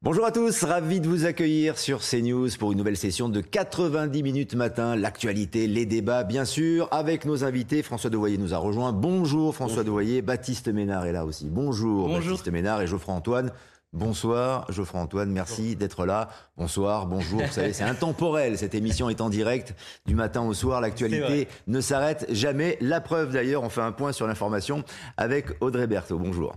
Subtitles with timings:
[0.00, 4.22] Bonjour à tous, ravi de vous accueillir sur CNews pour une nouvelle session de 90
[4.22, 4.94] minutes matin.
[4.94, 7.82] L'actualité, les débats, bien sûr, avec nos invités.
[7.82, 8.92] François Devoyer nous a rejoint.
[8.92, 10.22] Bonjour François Devoyer.
[10.22, 11.48] Baptiste Ménard est là aussi.
[11.50, 12.30] Bonjour, Bonjour.
[12.30, 13.50] Baptiste Ménard et Geoffroy Antoine.
[13.92, 16.28] Bonsoir, Geoffroy Antoine, merci d'être là.
[16.56, 17.42] Bonsoir, bonjour.
[17.42, 18.56] Vous savez, c'est intemporel.
[18.56, 19.74] Cette émission est en direct
[20.06, 20.80] du matin au soir.
[20.80, 22.78] L'actualité ne s'arrête jamais.
[22.80, 24.84] La preuve d'ailleurs, on fait un point sur l'information
[25.16, 26.20] avec Audrey Berthaud.
[26.20, 26.54] Bonjour.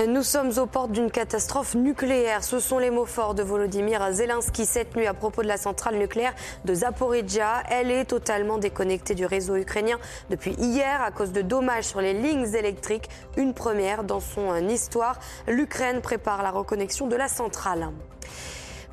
[0.00, 2.42] Nous sommes aux portes d'une catastrophe nucléaire.
[2.42, 5.98] Ce sont les mots forts de Volodymyr Zelensky cette nuit à propos de la centrale
[5.98, 7.62] nucléaire de Zaporizhia.
[7.70, 12.12] Elle est totalement déconnectée du réseau ukrainien depuis hier à cause de dommages sur les
[12.12, 13.08] lignes électriques.
[13.36, 15.20] Une première dans son histoire.
[15.46, 17.90] L'Ukraine prépare la reconnexion de la centrale.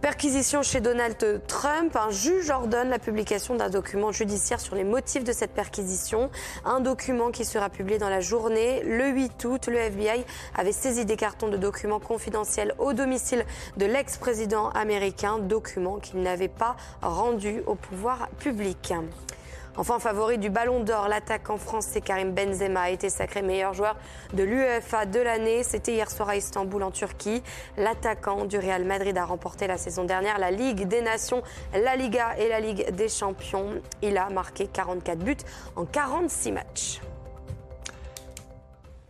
[0.02, 1.96] Perquisition chez Donald Trump.
[1.96, 6.32] Un juge ordonne la publication d'un document judiciaire sur les motifs de cette perquisition.
[6.66, 8.82] Un document qui sera publié dans la journée.
[8.84, 10.26] Le 8 août, le FBI
[10.58, 13.46] avait saisi des cartons de documents confidentiels au domicile
[13.78, 18.94] de l'ex-président américain, documents qu'il n'avait pas rendus au pouvoir public.
[19.78, 23.96] Enfin, favori du Ballon d'Or, l'attaquant français Karim Benzema a été sacré meilleur joueur
[24.34, 25.64] de l'UEFA de l'année.
[25.64, 27.42] C'était hier soir à Istanbul, en Turquie.
[27.78, 31.42] L'attaquant du Real Madrid a remporté la saison dernière la Ligue des Nations,
[31.74, 33.82] la Liga et la Ligue des Champions.
[34.02, 35.38] Il a marqué 44 buts
[35.78, 37.02] en 46 matchs.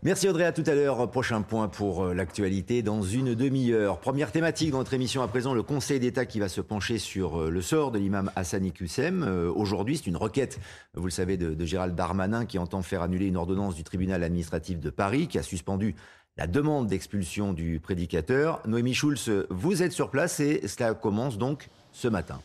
[0.04, 1.12] Merci Audrey, à tout à l'heure.
[1.12, 4.00] Prochain point pour euh, l'actualité dans une demi-heure.
[4.00, 7.40] Première thématique dans notre émission à présent, le Conseil d'État qui va se pencher sur
[7.40, 9.22] euh, le sort de l'imam Hassani Hussein.
[9.22, 10.60] Euh, Aujourd'hui, c'est une requête,
[10.96, 14.24] vous le savez, de, de Gérald Darmanin qui entend faire annuler une ordonnance du tribunal
[14.24, 15.94] administratif de Paris qui a suspendu
[16.36, 18.60] la demande d'expulsion du prédicateur.
[18.66, 22.40] Noémie Schulz, vous êtes sur place et cela commence donc ce matin.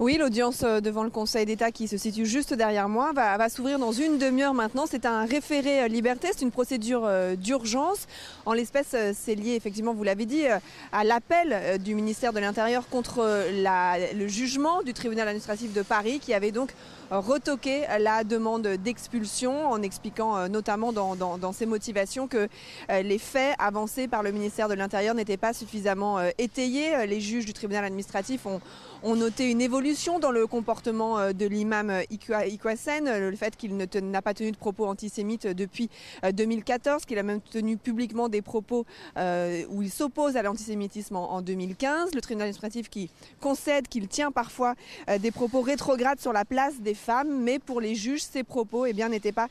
[0.00, 3.78] Oui, l'audience euh, devant le Conseil d'État qui se situe juste derrière moi va, s'ouvrir
[3.78, 4.86] dans une demi-heure maintenant.
[4.90, 8.08] C'est un référé euh, liberté, c'est une procédure euh, d'urgence.
[8.44, 10.44] En l'espèce, c'est lié, effectivement, vous l'avez dit,
[10.92, 16.34] à l'appel du ministère de l'Intérieur contre le jugement du tribunal administratif de Paris qui
[16.34, 16.74] avait donc
[17.10, 22.48] retoqué la demande d'expulsion en expliquant notamment dans, ses motivations que
[22.90, 27.06] les faits avancés par le ministère de l'Intérieur n'étaient pas suffisamment étayés.
[27.06, 28.60] Les juges du tribunal administratif ont
[29.04, 33.36] ont noté une évolution dans le comportement euh, de l'imam euh, Ikwa- Ikwasen, euh, le
[33.36, 35.90] fait qu'il n'a pas tenu de propos antisémites depuis
[36.24, 41.32] euh, 2014, qu'il a même tenu publiquement des propos où il s'oppose à l'antisémitisme en,
[41.34, 42.14] en 2015.
[42.14, 43.10] Le tribunal administratif qui
[43.40, 44.74] concède qu'il tient parfois
[45.20, 48.92] des propos rétrogrades sur la place des femmes, mais pour les juges, ces propos eh
[49.08, 49.48] n'étaient pas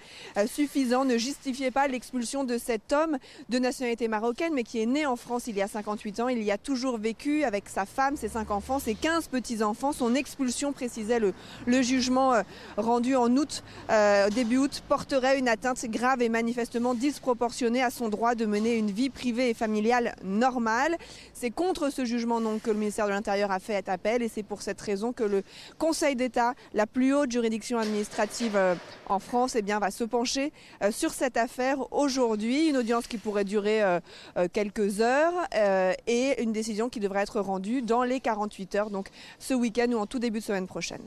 [0.47, 3.17] suffisants, ne justifiaient pas l'expulsion de cet homme
[3.49, 6.27] de nationalité marocaine, mais qui est né en France il y a 58 ans.
[6.29, 9.27] Il y a toujours vécu avec sa femme, ses cinq enfants, ses 15
[9.93, 12.43] Son expulsion, précisait le, jugement euh,
[12.77, 18.09] rendu en août, euh, début août, porterait une atteinte grave et manifestement disproportionnée à son
[18.09, 20.97] droit de mener une vie privée et familiale normale.
[21.33, 24.43] C'est contre ce jugement donc que le ministère de l'Intérieur a fait appel et c'est
[24.43, 25.43] pour cette raison que le
[25.77, 28.75] Conseil d'État, la plus haute juridiction administrative euh,
[29.07, 30.53] en France, eh bien, va se pencher
[30.91, 32.69] sur cette affaire aujourd'hui.
[32.69, 33.81] Une audience qui pourrait durer
[34.53, 35.33] quelques heures
[36.07, 39.97] et une décision qui devrait être rendue dans les 48 heures, donc ce week-end ou
[39.97, 41.01] en tout début de semaine prochaine.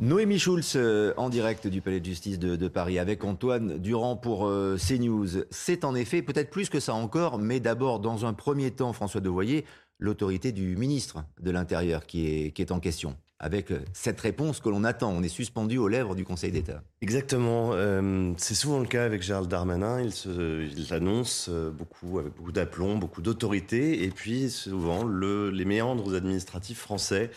[0.00, 4.46] Noémie Schulz euh, en direct du Palais de Justice de, Paris avec Antoine Durand pour
[4.46, 5.44] euh, CNews.
[5.50, 9.20] C'est en effet peut-être plus que ça encore, mais d'abord dans un premier temps, François
[9.20, 9.64] Devoyer,
[9.98, 13.16] l'autorité du ministre de l'Intérieur qui est en question.
[13.42, 16.84] Avec euh, cette réponse que l'on attend, on est suspendu aux lèvres du Conseil d'État.
[17.00, 17.72] Exactement.
[17.74, 20.00] euh, c'est souvent le cas avec Gérald Darmanin.
[20.00, 24.04] Il, se, il annonce euh, beaucoup, avec beaucoup d'aplomb, beaucoup d'autorité.
[24.04, 27.32] Et puis, souvent, le, les méandres administratifs français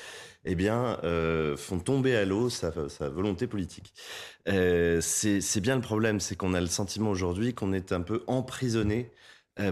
[0.47, 0.99] eh bien,
[1.57, 2.69] font tomber à l'eau sa,
[3.09, 3.95] volonté politique.
[4.45, 9.09] C'est bien le problème, c'est qu'on a le sentiment aujourd'hui qu'on est un peu emprisonné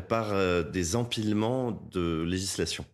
[0.09, 0.33] par
[0.71, 2.85] des empilements de législation.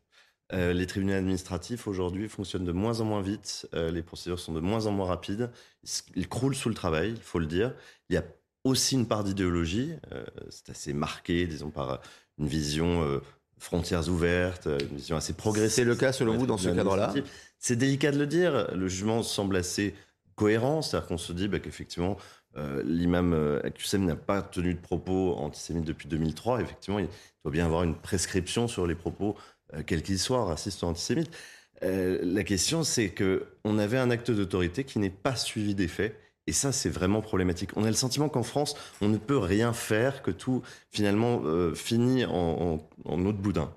[0.51, 4.51] Euh, les tribunaux administratifs aujourd'hui fonctionnent de moins en moins vite, euh, les procédures sont
[4.51, 5.51] de moins en moins rapides,
[6.15, 7.75] ils croulent sous le travail, il faut le dire.
[8.09, 8.23] Il y a
[8.63, 12.01] aussi une part d'idéologie, euh, c'est assez marqué, disons, par
[12.39, 13.21] une vision
[13.59, 15.75] frontières ouvertes, une vision assez progressiste.
[15.75, 17.13] C'est le cas selon vous dans ce cadre-là?
[17.59, 19.93] C'est délicat de le dire, le jugement semble assez
[20.35, 22.17] cohérent, c'est-à-dire qu'on se dit bah, qu'effectivement,
[22.85, 26.61] l'imam Akusem n'a pas tenu de propos antisémites depuis 2003.
[26.61, 27.09] Effectivement, il
[27.43, 29.35] doit bien avoir une prescription sur les propos,
[29.85, 31.31] quels qu'ils soient, racistes ou antisémites.
[31.81, 36.15] la question, c'est qu'on avait un acte d'autorité qui n'est pas suivi des faits
[36.49, 37.69] et ça, c'est vraiment problématique.
[37.75, 41.75] On a le sentiment qu'en France, on ne peut rien faire, que tout, finalement, euh,
[41.75, 43.71] finit en, en, eau de boudin.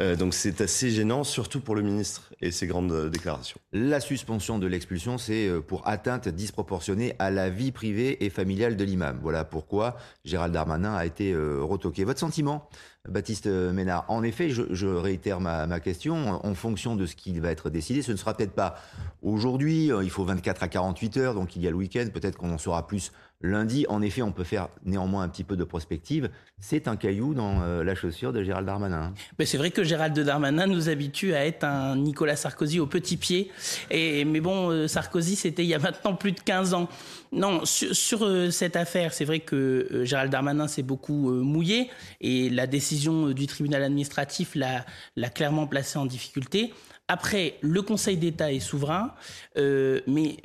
[0.00, 3.58] Euh, donc c'est assez gênant, surtout pour le ministre et ses grandes euh, déclarations.
[3.72, 8.84] La suspension de l'expulsion, c'est pour atteinte disproportionnée à la vie privée et familiale de
[8.84, 9.18] l'imam.
[9.22, 12.04] Voilà pourquoi Gérald Darmanin a été retoqué.
[12.04, 12.68] Votre sentiment
[13.08, 14.04] Baptiste Ménard?
[14.08, 18.12] En effet, je, réitère ma, question, en fonction de ce qui va être décidé, ce
[18.12, 18.76] ne sera peut-être pas
[19.22, 22.36] aujourd'hui, euh, il faut 24 à 48 heures, donc il y a le week-end, peut-être
[22.36, 23.86] qu'on en saura plus lundi.
[23.88, 26.30] En effet, on peut faire néanmoins un petit peu de prospective.
[26.58, 29.14] C'est un caillou dans euh, la chaussure de Gérald Darmanin.
[29.38, 33.16] Mais c'est vrai que Gérald Darmanin nous habitue à être un Nicolas Sarkozy au petit
[33.16, 33.50] pied.
[33.90, 36.88] Et, mais bon, euh, Sarkozy, c'était il y a maintenant plus de 15 ans.
[37.30, 41.90] Non, sur, cette affaire, c'est vrai que Gérald Darmanin s'est beaucoup mouillé
[42.22, 46.72] et la décision du tribunal administratif l'a clairement placé en difficulté.
[47.06, 49.12] Après, le Conseil d'État est souverain,
[49.56, 50.38] mais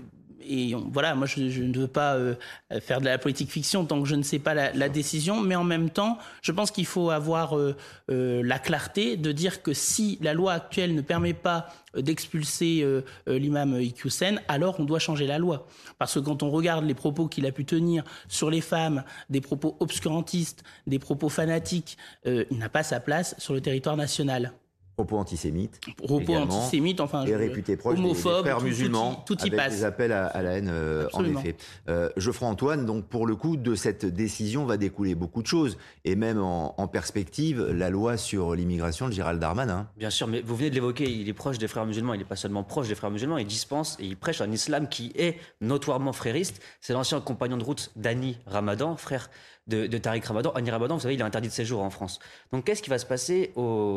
[0.48, 2.36] et voilà, moi je, ne veux pas euh,
[2.82, 5.64] faire de la politique fiction tant que je ne sais pas la, décision, mais en
[5.64, 7.76] même temps, je pense qu'il faut avoir euh,
[8.12, 12.84] euh, la clarté de dire que si la loi actuelle ne permet pas d'expulser
[13.28, 15.68] l'imam Iqiyoussen, alors on doit changer la loi.
[16.00, 19.42] Parce que quand on regarde les propos qu'il a pu tenir sur les femmes, des
[19.42, 24.54] propos obscurantistes, des propos fanatiques, il n'a pas sa place sur le territoire national
[24.96, 25.80] propos antisémites.
[25.98, 29.74] Propos antisémites, enfin, et réputé proche homophobe, des, frères musulmans, tout, y avec passe.
[29.74, 31.56] des appels à, la haine, euh, en effet.
[31.90, 35.78] Euh, Geoffroy Antoine, donc pour le coup, de cette décision va découler beaucoup de choses,
[36.06, 39.88] et même en, perspective, la loi sur l'immigration de Gérald Darmanin.
[39.98, 42.26] Bien sûr, mais vous venez de l'évoquer, il est proche des frères musulmans, il n'est
[42.26, 45.38] pas seulement proche des frères musulmans, il dispense et il prêche un islam qui est
[45.62, 46.62] notoirement frériste.
[46.82, 49.30] C'est l'ancien compagnon de route d'Ani Ramadan, frère
[49.68, 50.52] de, Tariq Ramadan.
[50.56, 52.20] Annie Ramadan, vous savez, il est interdit de séjour en France.
[52.52, 53.54] Donc qu'est-ce qui va se passer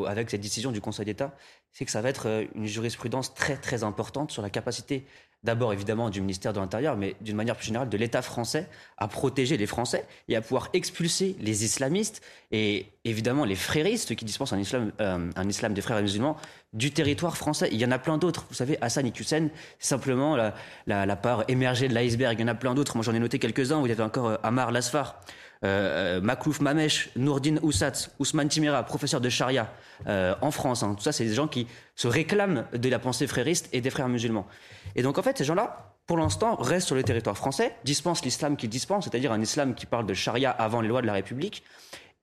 [0.07, 1.35] avec cette décision du Conseil d'État?
[1.73, 5.05] C'est que ça va être euh, une jurisprudence très très importante sur la capacité
[5.47, 8.69] d'abord évidemment du ministère de l'Intérieur, mais d'une manière plus générale de l'État français
[8.99, 12.21] à protéger les Français et à pouvoir expulser les islamistes
[12.51, 16.37] et évidemment les fréristes qui dispensent un islam, euh, un islam des frères musulmans
[16.73, 17.69] du territoire français.
[17.73, 18.47] Il y en a plein d'autres.
[18.49, 20.55] Vous savez, Hassan Iqiyoussen, c'est simplement la,
[20.87, 22.39] la, part émergée de l'iceberg.
[22.39, 22.97] Il y en a plein d'autres.
[22.97, 23.81] Moi, j'en ai noté quelques-uns.
[23.81, 25.21] Vous avez encore euh, Amar Lasfar,
[25.65, 29.73] euh, euh, Maklouf Mamesh, Nourdine Oussat, Ousmane Timira, professeur de charia
[30.07, 30.83] euh, en France.
[30.83, 30.95] Hein.
[30.97, 34.09] Tout ça, c'est des gens qui se réclament de la pensée frériste et des frères
[34.09, 34.47] musulmans.
[34.95, 38.57] Et donc, en fait, ces gens-là, pour l'instant, restent sur le territoire français, dispensent l'islam
[38.57, 41.63] qu'ils dispensent, c'est-à-dire un islam qui parle de charia avant les lois de la République.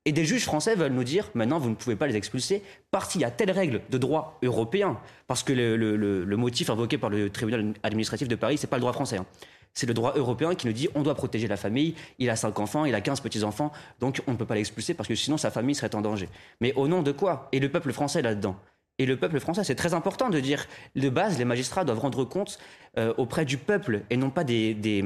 [0.05, 3.09] Et des juges français veulent nous dire, maintenant, vous ne pouvez pas les expulser parce
[3.09, 4.99] qu'il y a telle règle de droit européen.
[5.27, 8.91] Parce que le, motif invoqué par le tribunal administratif de Paris, c'est pas le droit
[8.91, 9.17] français.
[9.17, 9.25] Hein.
[9.73, 11.95] C'est le droit européen qui nous dit on doit protéger la famille.
[12.19, 15.09] Il a cinq enfants, il a 15 petits-enfants, donc on ne peut pas l'expulser parce
[15.09, 16.29] que sinon sa famille serait en danger.
[16.61, 17.49] Mais au nom de quoi?
[17.51, 18.55] Et le peuple français là-dedans?
[18.99, 22.23] Et le peuple français, c'est très important de dire, de base, les magistrats doivent rendre
[22.25, 22.59] compte
[22.97, 25.03] euh, auprès du peuple et non pas des, des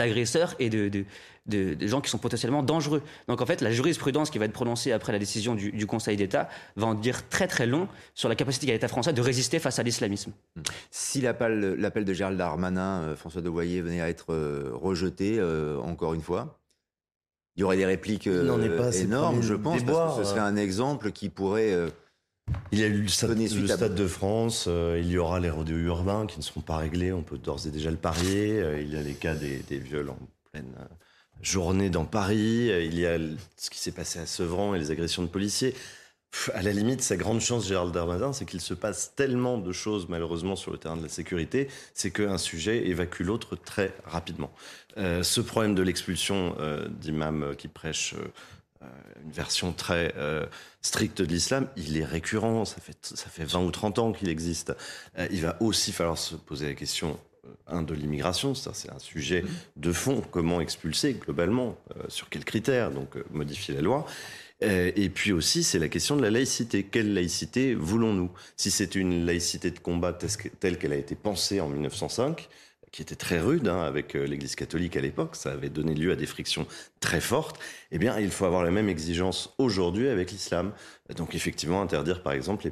[0.00, 1.04] agresseurs et de,
[1.46, 3.02] de, gens qui sont potentiellement dangereux.
[3.28, 6.48] Donc en fait, la jurisprudence qui va être prononcée après la décision du, Conseil d'État
[6.74, 9.78] va en dire très très long sur la capacité qu'a l'État français de résister face
[9.78, 10.32] à l'islamisme.
[10.90, 16.14] Si l'appel de Gérald Darmanin, euh, François Devoyer, venait à être euh, rejeté, euh, encore
[16.14, 16.58] une fois,
[17.54, 21.28] il y aurait des répliques énormes, je pense, parce que ce serait un exemple qui
[21.28, 21.72] pourrait...
[22.72, 25.78] Il y a eu le Stade, le stade de France, il y aura les rodéos
[25.78, 28.62] urbains qui ne seront pas réglés, on peut d'ores et déjà le parier.
[28.80, 30.18] il y a les cas des, des viols en
[30.52, 30.74] pleine
[31.42, 33.18] journée dans Paris, euh, il y a
[33.56, 35.74] ce qui s'est passé à Sevran et les agressions de policiers.
[36.52, 40.06] À la limite, sa grande chance, Gérald Darmanin, c'est qu'il se passe tellement de choses,
[40.08, 44.52] malheureusement, sur le terrain de la sécurité, c'est qu'un sujet évacue l'autre très rapidement.
[44.98, 48.14] Euh, ce problème de l'expulsion euh, d'imams qui prêchent
[49.26, 50.14] une version très
[50.80, 54.28] stricte de l'islam, il est récurrent, ça fait, ça fait 20 ou 30 ans qu'il
[54.28, 54.72] existe.
[55.30, 57.18] il va aussi falloir se poser la question
[57.66, 59.44] un de l'immigration, ça c'est un sujet
[59.76, 64.06] de fond, comment expulser globalement, euh, sur quels critères, donc euh, modifier la loi.
[64.62, 66.84] Euh, et puis aussi, c'est la question de la laïcité.
[66.84, 68.30] Quelle laïcité voulons-nous?
[68.56, 72.48] Si c'est une laïcité de combat telle qu'elle a été pensée en 1905,
[72.96, 76.16] qui était très rude hein, avec l'Église catholique à l'époque, ça avait donné lieu à
[76.16, 76.66] des frictions
[77.00, 77.60] très fortes,
[77.92, 80.72] eh bien, il faut avoir la même exigence aujourd'hui avec l'islam.
[81.14, 82.68] Donc effectivement, interdire par exemple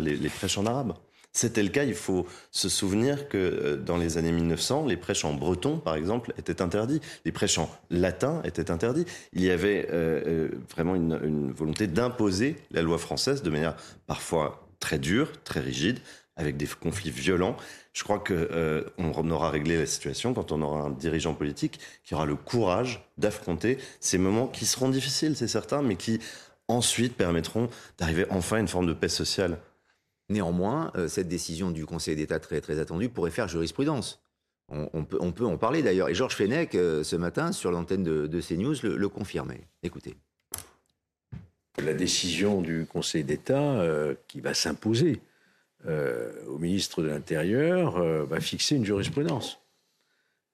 [0.00, 0.94] les, les prêches en arabe.
[1.32, 5.24] C'était le cas, il faut se souvenir que euh, dans les années 1900, les prêches
[5.24, 7.00] en breton, par exemple, étaient interdits.
[7.24, 9.04] Les prêches en latin étaient interdits.
[9.32, 14.66] Il y avait euh, euh, vraiment une, volonté d'imposer la loi française de manière parfois
[14.80, 15.98] très dure, très rigide,
[16.38, 17.56] avec des conflits violents.
[17.92, 21.80] Je crois qu'on euh, on aura réglé la situation quand on aura un dirigeant politique
[22.04, 26.20] qui aura le courage d'affronter ces moments qui seront difficiles, c'est certain, mais qui
[26.68, 27.68] ensuite permettront
[27.98, 29.58] d'arriver enfin à une forme de paix sociale.
[30.30, 34.22] Néanmoins, euh, cette décision du Conseil d'État très, très attendue pourrait faire jurisprudence.
[34.70, 36.10] On, peut, on peut, en parler d'ailleurs.
[36.10, 39.62] Et Georges Fenech, euh, ce matin, sur l'antenne de, de, CNews, le, le, confirmait.
[39.82, 40.14] Écoutez.
[41.82, 45.22] La décision du Conseil d'État euh, qui va s'imposer
[45.86, 49.60] euh, au ministre de l'Intérieur euh, va fixer une jurisprudence.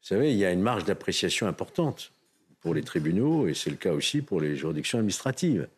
[0.02, 2.12] Vous savez, il y a une marge d'appréciation importante
[2.61, 5.69] pour les tribunaux, et c'est le cas aussi pour les juridictions administratives.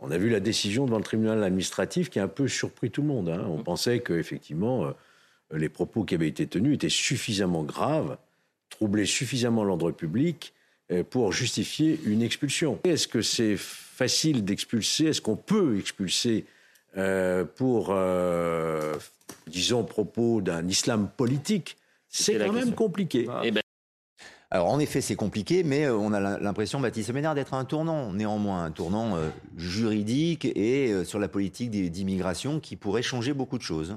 [0.00, 3.02] On a vu la décision devant le tribunal administratif qui a un peu surpris tout
[3.02, 3.28] le monde.
[3.28, 3.46] Hein.
[3.48, 4.92] On pensait qu'effectivement,
[5.52, 8.16] les propos qui avaient été tenus étaient suffisamment graves,
[8.70, 10.52] troublaient suffisamment l'ordre public
[10.90, 12.78] euh, pour justifier une expulsion.
[12.84, 15.06] Est-ce que c'est facile d'expulser?
[15.06, 16.44] Est-ce qu'on peut expulser
[16.96, 18.94] euh, pour, euh,
[19.46, 21.76] disons, propos d'un islam politique
[22.08, 23.28] C'est quand même compliqué.
[23.42, 23.63] Eh ben,
[24.54, 28.12] alors en effet, c'est compliqué, mais euh, on a l'impression, Baptiste Ménard, d'être un tournant,
[28.12, 33.58] néanmoins, un tournant euh, juridique et euh, sur la politique d'immigration qui pourrait changer beaucoup
[33.58, 33.96] de choses.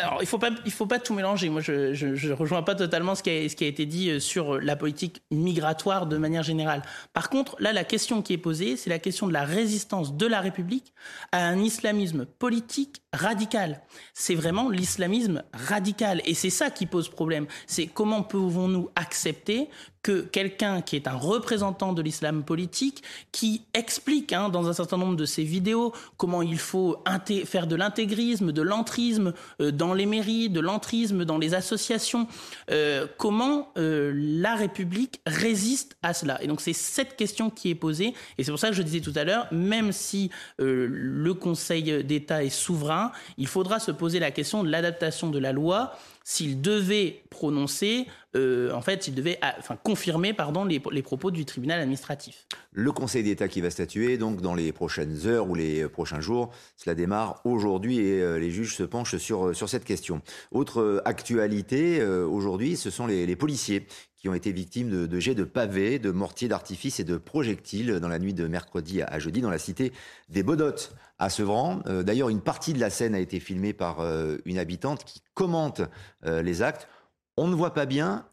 [0.00, 1.48] alors il faut pas, faut pas tout mélanger.
[1.48, 4.60] Moi, je, je, rejoins pas totalement ce qui, a, ce qui a été dit sur
[4.60, 6.82] la politique migratoire de manière générale.
[7.12, 10.26] Par contre, là, la question qui est posée, c'est la question de la résistance de
[10.28, 10.94] la République
[11.32, 13.80] à un islamisme politique radical.
[14.14, 17.46] C'est vraiment l'islamisme radical, et c'est ça qui pose problème.
[17.66, 19.68] C'est comment pouvons-nous accepter
[20.06, 24.98] que quelqu'un qui est un représentant de l'islam politique, qui explique hein, dans un certain
[24.98, 27.02] nombre de ses vidéos comment il faut
[27.44, 32.28] faire de l'intégrisme, de l'entrisme euh, dans les mairies, de l'entrisme dans les associations,
[32.70, 36.40] euh, comment euh, la République résiste à cela.
[36.40, 39.00] Et donc c'est cette question qui est posée, et c'est pour ça que je disais
[39.00, 44.30] tout à l'heure, même si le Conseil d'État est souverain, il faudra se poser la
[44.30, 49.76] question de l'adaptation de la loi s'il devait prononcer, euh, en fait, s'il devait enfin,
[49.76, 52.48] confirmer pardon, les, propos du tribunal administratif.
[52.72, 56.52] Le Conseil d'État qui va statuer donc dans les prochaines heures ou les prochains jours,
[56.76, 60.20] cela démarre aujourd'hui et euh, les juges se penchent sur, sur cette question.
[60.50, 63.86] Autre actualité euh, aujourd'hui, ce sont les policiers
[64.28, 68.08] ont été victimes de, de jets de pavés, de mortiers d'artifice et de projectiles dans
[68.08, 69.92] la nuit de mercredi à, jeudi dans la cité
[70.28, 71.80] des Bodottes à Sevran.
[71.86, 75.22] Euh, d'ailleurs, une partie de la scène a été filmée par euh, une habitante qui
[75.34, 75.82] commente
[76.24, 76.88] euh, les actes.
[77.36, 78.26] On ne voit pas bien,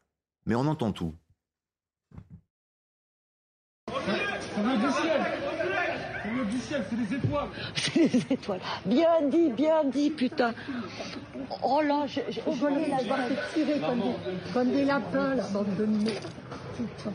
[0.46, 1.14] mais on entend tout.
[6.54, 7.48] Du ciel, c'est des étoiles.
[7.76, 8.60] C'est des étoiles.
[8.86, 10.54] Bien dit, bien dit, putain.
[11.64, 15.44] Oh là, je, je, oh, venez là, se tirer comme des, comme des lapins, la
[15.44, 16.26] bande de merde.
[16.78, 17.14] Putain.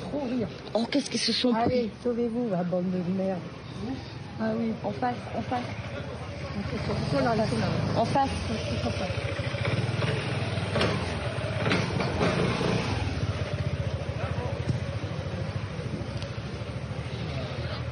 [0.00, 0.48] Trop rire.
[0.74, 3.38] Oh, qu'est-ce qu'ils se sont Allez, pris sauvez-vous, la bande de merde.
[4.40, 5.60] Ah oui, en face, en face.
[7.96, 8.30] En face.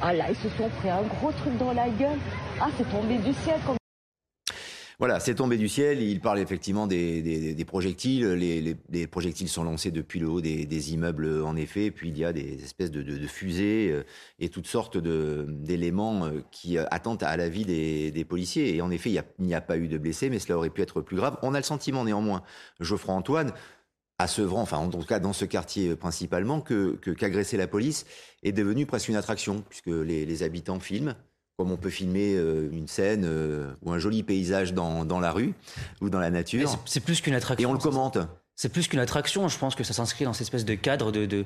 [0.01, 2.19] Ah là, ils se sont pris un gros truc dans la gueule.
[2.59, 3.59] Ah, c'est tombé du ciel
[4.97, 6.01] voilà, c'est tombé du ciel.
[6.01, 8.25] Il parle effectivement des, projectiles.
[8.33, 11.91] Les, projectiles sont lancés depuis le haut des, immeubles, en effet.
[11.91, 14.03] Puis il y a des espèces de, fusées euh,
[14.39, 18.75] et toutes sortes d'éléments euh, qui euh, attendent à la vie des, policiers.
[18.75, 21.01] Et en effet, il n'y a, pas eu de blessés, mais cela aurait pu être
[21.01, 21.37] plus grave.
[21.41, 22.41] On a le sentiment néanmoins,
[22.79, 23.51] Geoffroy Antoine,
[24.17, 28.05] à Sevran, enfin en tout cas dans ce quartier principalement, que qu'agresser la police
[28.43, 31.15] est devenu presque une attraction, puisque les habitants filment
[31.57, 35.31] comme on peut filmer euh, une scène euh, ou un joli paysage dans, dans la
[35.31, 35.53] rue
[36.01, 36.77] ou dans la nature.
[36.85, 37.69] C'est plus qu'une attraction.
[37.69, 38.17] Et on le commente.
[38.55, 39.47] C'est plus qu'une attraction.
[39.47, 41.45] Je pense que ça s'inscrit dans cette espèce de cadre de, de,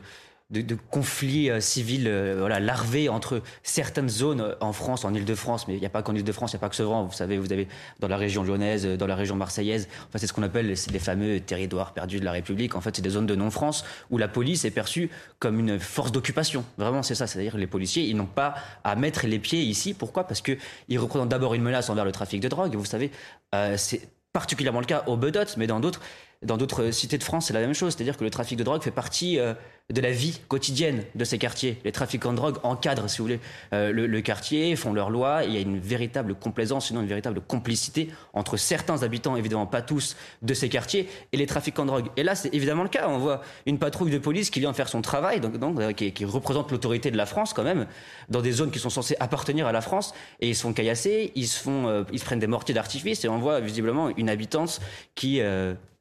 [0.50, 5.13] de, de conflits euh, civils euh, voilà, larvés entre certaines zones euh, en France, en
[5.13, 7.13] Ile-de-France, mais il n'y a pas qu'en Ile-de-France, il n'y a pas que Sevran, vous
[7.13, 7.68] savez, vous avez
[8.00, 11.00] dans la région lyonnaise, dans la région marseillaise, enfin, c'est ce qu'on appelle les, les,
[11.00, 14.27] fameux territoires perdus de la République, en fait c'est des zones de non-France où la
[14.27, 18.25] police est perçue comme une force d'occupation, vraiment c'est ça, c'est-à-dire les policiers, ils n'ont
[18.25, 20.24] pas à mettre les pieds ici, pourquoi?
[20.24, 23.12] Parce qu'ils représentent d'abord une menace envers le trafic de drogue, vous savez,
[23.53, 26.01] euh, c'est particulièrement le cas au Bedot, mais dans d'autres
[26.41, 27.94] dans d'autres cités de France, c'est la même chose.
[27.94, 29.53] C'est-à-dire que le trafic de drogue fait partie euh,
[29.91, 31.77] de la vie quotidienne de ces quartiers.
[31.84, 33.39] Les trafiquants de drogue encadrent, si vous voulez,
[33.74, 35.43] euh, le, quartier, font leurs lois.
[35.43, 39.81] Il y a une véritable complaisance, sinon une véritable complicité entre certains habitants, évidemment pas
[39.81, 42.08] tous, de ces quartiers et les trafiquants de drogue.
[42.17, 43.08] Et là, c'est évidemment le cas.
[43.10, 46.12] On voit une patrouille de police qui vient faire son travail, donc, donc euh, qui,
[46.12, 47.88] qui, représente l'autorité de la France quand même,
[48.29, 51.31] dans des zones qui sont censées appartenir à la France, et ils se font caillasser,
[51.34, 54.79] ils se font, ils se prennent des mortiers d'artifice, et on voit visiblement une habitante
[55.15, 55.41] qui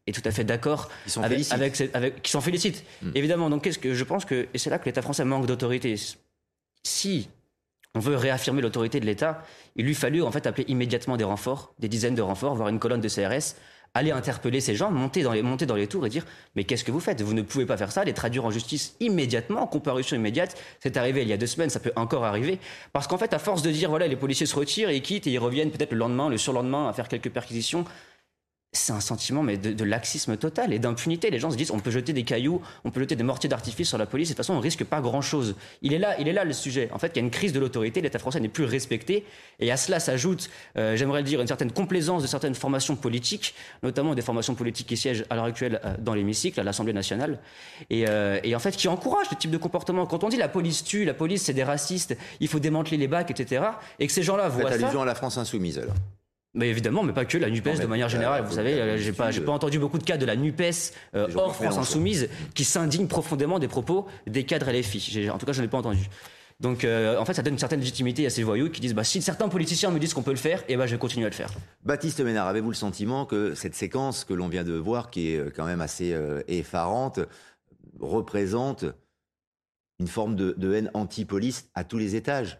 [0.09, 0.89] est tout à fait d'accord
[1.23, 2.85] avec, avec, avec, qui s'en félicitent.
[3.03, 3.11] Hmm.
[3.15, 5.95] Évidemment, donc qu'est-ce que je pense que et c'est là que l'État français manque d'autorité.
[6.83, 7.29] Si
[7.95, 9.45] on veut réaffirmer l'autorité de l'État,
[9.77, 12.79] il lui fallut en fait appeler immédiatement des renforts, des dizaines de renforts, voire une
[12.79, 13.55] colonne de CRS,
[13.95, 16.25] aller interpeller ces gens, monter dans les, monter dans les tours et dire
[16.55, 17.23] Mais qu'est-ce que vous faites?
[17.23, 20.61] Vous ne pouvez pas faire ça, les traduire en justice immédiatement, en comparution immédiate.
[20.81, 22.59] C'est arrivé il y a deux semaines, ça peut encore arriver.
[22.93, 25.31] Parce qu'en fait, à force de dire Voilà, les policiers se retirent et quittent et
[25.31, 27.85] ils reviennent peut-être le lendemain, le surlendemain à faire quelques perquisitions,
[28.73, 31.31] c'est un sentiment mais de, laxisme total et d'impunité.
[31.31, 33.89] Les gens se disent on peut jeter des cailloux, on peut jeter des mortiers d'artifice
[33.89, 35.57] sur la police, et de toute façon on risque pas grand-chose.
[35.81, 36.91] Il est là, il est là le sujet.
[36.93, 39.25] En fait, il y a une crise de l'autorité, l'État français n'est plus respecté,
[39.59, 43.55] et à cela s'ajoute, euh, j'aimerais le dire, une certaine complaisance de certaines formations politiques,
[43.83, 47.39] notamment des formations politiques qui siègent à l'heure actuelle euh, dans l'hémicycle, à l'Assemblée nationale,
[47.91, 50.07] euh, et, en fait qui encouragent ce type de comportement.
[50.07, 53.09] Quand on dit la police tue, la police c'est des racistes, il faut démanteler les
[53.09, 53.65] bacs, etc.,
[53.99, 54.75] et que ces gens-là voient ça...
[54.75, 55.95] allusion à la France insoumise alors
[56.55, 58.45] mais évidemment, mais pas que la Nupes de manière générale.
[58.45, 60.61] Vous savez, j'ai pas, j'ai pas entendu beaucoup de cas de la Nupes
[61.15, 65.31] euh, hors France insoumise qui s'indignent profondément des propos des cadres LFI.
[65.31, 66.09] En tout cas, je n'en ai pas entendu.
[66.61, 69.05] Donc, euh, en fait, ça donne une certaine légitimité à ces voyous qui disent bah,
[69.05, 71.29] si certains politiciens me disent qu'on peut le faire, eh ben, je vais continuer à
[71.29, 71.51] le faire.
[71.85, 75.39] Baptiste Ménard, avez-vous le sentiment que cette séquence que l'on vient de voir, qui est
[75.39, 76.17] euh, quand même assez
[76.49, 77.21] effarante,
[78.01, 78.87] représente
[80.01, 82.59] une forme de, de haine anti-police à tous les étages?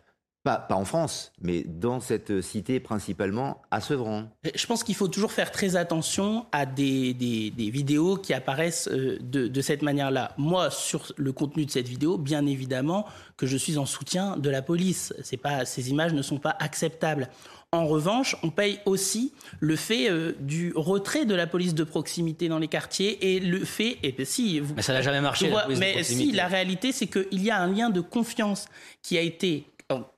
[0.57, 4.25] Pas, en France, mais dans cette cité principalement à Sevran.
[4.55, 9.61] Je pense qu'il faut toujours faire très attention à des, vidéos qui apparaissent euh, de,
[9.61, 10.33] cette manière-là.
[10.39, 13.05] Moi, sur le contenu de cette vidéo, bien évidemment
[13.37, 15.13] que je suis en soutien de la police.
[15.43, 17.29] Pas, ces images ne sont pas acceptables.
[17.71, 22.49] En revanche, on paye aussi le fait euh, du retrait de la police de proximité
[22.49, 25.53] dans les quartiers et le fait, et si mais ça n'a jamais marché.
[25.77, 28.67] mais si la réalité, c'est qu'il y a un lien de confiance
[29.03, 29.67] qui a été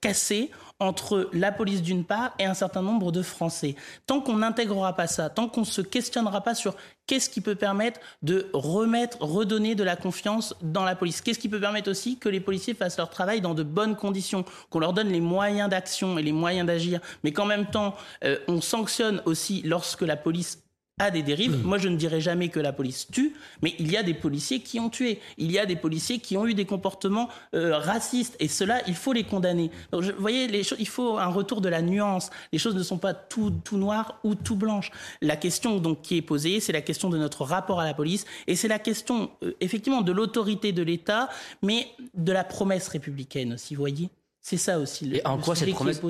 [0.01, 0.51] cassé
[0.81, 3.77] entre la police d'une part et un certain nombre de Français.
[4.07, 6.75] Tant qu'on n'intégrera pas ça, tant qu'on ne se questionnera pas sur
[7.07, 11.49] qu'est-ce qui peut permettre de remettre, redonner de la confiance dans la police, qu'est-ce qui
[11.49, 14.93] peut permettre aussi que les policiers fassent leur travail dans de bonnes conditions, qu'on leur
[14.93, 19.23] donne les moyens d'action et les moyens d'agir, mais qu'en même temps, euh, on sanctionne
[19.27, 20.63] aussi lorsque la police
[21.01, 21.65] a des dérives.
[21.65, 24.61] Moi, je ne dirais jamais que la police tue, mais il y a des policiers
[24.61, 25.19] qui ont tué.
[25.39, 28.37] Il y a des policiers qui ont eu des comportements euh, racistes.
[28.39, 29.71] Et cela, il faut les condamner.
[29.93, 32.31] Donc, vous voyez, les il faut un retour de la nuance.
[32.53, 34.91] Les choses ne sont pas tout, tout noires ou tout blanches.
[35.23, 38.27] La question donc qui est posée, c'est la question de notre rapport à la police.
[38.47, 41.31] Et c'est la question, euh, effectivement, de l'autorité de l'État,
[41.63, 44.11] mais de la promesse républicaine aussi, vous voyez
[44.43, 45.05] c'est ça aussi.
[45.05, 46.01] Le, et en quoi cette promesse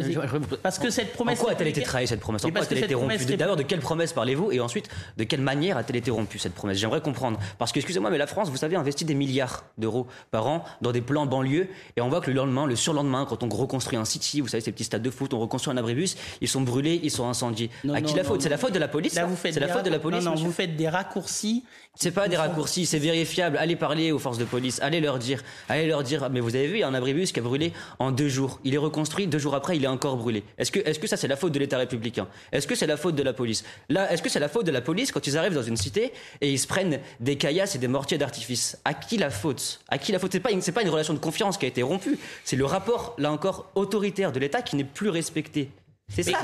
[0.63, 1.41] Parce que cette promesse.
[1.41, 3.81] En quoi a-t-elle été trahie cette promesse En quoi a-t-elle été rompue D'abord, de quelle
[3.81, 7.41] promesse parlez-vous Et ensuite, de quelle manière a-t-elle été rompue cette promesse J'aimerais comprendre.
[7.59, 10.93] Parce que, excusez-moi, mais la France, vous savez, investit des milliards d'euros par an dans
[10.93, 11.69] des plans banlieues.
[11.97, 14.61] Et on voit que le lendemain, le surlendemain, quand on reconstruit un city, vous savez,
[14.61, 17.69] ces petits stades de foot, on reconstruit un abribus, ils sont brûlés, ils sont incendiés.
[17.93, 19.99] à qui la faute C'est la faute de la police C'est la faute de la
[19.99, 21.65] police Non, non, vous faites des raccourcis.
[21.97, 23.57] C'est pas des raccourcis, c'est vérifiable.
[23.57, 26.31] Allez parler aux forces de police, allez leur dire, allez leur dire.
[26.31, 28.61] Mais vous avez vu, il y a un abribus qui a brûlé en deux jours.
[28.65, 30.45] Il est construit, deux jours après, il est encore brûlé.
[30.59, 32.29] Est-ce que, est-ce que ça, c'est la faute de l'État républicain?
[32.53, 33.65] Est-ce que c'est la faute de la police?
[33.89, 36.13] Là, est-ce que c'est la faute de la police quand ils arrivent dans une cité
[36.43, 38.79] et ils se prennent des caillasses et des mortiers d'artifice?
[38.85, 39.81] À qui la faute?
[39.89, 40.33] À qui la faute?
[40.33, 42.19] C'est pas, pas une relation de confiance qui a été rompue.
[42.45, 45.71] C'est le rapport, là encore, autoritaire de l'État qui n'est plus respecté.
[46.11, 46.39] C'est ça,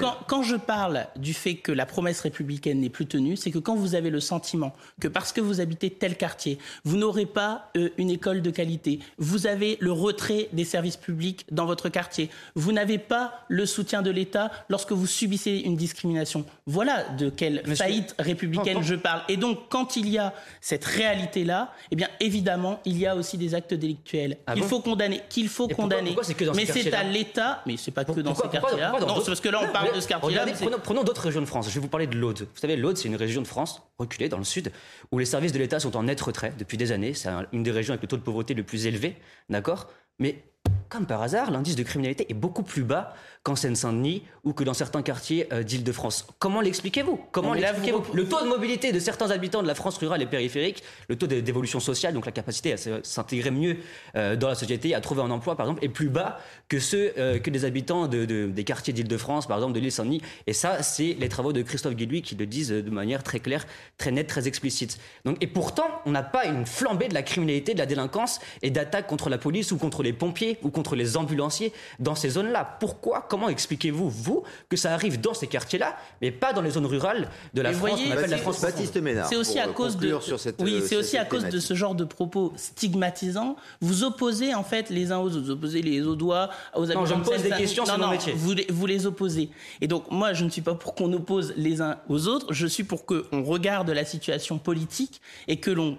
[0.00, 3.58] quand, quand, je parle du fait que la promesse républicaine n'est plus tenue, c'est que
[3.58, 7.70] quand vous avez le sentiment que parce que vous habitez tel quartier, vous n'aurez pas
[7.76, 12.30] euh, une école de qualité, vous avez le retrait des services publics dans votre quartier,
[12.56, 16.44] vous n'avez pas le soutien de l'État lorsque vous subissez une discrimination.
[16.66, 19.22] Voilà de quelle faillite républicaine je parle.
[19.28, 23.38] Et donc, quand il y a cette réalité-là, eh bien, évidemment, il y a aussi
[23.38, 26.16] des actes délictuels ah qu'il faut condamner, qu'il faut condamner.
[26.56, 29.48] mais c'est à l'État, mais c'est pas que dans ces quartiers-là non, c'est parce que
[29.48, 30.46] là, on parle de ce quartier-là.
[30.82, 31.68] Prenons, d'autres régions de France.
[31.68, 32.40] Je vais vous parler de l'Aude.
[32.40, 34.72] Vous savez, l'Aude, c'est une région de France reculée dans le sud,
[35.12, 37.14] où les services de l'État sont en net retrait depuis des années.
[37.14, 39.16] C'est une des régions avec le taux de pauvreté le plus élevé,
[39.48, 39.88] d'accord?
[40.18, 40.44] Mais
[40.88, 43.14] comme par hasard, l'indice de criminalité est beaucoup plus bas
[43.46, 46.26] qu'en Seine-Saint-Denis ou que dans certains quartiers euh, d'Île-de-France.
[46.40, 47.20] Comment l'expliquez-vous?
[47.30, 50.82] Comment l'expliquez-vous Le taux de mobilité de certains habitants de la France rurale et périphérique,
[51.08, 53.76] le taux d'évolution sociale, donc la capacité à s'intégrer mieux
[54.16, 57.12] euh, dans la société, à trouver un emploi, par exemple, est plus bas que ceux
[57.18, 60.22] euh, que les habitants de, des quartiers d'Île-de-France, par exemple de l'île Saint-Denis.
[60.48, 63.64] Et ça, c'est les travaux de Christophe Guillouis qui le disent de manière très claire,
[63.96, 64.98] très nette, très explicite.
[65.24, 68.70] Donc, et pourtant, on n'a pas une flambée de la criminalité, de la délinquance et
[68.70, 72.76] d'attaques contre la police ou contre les pompiers ou contre les ambulanciers dans ces zones-là.
[72.78, 73.26] Pourquoi?
[73.30, 77.30] Comment expliquez-vous, vous, que ça arrive dans ces quartiers-là, mais pas dans les zones rurales
[77.54, 79.26] de la France, la France Baptiste Ménard.
[79.26, 80.14] C'est aussi à cause de,
[80.58, 83.56] oui, c'est aussi à cause de ce genre de propos stigmatisants.
[83.80, 87.14] Vous opposez en fait les uns aux autres, vous opposez les Audois aux Non, je
[87.14, 88.34] me pose des questions sur mon métier.
[88.34, 89.48] Vous, vous les opposez.
[89.80, 92.52] Et donc moi, je ne suis pas pour qu'on oppose les uns aux autres.
[92.52, 95.96] Je suis pour qu'on regarde la situation politique et que l'on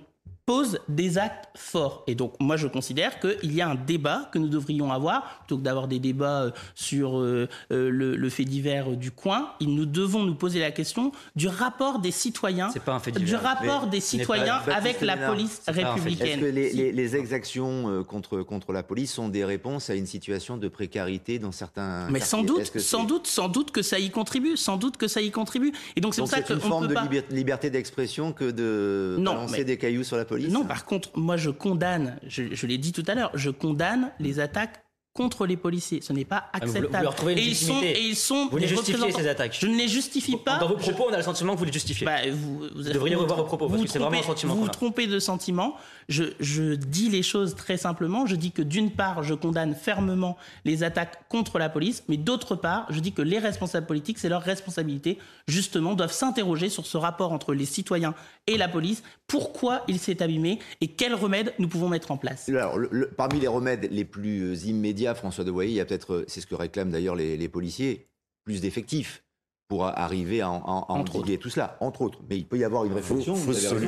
[0.48, 2.06] pose des actes forts.
[2.08, 5.58] Et donc, moi, je considère qu'il y a un débat que nous devrions avoir, plutôt
[5.58, 9.50] que d'avoir des débats euh, sur euh, euh, le, fait divers du coin.
[9.60, 13.88] Nous devons nous poser la question du rapport des citoyens, pas un fait du rapport
[13.88, 16.40] des citoyens avec la police républicaine.
[16.40, 20.56] Est-ce que les, les, exactions contre, contre la police sont des réponses à une situation
[20.56, 24.56] de précarité dans certains Mais sans doute, sans doute, sans doute que ça y contribue,
[24.56, 25.74] sans doute que ça y contribue.
[25.98, 26.96] Et donc c'est pour ça que une forme de
[27.36, 30.37] liberté d'expression que de lancer des cailloux sur la police.
[30.38, 34.40] Non, par contre, moi je condamne, je, l'ai dit tout à l'heure, je condamne les
[34.40, 36.02] attaques contre les policiers.
[36.02, 37.10] Ce n'est pas ah, acceptable.
[37.22, 39.58] Vous, et, ils sont, et ils sont vous les justifiez ces attaques.
[39.60, 40.60] Je ne les justifie pas.
[40.60, 42.06] Dans vos propos, on a le sentiment que vous les justifiez.
[42.06, 44.54] Bah, vous, vous, devriez revoir vos propos, parce que c'est vraiment un sentiment.
[44.54, 45.76] Vous vous trompez de sentiment.
[46.10, 48.26] Je, dis les choses très simplement.
[48.26, 52.56] Je dis que d'une part, je condamne fermement les attaques contre la police, mais d'autre
[52.56, 55.18] part, je dis que les responsables politiques, c'est leur responsabilité,
[55.48, 58.16] justement, doivent s'interroger sur ce rapport entre les citoyens
[58.48, 59.04] et la police.
[59.28, 62.48] Pourquoi il s'est abîmé et quels remèdes nous pouvons mettre en place?
[62.50, 62.80] Alors,
[63.18, 66.48] parmi les remèdes les plus immédiats, François de Voyer, il y a peut-être, c'est ce
[66.48, 68.08] que réclament d'ailleurs les, policiers,
[68.46, 69.24] plus d'effectifs
[69.68, 72.20] pour arriver à, endiguer tout cela, entre autres.
[72.30, 73.88] Mais il peut y avoir une réflexion, vous avez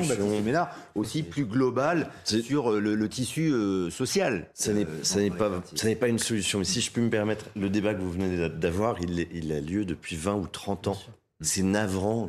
[0.94, 4.50] aussi plus globale sur euh, le, tissu euh, social.
[4.52, 5.50] Ça n'est pas,
[5.98, 6.58] pas une solution.
[6.58, 9.60] Mais si je peux me permettre, le débat que vous venez d'avoir, il, il, a
[9.60, 10.98] lieu depuis 20 ou 30 ans.
[11.40, 12.28] C'est navrant,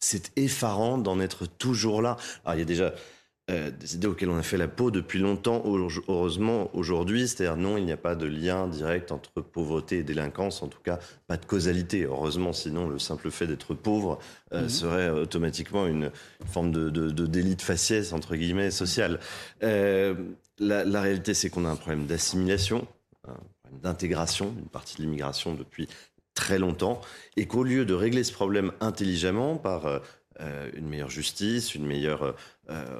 [0.00, 2.16] c'est effarant d'en être toujours là.
[2.44, 2.92] Alors il y a déjà
[3.50, 7.26] euh, des idées auxquelles on a fait la peau depuis longtemps, heureusement aujourd'hui.
[7.26, 10.78] C'est-à-dire non, il n'y a pas de lien direct entre pauvreté et délinquance, en tout
[10.80, 12.04] cas pas de causalité.
[12.04, 14.20] Heureusement, sinon le simple fait d'être pauvre
[14.52, 14.68] euh, mhm.
[14.68, 16.12] serait automatiquement une
[16.46, 19.18] forme de, de, délit de faciès, entre guillemets, social.
[19.64, 20.14] Euh,
[20.58, 22.86] la, la, réalité, c'est qu'on a un problème d'assimilation,
[23.26, 25.88] un problème d'intégration, une partie de l'immigration depuis
[26.34, 27.00] très longtemps,
[27.36, 30.02] et qu'au lieu de régler ce problème intelligemment par
[30.40, 32.32] euh, une meilleure justice, une meilleure euh,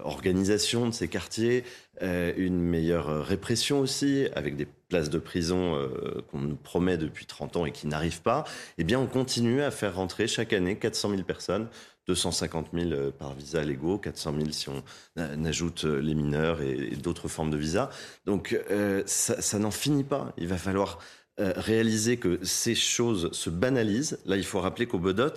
[0.05, 1.65] organisation de ces quartiers,
[2.03, 5.89] euh, une meilleure répression aussi, avec des places de prison
[6.31, 8.45] qu'on nous promet depuis 30 ans et qui n'arrivent pas,
[8.79, 11.69] eh bien on continue à faire rentrer chaque année 400 000 personnes
[12.09, 14.83] 250 000 par visa légaux, 400 000 si on
[15.45, 17.91] ajoute les mineurs et, d'autres formes de visas.
[18.27, 18.59] Donc
[19.07, 20.33] ça, n'en finit pas.
[20.37, 20.99] Il va falloir
[21.39, 24.19] réaliser que ces choses se banalisent.
[24.27, 25.35] Là, il faut rappeler qu'au Bedot, euh,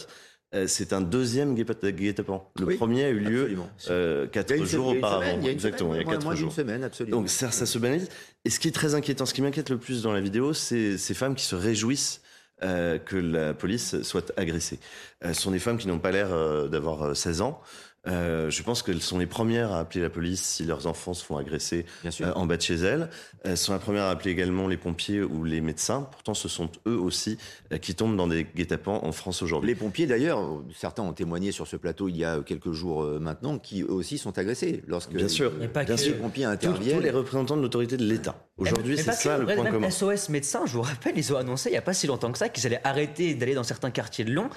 [0.67, 2.51] c'est un deuxième guet-apens.
[2.59, 3.57] Le premier a eu lieu
[3.89, 5.41] euh, quatre jours auparavant.
[5.41, 6.51] Exactement, il y a quatre jours.
[6.51, 7.17] Semaine, absolument.
[7.17, 8.09] Donc ça, ça se banalise.
[8.45, 10.97] Et ce qui est très inquiétant, ce qui m'inquiète le plus dans la vidéo, c'est
[10.97, 12.21] ces femmes qui se réjouissent
[12.61, 14.79] euh, que la police soit agressée.
[15.23, 16.29] ce sont des femmes qui n'ont pas l'air
[16.69, 17.61] d'avoir 16 ans.
[18.05, 21.23] Euh, je pense qu'elles sont les premières à appeler la police si leurs enfants se
[21.23, 23.09] font agresser euh, en bas de chez elles.
[23.43, 26.07] Elles sont les premières à appeler également les pompiers ou les médecins.
[26.11, 27.37] Pourtant, ce sont eux aussi
[27.71, 29.69] euh, qui tombent dans des guet-apens en France aujourd'hui.
[29.69, 33.57] Les pompiers, d'ailleurs, certains ont témoigné sur ce plateau il y a quelques jours maintenant,
[33.57, 36.13] qui eux aussi sont agressés lorsque bien sûr, pas bien sûr.
[36.13, 36.97] les pompiers interviennent.
[36.97, 38.35] Tous, les représentants de l'autorité de l'État.
[38.57, 39.89] Aujourd'hui, c'est ça le point commun.
[39.89, 42.37] SOS médecins, je vous rappelle, ils ont annoncé il n'y a pas si longtemps que
[42.37, 44.49] ça qu'ils allaient arrêter d'aller dans certains quartiers de Lyon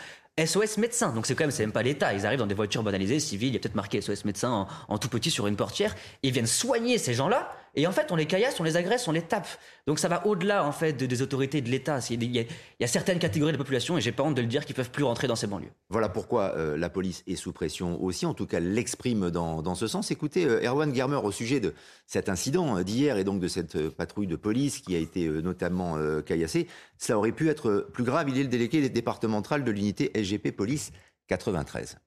[0.44, 1.12] SOS médecin.
[1.12, 2.12] Donc c'est quand même, c'est même pas l'État.
[2.12, 3.48] Ils arrivent dans des voitures banalisées, civiles.
[3.48, 5.94] Il y a peut-être marqué SOS médecin en, en, tout petit sur une portière.
[6.22, 9.12] Ils viennent soigner ces gens-là et en fait, on les caillasse, on les agresse, on
[9.12, 9.46] les tape.
[9.86, 11.98] Donc ça va au-delà en fait des autorités de l'État.
[12.08, 12.46] Il y,
[12.82, 14.90] a certaines catégories de la population, et j'ai pas honte de le dire, qui peuvent
[14.90, 15.70] plus rentrer dans ces banlieues.
[15.90, 19.86] Voilà pourquoi euh, la police est sous pression aussi, en tout cas l'exprime dans, ce
[19.86, 20.10] sens.
[20.10, 21.74] Écoutez, euh, Erwan Germer, au sujet de
[22.06, 25.96] cet incident d'hier et donc de cette euh, patrouille de police qui a été notamment
[26.24, 28.30] caillassée, ça aurait pu être plus grave.
[28.30, 30.92] Il est le délégué départemental de l'unité SGP Police
[31.28, 31.98] 93.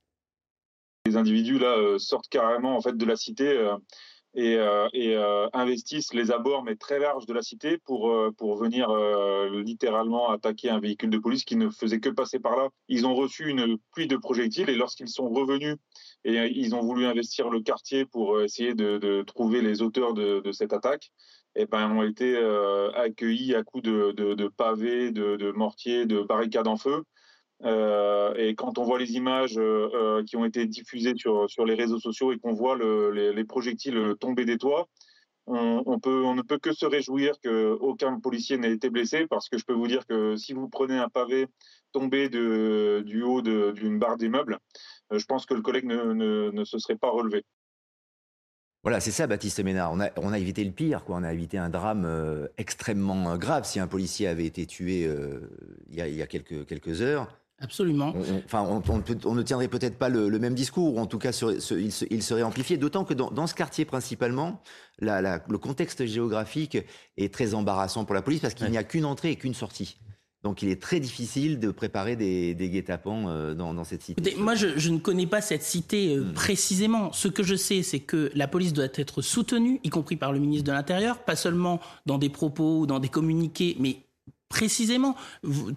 [1.05, 3.69] Les individus là sortent carrément en fait de la cité
[4.39, 8.56] et, euh, euh, investissent les abords, mais très larges de la cité, pour, euh, pour
[8.56, 8.89] venir
[9.52, 12.69] littéralement attaquer un véhicule de police qui ne faisait que passer par là.
[12.88, 15.75] Ils ont reçu une pluie de projectiles et lorsqu'ils sont revenus
[16.23, 20.39] et ils ont voulu investir le quartier pour essayer de, de trouver les auteurs de,
[20.39, 21.12] de cette attaque,
[21.56, 22.38] eh ben, ont été
[22.95, 27.04] accueillis à coups de, de pavés, de, mortiers, de barricades en feu.
[27.65, 31.65] Euh, et quand on voit les images euh, euh, qui ont été diffusées sur, sur
[31.65, 34.88] les réseaux sociaux et qu'on voit le, les, projectiles tomber des toits,
[35.52, 39.58] on, peut, on ne peut que se réjouir qu'aucun policier n'ait été blessé parce que
[39.58, 41.48] je peux vous dire que si vous prenez un pavé
[41.91, 44.60] tombé de, du haut d'une barre d'immeuble,
[45.12, 47.43] je pense que le collègue ne, ne, ne se serait pas relevé.
[48.84, 49.91] Voilà, c'est ça, Baptiste Ménard.
[49.91, 51.15] On a, on a, évité le pire, quoi.
[51.15, 53.65] On a évité un drame extrêmement grave.
[53.65, 55.12] Si un policier avait été tué
[55.89, 58.13] il, y a, il, y a, quelques, quelques heures, Absolument.
[58.45, 58.65] enfin,
[59.26, 62.78] on, ne tiendrait peut-être pas le, même discours, ou en tout cas, il, serait amplifié.
[62.78, 64.62] D'autant que dans, ce quartier principalement,
[65.00, 66.78] le contexte géographique
[67.17, 70.00] est très embarrassant pour la police parce qu'il n'y a qu'une entrée et qu'une sortie.
[70.43, 74.36] Donc il est très difficile de préparer des, guet-apens euh, dans, cette cité.
[74.38, 76.34] moi, je, ne connais pas cette cité euh, hmm.
[76.34, 77.12] précisément.
[77.12, 80.39] Ce que je sais, c'est que la police doit être soutenue, y compris par le
[80.39, 83.98] ministre de l'Intérieur, pas seulement dans des propos ou dans des communiqués, mais
[84.49, 85.15] précisément.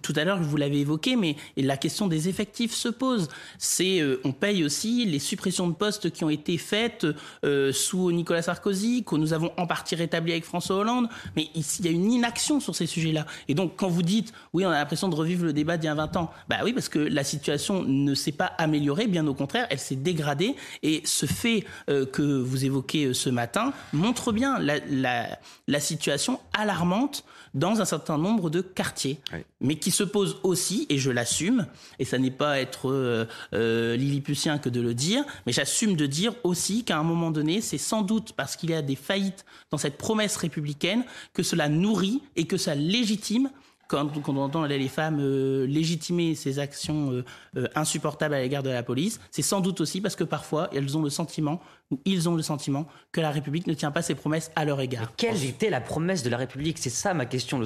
[0.01, 3.29] tout à l'heure, vous l'avez évoqué, mais la question des effectifs se pose.
[3.59, 7.05] C'est, euh, on paye aussi les suppressions de postes qui ont été faites
[7.45, 11.07] euh, sous Nicolas Sarkozy, que nous avons en partie rétabli avec François Hollande.
[11.35, 13.27] Mais il y a une inaction sur ces sujets-là.
[13.47, 15.89] Et donc, quand vous dites, oui, on a l'impression de revivre le débat d'il y
[15.89, 19.35] a 20 ans, bah oui, parce que la situation ne s'est pas améliorée, bien au
[19.35, 20.55] contraire, elle s'est dégradée.
[20.81, 27.81] Et ce fait euh, que vous évoquez ce matin montre bien la situation alarmante dans
[27.81, 29.19] un certain nombre de quartiers,
[29.61, 31.67] mais qui se pose aussi, et je l'assume,
[31.99, 36.05] et ça n'est pas être euh, euh, lilliputien que de le dire, mais j'assume de
[36.05, 39.45] dire aussi qu'à un moment donné, c'est sans doute parce qu'il y a des faillites
[39.71, 43.49] dans cette promesse républicaine que cela nourrit et que ça légitime
[43.93, 47.25] quand, on entend les femmes euh, légitimer ces actions euh,
[47.57, 50.97] euh, insupportables à l'égard de la police, c'est sans doute aussi parce que parfois elles
[50.97, 54.15] ont le sentiment, ou ils ont le sentiment, que la République ne tient pas ses
[54.15, 55.15] promesses à leur égard.
[55.15, 56.79] quelle était la promesse de la République?
[56.79, 57.61] C'est ça ma question.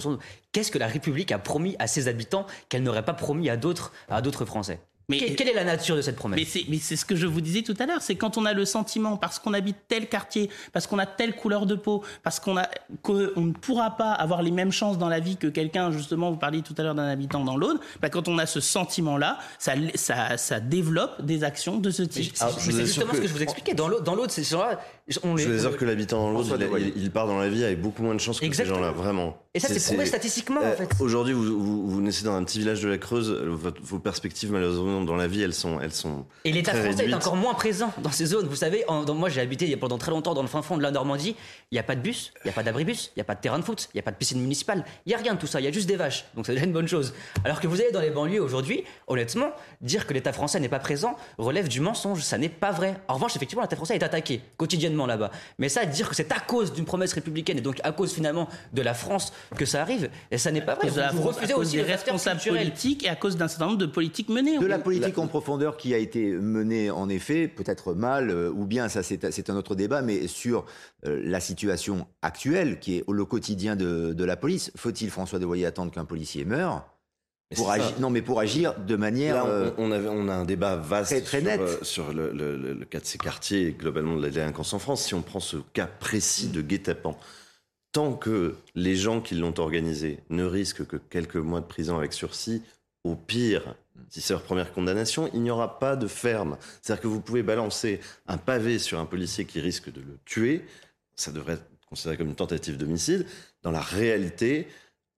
[0.51, 3.93] Qu'est-ce que la République a promis à ses habitants qu'elle n'aurait pas promis à d'autres,
[4.09, 4.79] à d'autres Français?
[5.09, 6.57] Mais, quelle est la nature de cette promesse?
[6.67, 8.65] Mais c'est ce que je vous disais tout à l'heure, c'est quand on a le
[8.65, 12.57] sentiment, parce qu'on habite tel quartier, parce qu'on a telle couleur de peau, parce qu'on
[12.57, 12.67] a
[13.01, 16.37] qu'on ne pourra pas avoir les mêmes chances dans la vie que quelqu'un, justement, vous
[16.37, 19.73] parliez tout à l'heure d'un habitant dans l'autre, bah, quand on a ce sentiment-là, ça,
[19.95, 22.35] ça, ça, développe des actions de ce type.
[22.35, 23.73] c'est justement ce que je vous expliquais.
[23.73, 24.43] Dans l'autre, c'est
[25.23, 26.57] on Je veux dire que l'habitant dans l'autre,
[26.95, 29.37] il, part dans la vie avec beaucoup moins de chances que ces gens-là, vraiment.
[29.53, 30.89] Et ça, c'est prouvé statistiquement, en fait.
[30.99, 35.01] Aujourd'hui, vous, vous, vous, naissez dans un petit village de la Creuse, vos perspectives, malheureusement,
[35.01, 36.25] dans la vie, elles sont, elles sont.
[36.43, 38.47] Et l'État français est encore moins présent dans ces zones.
[38.47, 38.83] Vous savez,
[39.15, 41.35] moi j'ai habité pendant très longtemps dans le fin fond de la Normandie.
[41.71, 43.35] Il n'y a pas de bus, il n'y a pas d'abribus, il n'y a pas
[43.35, 44.85] de terrain de foot, il n'y a pas de piscine municipale.
[45.05, 46.25] Il n'y a rien de tout ça, il y a juste des vaches.
[46.35, 47.13] Donc c'est déjà une bonne chose.
[47.45, 50.79] Alors que vous allez dans les banlieues aujourd'hui, honnêtement, dire que l'État français n'est pas
[50.79, 52.21] présent relève du mensonge.
[52.21, 52.95] Ça n'est pas vrai.
[53.07, 55.31] En revanche, effectivement, l'État français est attaqué quotidiennement là-bas.
[55.59, 58.47] Mais ça, dire que c'est à cause d'une promesse républicaine et donc à cause finalement
[58.73, 60.89] de la France que ça arrive, et ça n'est pas vrai.
[61.13, 64.57] Vous, refusez aussi des responsables politiques et à cause d'un certain nombre de politiques menées.
[64.57, 68.65] De la politique en profondeur qui a été menée en effet, peut-être mal, euh, ou
[68.65, 70.65] bien ça c'est un autre débat, mais sur
[71.05, 74.71] euh, la situation actuelle qui est le quotidien de, la police.
[74.75, 76.85] Faut-il, François Devoyer, attendre qu'un policier meure?
[77.55, 79.45] Pour agir, non, mais pour agir de manière.
[79.45, 81.61] Euh, on, avait, on, a un débat vaste très, net.
[81.83, 85.05] sur, le, cas de ces quartiers et globalement de la délinquance en France.
[85.05, 87.17] Si on prend ce cas précis de guet-apens,
[87.93, 92.11] tant que les gens qui l'ont organisé ne risquent que quelques mois de prison avec
[92.11, 92.63] sursis,
[93.05, 93.75] au pire,
[94.09, 96.57] si c'est leur première condamnation, il n'y aura pas de ferme.
[96.81, 100.65] C'est-à-dire que vous pouvez balancer un pavé sur un policier qui risque de le tuer,
[101.15, 103.25] ça devrait être considéré comme une tentative d'homicide.
[103.63, 104.67] Dans la réalité,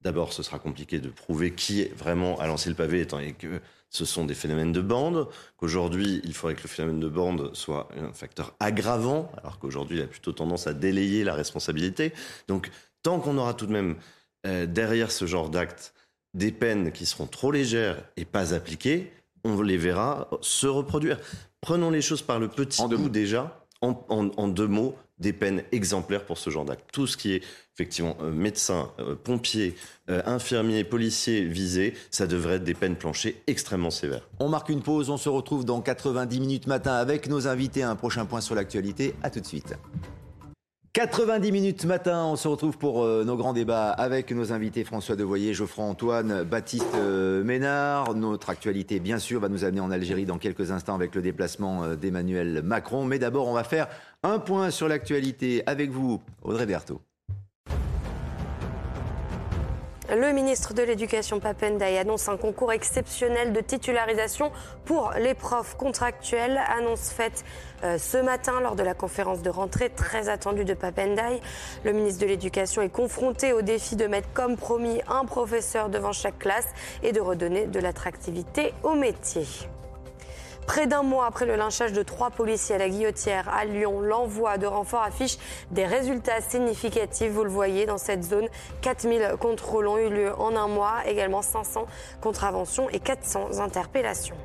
[0.02, 3.34] d'abord, ce sera compliqué de prouver qui est vraiment a lancé le pavé, étant donné
[3.34, 3.60] que
[3.90, 7.90] ce sont des phénomènes de bande, qu'aujourd'hui, il faudrait que le phénomène de bande soit
[7.98, 12.14] un facteur aggravant, alors qu'aujourd'hui, il a plutôt tendance à délayer la responsabilité.
[12.48, 12.70] Donc,
[13.02, 13.96] tant qu'on aura tout de même
[14.46, 15.94] euh, derrière ce genre d'acte
[16.34, 19.12] des peines qui seront trop légères et pas appliquées,
[19.44, 21.20] on les verra se reproduire.
[21.62, 26.38] Prenons les choses par le petit bout déjà, en, deux mots, des peines exemplaires pour
[26.38, 26.86] ce genre d'acte.
[26.91, 27.43] Tout ce qui est
[27.79, 29.75] effectivement euh, médecin, euh, pompier,
[30.10, 34.27] euh, infirmier, policier visé, ça devrait être des peines planchées extrêmement sévères.
[34.39, 37.84] On marque une pause, on se retrouve dans 90 minutes matin avec nos invités.
[37.84, 39.13] Un prochain point sur l'actualité.
[39.23, 39.75] À tout de suite.
[40.93, 45.15] 90 minutes matin, on se retrouve pour euh, nos grands débats avec nos invités François
[45.15, 46.95] Devoyer, Geoffroy Antoine, Baptiste
[47.45, 48.15] Ménard.
[48.15, 51.95] Notre actualité, bien sûr, va nous amener en Algérie dans quelques instants avec le déplacement
[51.95, 53.05] d'Emmanuel Macron.
[53.05, 53.88] Mais d'abord, on va faire
[54.23, 57.01] un point sur l'actualité avec vous, Audrey Berthaud.
[60.12, 64.51] Le ministre de l'Éducation Papendaï annonce un concours exceptionnel de titularisation
[64.84, 66.60] pour les profs contractuels.
[66.67, 67.45] Annonce faite
[67.84, 71.39] euh, ce matin lors de la conférence de rentrée très attendue de Papendaï.
[71.86, 76.12] Le ministre de l'Éducation est confronté au défi de mettre comme promis un professeur devant
[76.12, 76.67] chaque classe
[77.03, 79.45] et de redonner de l'attractivité au métier.
[80.67, 84.58] Près d'un mois après le lynchage de trois policiers à la Guillotière à Lyon, l'envoi
[84.58, 85.38] de renforts affiche
[85.72, 87.32] des résultats significatifs.
[87.32, 88.48] Vous le voyez dans cette zone,
[88.82, 91.86] 4000 contrôles ont eu lieu en un mois, également 500
[92.22, 94.38] contraventions et 400 interpellations.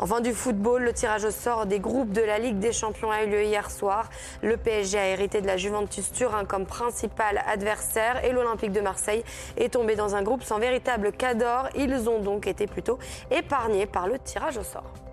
[0.00, 3.24] Enfin du football, le tirage au sort des groupes de la Ligue des Champions a
[3.24, 4.08] eu lieu hier soir.
[4.42, 9.24] Le PSG a hérité de la Juventus Turin comme principal adversaire et l'Olympique de Marseille
[9.56, 11.68] est tombé dans un groupe sans véritable cador.
[11.74, 13.00] Ils ont donc été plutôt
[13.32, 15.07] épargnés par le tirage au sort.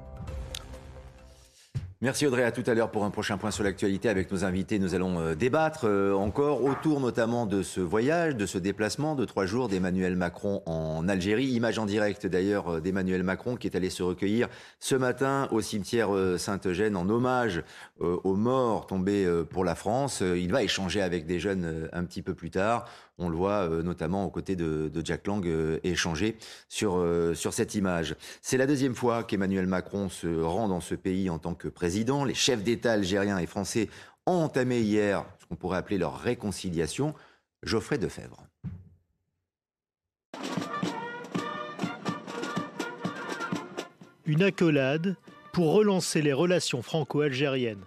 [2.05, 4.77] Merci Audrey, à tout à l'heure pour un prochain point sur l'actualité avec nos invités.
[4.77, 9.25] Nous allons euh, débattre euh, encore autour notamment de ce voyage, de ce déplacement de
[9.25, 11.47] trois jours d'Emmanuel Macron en Algérie.
[11.47, 15.61] Image en direct d'ailleurs euh, d'Emmanuel Macron qui est allé se recueillir ce matin au
[15.61, 17.63] cimetière Saint-Eugène en hommage
[17.99, 20.21] aux morts tombés pour la France.
[20.21, 22.85] Il va échanger avec des jeunes un petit peu plus tard.
[23.17, 27.53] On le voit euh, notamment aux côtés de, Jack Lang euh, échanger sur, euh, sur
[27.53, 28.15] cette image.
[28.41, 32.25] C'est la deuxième fois qu'Emmanuel Macron se rend dans ce pays en tant que président.
[32.25, 33.89] Les chefs d'État algériens et français
[34.25, 37.13] ont entamé hier ce qu'on pourrait appeler leur réconciliation.
[37.63, 38.43] Geoffrey Defebvre.
[44.25, 45.15] Une accolade
[45.53, 47.85] pour relancer les relations franco-algériennes.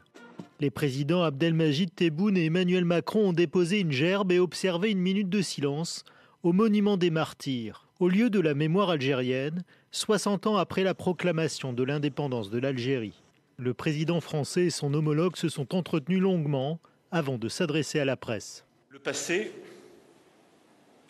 [0.61, 5.29] Les présidents Abdelmajid Tebboune et Emmanuel Macron ont déposé une gerbe et observé une minute
[5.29, 6.03] de silence
[6.43, 11.73] au monument des martyrs, au lieu de la mémoire algérienne, 60 ans après la proclamation
[11.73, 13.23] de l'indépendance de l'Algérie.
[13.57, 16.81] Le président français et son homologue se sont entretenus longuement
[17.13, 18.65] avant de s'adresser à la presse.
[18.91, 19.53] Le passé,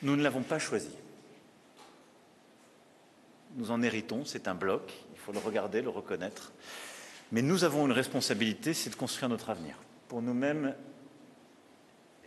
[0.03, 0.91] nous ne l'avons pas choisi.
[3.57, 6.53] Nous en héritons, c'est un bloc, il faut le regarder, le reconnaître.
[7.31, 9.77] Mais nous avons une responsabilité, c'est de construire notre avenir,
[10.09, 10.75] pour nous-mêmes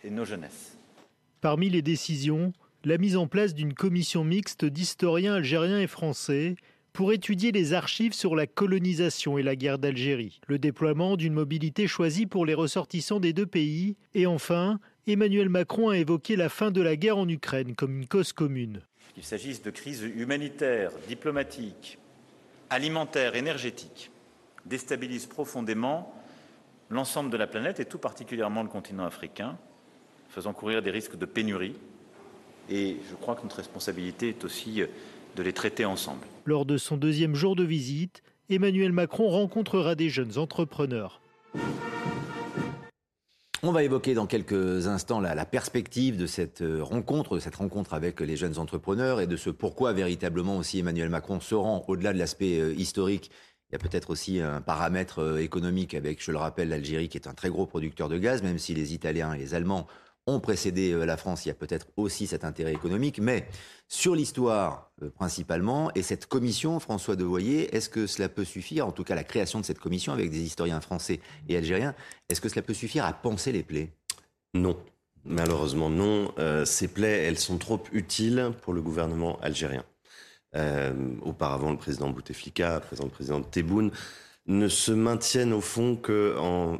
[0.04, 0.78] et nos jeunesses.
[1.42, 6.56] Parmi les décisions, la mise en place d'une commission mixte d'historiens algériens et français
[6.94, 11.88] pour étudier les archives sur la colonisation et la guerre d'Algérie, le déploiement d'une mobilité
[11.88, 16.70] choisie pour les ressortissants des deux pays, et enfin, Emmanuel Macron a évoqué la fin
[16.70, 18.82] de la guerre en Ukraine comme une cause commune.
[19.16, 21.98] Qu'il s'agisse de crises humanitaires, diplomatiques,
[22.70, 24.12] alimentaires, énergétiques,
[24.65, 26.13] déstabilise profondément
[26.89, 29.58] l'ensemble de la planète et tout particulièrement le continent africain,
[30.30, 31.76] faisant courir des risques de pénurie.
[32.69, 34.84] Et je crois que notre responsabilité est aussi
[35.36, 36.26] de les traiter ensemble.
[36.45, 41.21] Lors de son deuxième jour de visite, Emmanuel Macron rencontrera des jeunes entrepreneurs.
[43.63, 47.58] On va évoquer dans quelques instants la, la, perspective de cette euh, rencontre, de cette
[47.58, 51.86] rencontre avec les jeunes entrepreneurs et de ce pourquoi véritablement aussi Emmanuel Macron se rend
[51.88, 53.30] au-delà de l'aspect euh, historique
[53.71, 57.17] il y a peut-être aussi un paramètre euh, économique avec, je le rappelle, l'Algérie qui
[57.17, 59.88] est un très gros producteur de gaz, même si les Italiens et les Allemands
[60.27, 63.19] ont précédé euh, la France, il y a peut-être aussi cet intérêt économique.
[63.19, 63.47] Mais
[63.88, 68.91] sur l'histoire euh, principalement, et cette commission, François Devoyer, est-ce que cela peut suffire, en
[68.91, 71.95] tout cas la création de cette commission avec des historiens français et algériens,
[72.27, 73.93] est-ce que cela peut suffire à penser les plaies?
[74.53, 74.77] Non.
[75.23, 76.34] Malheureusement non.
[76.65, 79.86] ces plaies, elles sont trop utiles pour le gouvernement algérien.
[80.56, 83.92] Euh, auparavant le président Bouteflika, à présent le président Tebboune,
[84.48, 86.80] ne se maintiennent au fond qu'en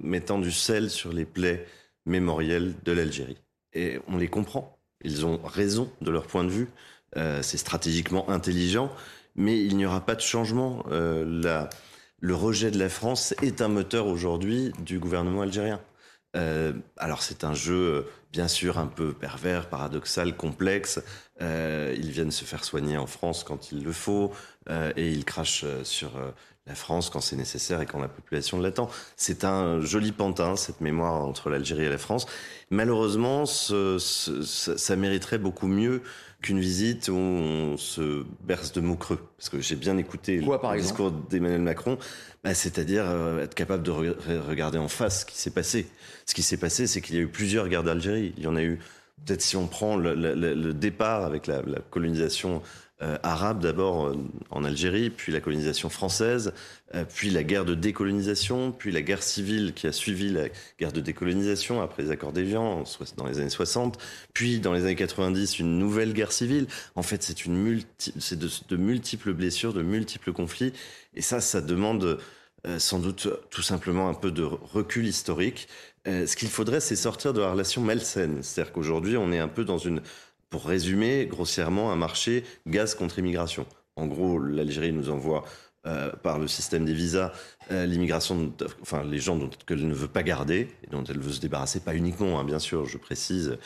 [0.00, 1.66] mettant du sel sur les plaies
[2.06, 3.38] mémorielles de l'Algérie.
[3.72, 4.78] Et on les comprend.
[5.02, 6.68] Ils ont raison de leur point de vue.
[7.16, 8.90] Euh, c'est stratégiquement intelligent,
[9.36, 10.84] mais il n'y aura pas de changement.
[10.90, 11.68] Euh,
[12.18, 15.80] le rejet de la France est un moteur aujourd'hui du gouvernement algérien.
[16.36, 21.00] Euh, alors c'est un jeu euh, bien sûr un peu pervers, paradoxal, complexe.
[21.40, 24.32] Euh, ils viennent se faire soigner en France quand il le faut
[24.68, 26.12] euh, et ils crachent euh, sur
[26.66, 28.88] la France quand c'est nécessaire et quand la population l'attend.
[29.16, 32.26] C'est un joli pantin, cette mémoire entre l'Algérie et la France.
[32.70, 34.42] Malheureusement, ce, ce,
[34.76, 36.02] ça mériterait beaucoup mieux
[36.44, 39.18] qu'une visite où on se berce de mots creux.
[39.38, 41.98] Parce que j'ai bien écouté le discours d'Emmanuel Macron,
[42.44, 43.06] bah, c'est-à-dire
[43.40, 45.86] être capable de regarder en face ce qui s'est passé.
[46.26, 48.34] Ce qui s'est passé, c'est qu'il y a eu plusieurs guerres d'Algérie.
[48.36, 48.78] Il y en a eu
[49.24, 52.62] Peut-être si on prend le, départ avec la, colonisation
[53.02, 54.16] euh, arabe d'abord euh,
[54.50, 56.52] en Algérie, puis la colonisation française,
[56.94, 60.44] euh, puis la guerre de décolonisation, puis la guerre civile qui a suivi la
[60.78, 62.84] guerre de décolonisation après les accords d'Évian
[63.16, 63.98] dans les années 60,
[64.32, 66.68] puis dans les années 90 une nouvelle guerre civile.
[66.94, 70.72] En fait, c'est une multi, c'est de, de, multiples blessures, de multiples conflits,
[71.14, 72.20] et ça, ça demande
[72.78, 75.68] sans doute tout simplement un peu de recul historique.
[76.06, 78.42] Euh, ce qu'il faudrait, c'est sortir de la relation malsaine.
[78.42, 80.02] C'est-à-dire qu'aujourd'hui, on est un peu dans une,
[80.54, 83.66] pour résumer grossièrement, un marché gaz contre immigration.
[83.96, 85.44] En gros, l'Algérie nous envoie
[85.84, 87.32] euh, par le système des visas
[87.72, 89.36] euh, l'immigration, enfin les gens
[89.66, 92.60] qu'elle ne veut pas garder et dont elle veut se débarrasser, pas uniquement, hein, bien
[92.60, 93.58] sûr, je précise,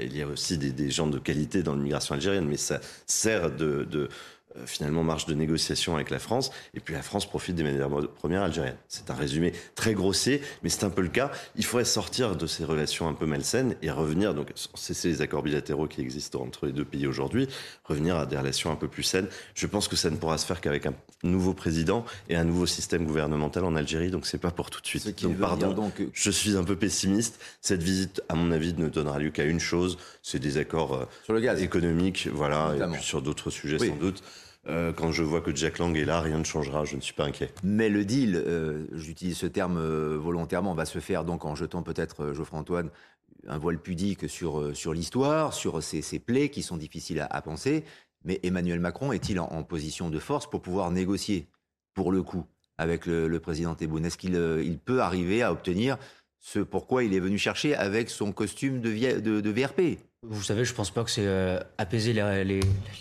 [0.00, 3.86] il y a aussi des, gens de qualité dans l'immigration algérienne, mais ça sert de,
[3.94, 4.08] euh,
[4.66, 8.42] finalement marche de négociation avec la France, et puis la France profite des matières premières
[8.42, 8.76] algériennes.
[8.88, 11.30] C'est un résumé très grossier, mais c'est un peu le cas.
[11.56, 15.42] Il faudrait sortir de ces relations un peu malsaines et revenir, donc cesser les accords
[15.42, 17.48] bilatéraux qui existent entre les deux pays aujourd'hui,
[17.84, 19.28] revenir à des relations un peu plus saines.
[19.54, 22.66] Je pense que ça ne pourra se faire qu'avec un nouveau président et un nouveau
[22.66, 25.22] système gouvernemental en Algérie, donc c'est pas pour tout de suite.
[25.22, 26.02] Donc, pardon, donc...
[26.12, 27.40] je suis un peu pessimiste.
[27.60, 31.04] Cette visite, à mon avis, ne donnera lieu qu'à une chose, c'est des accords euh,
[31.24, 34.22] sur le gaz économique, voilà, et puis sur d'autres sujets sans doute.
[34.66, 37.12] Euh, quand je vois que Jack Lang est là, rien ne changera, je ne suis
[37.12, 37.50] pas inquiet.
[37.62, 41.82] Mais le deal, euh, j'utilise ce terme euh, volontairement, va se faire donc en jetant
[41.82, 42.90] peut-être, Geoffroy Antoine,
[43.46, 47.84] un voile pudique sur, sur l'histoire, sur ces, ces, plaies qui sont difficiles à, penser.
[48.24, 51.46] Mais Emmanuel Macron est-il en, position de force pour pouvoir négocier,
[51.92, 52.46] pour le coup,
[52.78, 54.34] avec le, président Tebboune Est-ce qu'il
[54.64, 55.98] il peut arriver à obtenir
[56.40, 58.90] ce pourquoi il est venu chercher avec son costume de,
[59.20, 59.98] de VRP
[60.28, 62.12] vous savez, je pense pas que c'est euh, apaiser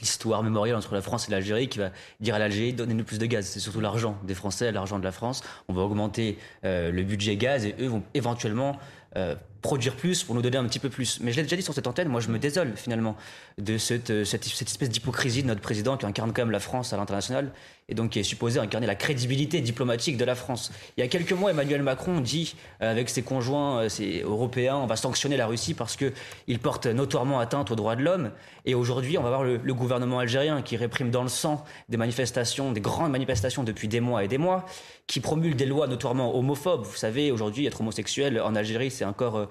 [0.01, 3.25] l'histoire mémorielle entre la France et l'Algérie qui va dire à l'Algérie donnez-nous plus de
[3.25, 3.45] gaz.
[3.45, 5.43] C'est surtout l'argent des Français, l'argent de la France.
[5.67, 8.77] On va augmenter euh, le budget gaz et eux vont éventuellement
[9.15, 11.19] euh, produire plus pour nous donner un petit peu plus.
[11.21, 13.15] Mais je l'ai déjà dit sur cette antenne, moi je me désole finalement
[13.57, 16.59] de cette, euh, cette, cette espèce d'hypocrisie de notre président qui incarne quand même la
[16.59, 17.51] France à l'international
[17.89, 20.71] et donc qui est supposé incarner la crédibilité diplomatique de la France.
[20.97, 24.85] Il y a quelques mois, Emmanuel Macron dit euh, avec ses conjoints ses européens, on
[24.85, 28.31] va sanctionner la Russie parce qu'il porte notoirement atteinte aux droits de l'homme.
[28.65, 31.97] Et aujourd'hui, on va voir le, le, gouvernement algérien qui réprime dans le sang des
[31.97, 34.65] manifestations, des grandes manifestations depuis des mois et des mois,
[35.07, 36.85] qui promulgue des lois notoirement homophobes.
[36.85, 39.47] Vous savez, aujourd'hui, être homosexuel en Algérie, c'est encore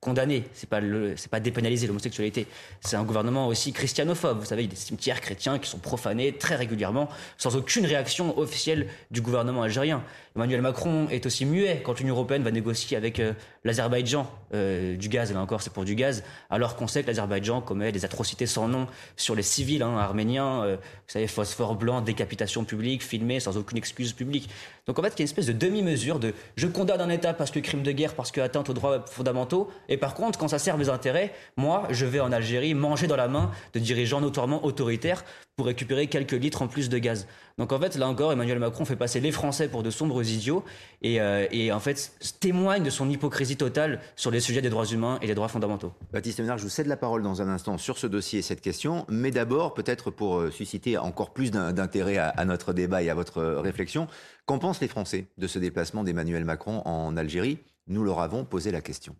[0.00, 0.44] condamné.
[0.54, 2.46] C'est pas le, c'est pas dépénaliser l'homosexualité.
[2.80, 4.38] C'est un gouvernement aussi christianophobe.
[4.38, 7.84] Vous savez, il y a des cimetières chrétiens qui sont profanés très régulièrement, sans aucune
[7.84, 10.02] réaction officielle du gouvernement algérien.
[10.36, 13.32] Emmanuel Macron est aussi muet quand l'Union européenne va négocier avec euh,
[13.64, 15.32] l'Azerbaïdjan euh, du gaz.
[15.32, 18.68] Là encore, c'est pour du gaz, alors qu'on sait que l'Azerbaïdjan commet des atrocités sans
[18.68, 18.86] nom
[19.16, 20.62] sur les civils hein, arméniens.
[20.62, 24.48] Euh, vous savez, phosphore blanc, décapitation publique, filmée sans aucune excuse publique.
[24.86, 27.34] Donc en fait, il y a une espèce de demi-mesure de je condamne un État
[27.34, 30.48] parce que crime de guerre, parce que atteinte aux droits fondamentaux, et par contre, quand
[30.48, 34.20] ça sert mes intérêts, moi, je vais en Algérie manger dans la main de dirigeants
[34.20, 35.24] notoirement autoritaires
[35.56, 37.26] pour récupérer quelques litres en plus de gaz.
[37.58, 40.64] Donc en fait, là encore, Emmanuel Macron fait passer les Français pour de sombres idiots
[41.02, 44.86] et, euh, et en fait témoigne de son hypocrisie totale sur les sujets des droits
[44.86, 45.92] humains et des droits fondamentaux.
[46.12, 48.60] Baptiste Ménard, je vous cède la parole dans un instant sur ce dossier et cette
[48.60, 53.10] question, mais d'abord, peut-être pour euh, susciter encore plus d'intérêt à, à, notre débat et
[53.10, 54.06] à votre réflexion,
[54.46, 57.58] qu'en pensent les Français de ce déplacement d'Emmanuel Macron en Algérie?
[57.88, 59.16] Nous leur avons posé la question.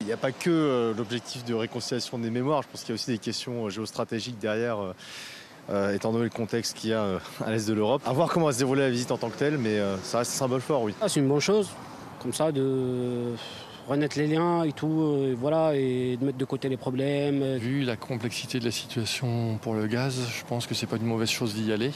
[0.00, 2.92] Il n'y a pas que euh, l'objectif de réconciliation des mémoires, je pense qu'il y
[2.92, 4.78] a aussi des questions géostratégiques derrière.
[4.78, 4.92] Euh,
[5.70, 8.00] euh, étant donné le contexte qu'il y a euh, à l'est de l'Europe.
[8.06, 10.18] À voir comment va se dérouler la visite en tant que telle, mais euh, ça
[10.18, 10.94] reste un symbole fort, oui.
[11.02, 11.68] Ah, c'est une bonne chose,
[12.22, 13.34] comme ça, de
[13.86, 17.56] renaître les liens et tout, et voilà, et de mettre de côté les problèmes.
[17.56, 21.04] Vu la complexité de la situation pour le gaz, je pense que c'est pas une
[21.04, 21.92] mauvaise chose d'y aller.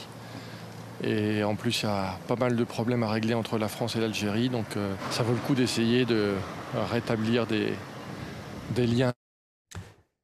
[1.03, 3.95] Et en plus, il y a pas mal de problèmes à régler entre la France
[3.95, 6.33] et l'Algérie, donc euh, ça vaut le coup d'essayer de
[6.91, 7.73] rétablir des,
[8.71, 9.13] des liens.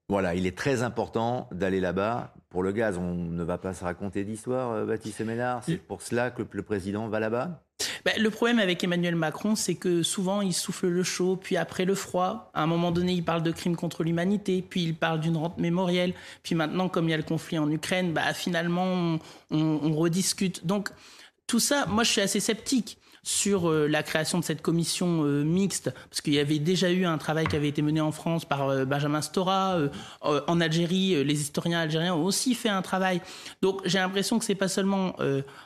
[0.10, 2.34] Voilà, il est très important d'aller là-bas.
[2.50, 5.62] Pour le gaz, on ne va pas se raconter d'histoire, Baptiste Ménard.
[5.64, 7.62] C'est pour cela que le président va là-bas
[8.06, 11.86] ben, Le problème avec Emmanuel Macron, c'est que souvent il souffle le chaud, puis après
[11.86, 12.50] le froid.
[12.56, 15.60] À un moment donné, il parle de crimes contre l'humanité, puis il parle d'une rente
[15.60, 16.16] mémorielle.
[16.42, 19.20] Puis maintenant, comme il y a le conflit en Ukraine, bah, finalement, on,
[19.52, 20.66] on, on rediscute.
[20.66, 20.90] Donc,
[21.46, 25.44] tout ça, moi, je suis assez sceptique sur euh, la création de cette commission euh,
[25.44, 28.46] mixte, parce qu'il y avait déjà eu un travail qui avait été mené en France
[28.46, 29.78] par euh, Benjamin Stora.
[30.24, 33.22] en Algérie, les historiens algériens ont aussi fait un travail.
[33.62, 35.16] Donc j'ai l'impression que c'est pas seulement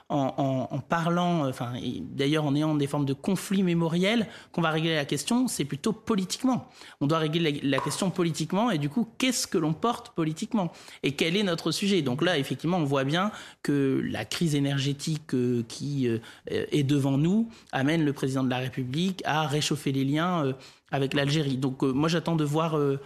[0.09, 5.05] en, parlant, enfin d'ailleurs en ayant des formes de conflits mémoriels qu'on va régler la
[5.05, 6.69] question, c'est plutôt politiquement.
[7.01, 10.71] On doit régler la question politiquement et du coup, qu'est-ce que l'on porte politiquement
[11.03, 12.01] et quel est notre sujet?
[12.01, 13.31] Donc là, effectivement, on voit bien
[13.61, 15.35] que la crise énergétique
[15.67, 16.07] qui
[16.47, 20.53] est devant nous amène le président de la République à réchauffer les liens euh,
[20.91, 21.57] avec l'Algérie.
[21.57, 22.99] Donc euh, moi j'attends de voir euh,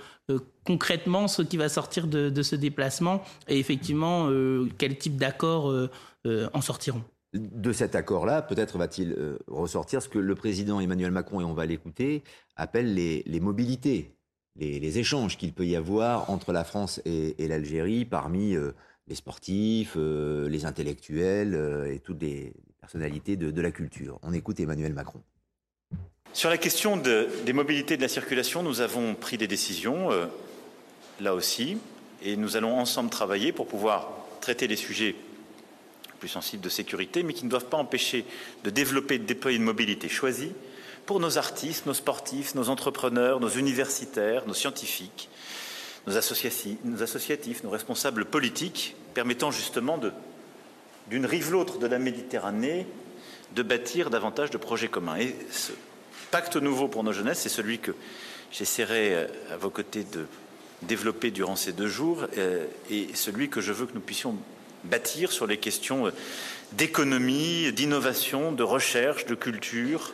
[0.65, 4.29] concrètement ce qui va sortir de, ce déplacement et effectivement
[4.77, 5.73] quel type d'accords
[6.25, 7.01] en sortiront.
[7.33, 9.15] De cet accord-là, peut-être va-t-il
[9.47, 12.23] ressortir ce que le président Emmanuel Macron, et on va l'écouter,
[12.57, 14.17] appelle les, mobilités,
[14.57, 18.57] les, échanges qu'il peut y avoir entre la France et, et l'Algérie parmi
[19.07, 22.51] les sportifs, les intellectuels et toutes les,
[22.87, 24.17] personnalité de, la culture.
[24.23, 25.21] On écoute Emmanuel Macron.
[26.31, 30.27] Sur la question de, des mobilités de la circulation, nous avons pris des décisions, euh,
[31.19, 31.79] là aussi,
[32.23, 34.07] et nous allons ensemble travailler pour pouvoir
[34.39, 35.15] traiter les sujets
[36.21, 38.23] plus sensibles de sécurité, mais qui ne doivent pas empêcher
[38.63, 40.53] de développer et de déployer une mobilité choisie
[41.05, 45.27] pour nos artistes, nos sportifs, nos entrepreneurs, nos universitaires, nos scientifiques,
[46.05, 50.13] nos, associatifs, nos responsables politiques, permettant justement de
[51.09, 52.85] d'une rive l'autre de la Méditerranée,
[53.55, 55.17] de bâtir davantage de projets communs.
[55.17, 55.71] Et ce
[56.31, 57.91] pacte nouveau pour nos jeunesses, c'est celui que
[58.51, 60.25] j'essaierai euh, à vos côtés de
[60.83, 64.35] développer durant ces deux jours, euh, et celui que je veux que nous puissions
[64.83, 66.11] bâtir sur les questions euh,
[66.73, 70.13] d'économie, d'innovation, de recherche, de culture,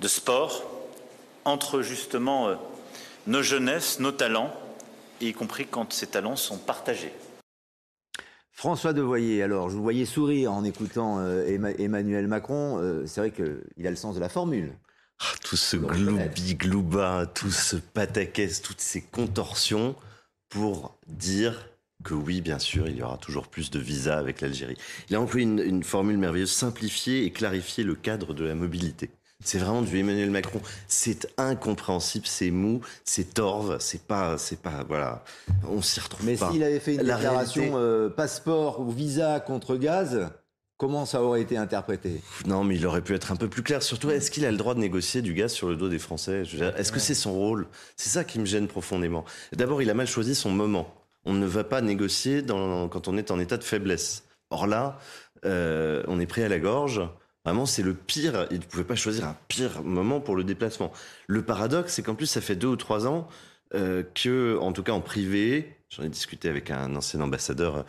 [0.00, 0.64] de sport,
[1.44, 2.56] entre justement
[3.26, 4.54] nos jeunesses, nos talents,
[5.20, 7.12] y compris quand ces talents sont partagés.
[8.52, 12.78] François Devoyer, alors je vous voyais sourire en écoutant euh, Emmanuel Macron.
[12.78, 14.72] Euh, c'est vrai qu'il a le sens de la formule.
[15.20, 19.96] Ah, tout ce gloubi-glouba, tout ce pataquès, toutes ces contorsions
[20.48, 21.68] pour dire
[22.02, 24.76] que oui, bien sûr, il y aura toujours plus de visas avec l'Algérie.
[25.08, 29.10] Il a employé une, formule merveilleuse, simplifier et clarifier le cadre de la mobilité.
[29.44, 30.60] C'est vraiment du Emmanuel Macron.
[30.88, 35.24] C'est incompréhensible, c'est mou, c'est torve, c'est pas, c'est pas, voilà,
[35.68, 36.46] on s'y retrouve pas.
[36.46, 40.30] Mais s'il avait fait une déclaration euh, passeport ou visa contre gaz,
[40.76, 42.20] comment ça aurait été interprété?
[42.46, 43.82] Non, mais il aurait pu être un peu plus clair.
[43.82, 46.42] Surtout, est-ce qu'il a le droit de négocier du gaz sur le dos des Français?
[46.76, 47.68] Est-ce que c'est son rôle?
[47.96, 49.24] C'est ça qui me gêne profondément.
[49.52, 50.92] D'abord, il a mal choisi son moment.
[51.24, 54.24] On ne va pas négocier quand on est en état de faiblesse.
[54.50, 54.98] Or là,
[55.44, 57.00] euh, on est pris à la gorge.
[57.44, 58.46] Vraiment, c'est le pire.
[58.50, 60.92] Il ne pouvait pas choisir un pire moment pour le déplacement.
[61.26, 63.28] Le paradoxe, c'est qu'en plus, ça fait deux ou trois ans
[63.74, 67.84] euh, que, en tout cas en privé, j'en ai discuté avec un ancien ambassadeur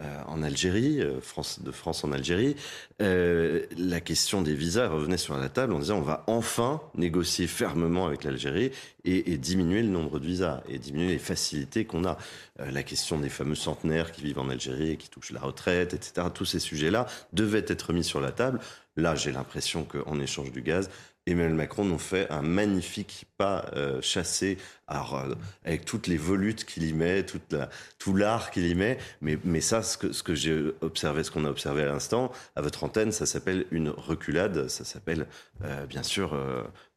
[0.00, 1.18] euh, en Algérie, euh,
[1.60, 2.54] de France en Algérie,
[3.02, 7.48] euh, la question des visas revenait sur la table en disant on va enfin négocier
[7.48, 8.70] fermement avec l'Algérie
[9.04, 12.16] et, et, diminuer le nombre de visas et diminuer les facilités qu'on a.
[12.58, 16.28] la question des fameux centenaires qui vivent en Algérie et qui touchent la retraite, etc.
[16.32, 18.60] Tous ces sujets-là devaient être mis sur la table.
[18.96, 20.90] Là, j'ai l'impression qu'en échange du gaz,
[21.28, 24.56] Emmanuel Macron nous fait un magnifique pas euh, chassé,
[24.90, 28.98] euh, avec toutes les volutes qu'il y met, tout l'art qu'il y met.
[29.20, 33.12] Mais, ça, ce que, j'ai observé, ce qu'on a observé à l'instant, à votre antenne,
[33.12, 35.26] ça s'appelle une reculade, ça s'appelle
[35.64, 36.36] euh, bien sûr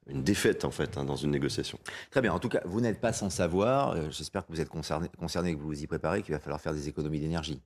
[0.08, 1.78] une défaite en fait hein, dans une négociation.
[2.10, 2.34] Très bien.
[2.34, 3.96] En tout cas, vous n'êtes pas sans savoir.
[4.12, 6.74] J'espère que vous êtes concerné, concerné, que vous vous y préparez, qu'il va falloir faire
[6.74, 7.62] des économies d'énergie.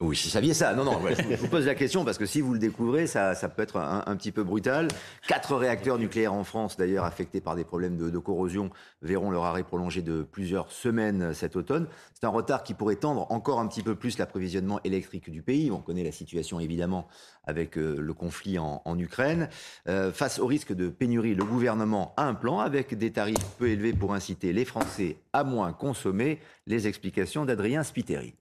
[0.00, 0.74] Oui, vous saviez ça.
[0.74, 3.62] Non, non, je vous pose la question parce que si vous le découvrez, ça, peut
[3.62, 4.86] être un, petit peu brutal.
[5.26, 8.70] Quatre réacteurs nucléaires en France, d'ailleurs affectés par des problèmes de, corrosion,
[9.02, 11.88] verront leur arrêt prolongé de plusieurs semaines cet automne.
[12.14, 15.72] C'est un retard qui pourrait tendre encore un petit peu plus l'approvisionnement électrique du pays.
[15.72, 17.08] On connaît la situation évidemment
[17.42, 19.48] avec euh, le conflit en, Ukraine.
[19.88, 23.68] Euh, face au risque de pénurie, le gouvernement a un plan avec des tarifs peu
[23.68, 26.38] élevés pour inciter les Français à moins consommer.
[26.68, 28.36] Les explications d'Adrien Spiteri.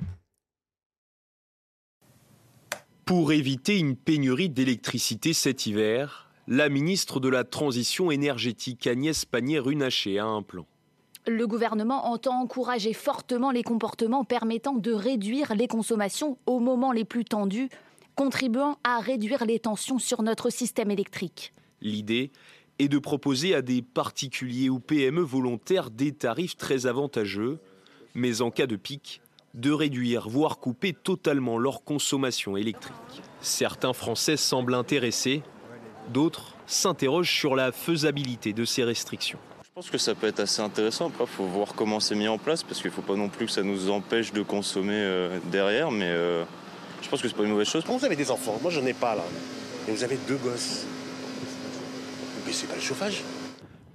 [3.08, 10.20] Pour éviter une pénurie d'électricité cet hiver, la ministre de la Transition énergétique Agnès Pannier-Runacher
[10.20, 10.66] a un plan.
[11.26, 17.05] Le gouvernement entend encourager fortement les comportements permettant de réduire les consommations au moment les
[17.05, 17.70] plus tendus,
[18.16, 21.53] contribuant à réduire les tensions sur notre système électrique.
[21.80, 22.30] L'idée
[22.78, 27.60] est de proposer à des particuliers ou PME volontaires des tarifs très avantageux,
[28.16, 29.22] mais en cas de pic,
[29.54, 32.95] de réduire, voire couper totalement leur consommation électrique.
[33.41, 35.41] Certains Français semblent intéressés,
[36.10, 39.39] d'autres s'interrogent sur la faisabilité de ces restrictions.
[39.64, 41.08] Je pense que ça peut être assez intéressant.
[41.08, 43.30] Après, il faut voir comment c'est mis en place, parce qu'il ne faut pas non
[43.30, 46.43] plus que ça nous empêche de consommer euh, derrière, mais euh,
[47.02, 47.84] je pense que c'est pas une mauvaise chose.
[47.86, 49.24] Quand vous avez des enfants, moi j'en ai pas là,
[49.88, 50.86] et vous avez deux gosses,
[52.45, 53.22] mais c'est pas le chauffage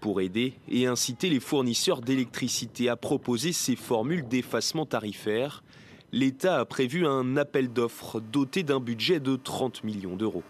[0.03, 5.63] pour aider et inciter les fournisseurs d'électricité à proposer ces formules d'effacement tarifaire,
[6.11, 10.43] l'État a prévu un appel d'offres doté d'un budget de 30 millions d'euros.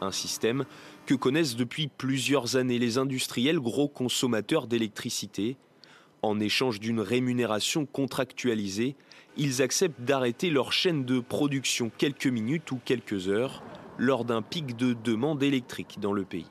[0.00, 0.64] Un système
[1.04, 5.58] que connaissent depuis plusieurs années les industriels gros consommateurs d'électricité.
[6.22, 8.96] En échange d'une rémunération contractualisée,
[9.36, 13.62] ils acceptent d'arrêter leur chaîne de production quelques minutes ou quelques heures
[13.98, 16.46] lors d'un pic de demande électrique dans le pays.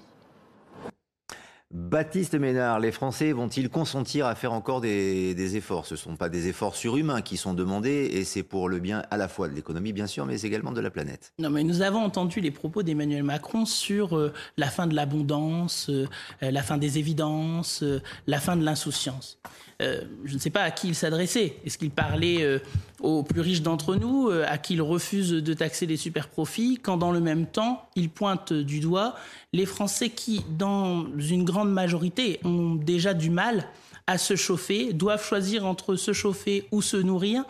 [1.71, 5.85] Baptiste Ménard, les Français vont-ils consentir à faire encore des, efforts?
[5.85, 9.03] Ce ne sont pas des efforts surhumains qui sont demandés et c'est pour le bien
[9.11, 11.31] à la fois de l'économie, bien sûr, mais également de la planète.
[11.37, 15.91] Non, mais nous avons entendu les propos d'Emmanuel Macron sur euh, la fin de l'abondance,
[15.91, 16.07] euh,
[16.41, 19.37] la fin des évidences, euh, la fin de l'insouciance.
[19.81, 21.55] Euh, je ne sais pas à qui il s'adressait.
[21.65, 22.59] Est-ce qu'il parlait euh,
[22.99, 26.79] aux plus riches d'entre nous, euh, à qui il refuse de taxer les super profits,
[26.81, 29.15] quand dans le même temps, il pointe du doigt
[29.53, 33.67] les Français qui, dans une grande majorité, ont déjà du mal
[34.09, 37.43] à se chauffer, doivent choisir entre se chauffer ou se nourrir.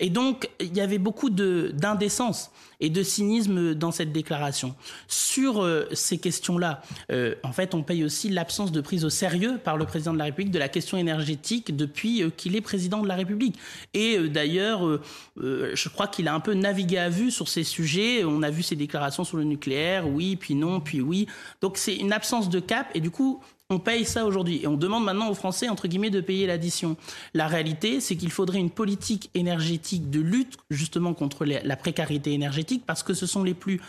[0.00, 2.50] Et donc, il y avait beaucoup d'indécence
[2.80, 4.74] et de cynisme dans cette déclaration.
[5.06, 6.82] Sur euh, ces questions-là,
[7.12, 10.18] euh, en fait, on paye aussi l'absence de prise au sérieux par le président de
[10.18, 13.56] la République de la question énergétique depuis euh, qu'il est président de la République.
[13.94, 15.00] Et d'ailleurs,
[15.36, 18.24] je crois qu'il a un peu navigué à vue sur ces sujets.
[18.24, 21.28] On a vu ses déclarations sur le nucléaire, oui, puis non, puis oui.
[21.60, 22.88] Donc c'est une absence de cap.
[22.94, 23.40] Et du coup,
[23.70, 26.96] on paye ça aujourd'hui et on demande maintenant aux Français, entre guillemets, de payer l'addition.
[27.34, 32.82] La réalité, c'est qu'il faudrait une politique énergétique de lutte justement contre la précarité énergétique
[32.86, 33.80] parce que ce sont les plus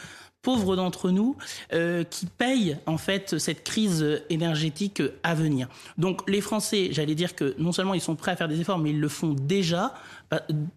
[0.42, 1.36] pauvres d'entre nous
[1.74, 5.68] euh, qui payent en fait cette crise énergétique à venir.
[5.98, 8.80] Donc les Français, j'allais dire que non seulement ils sont prêts à faire des efforts,
[8.80, 9.94] mais ils le font déjà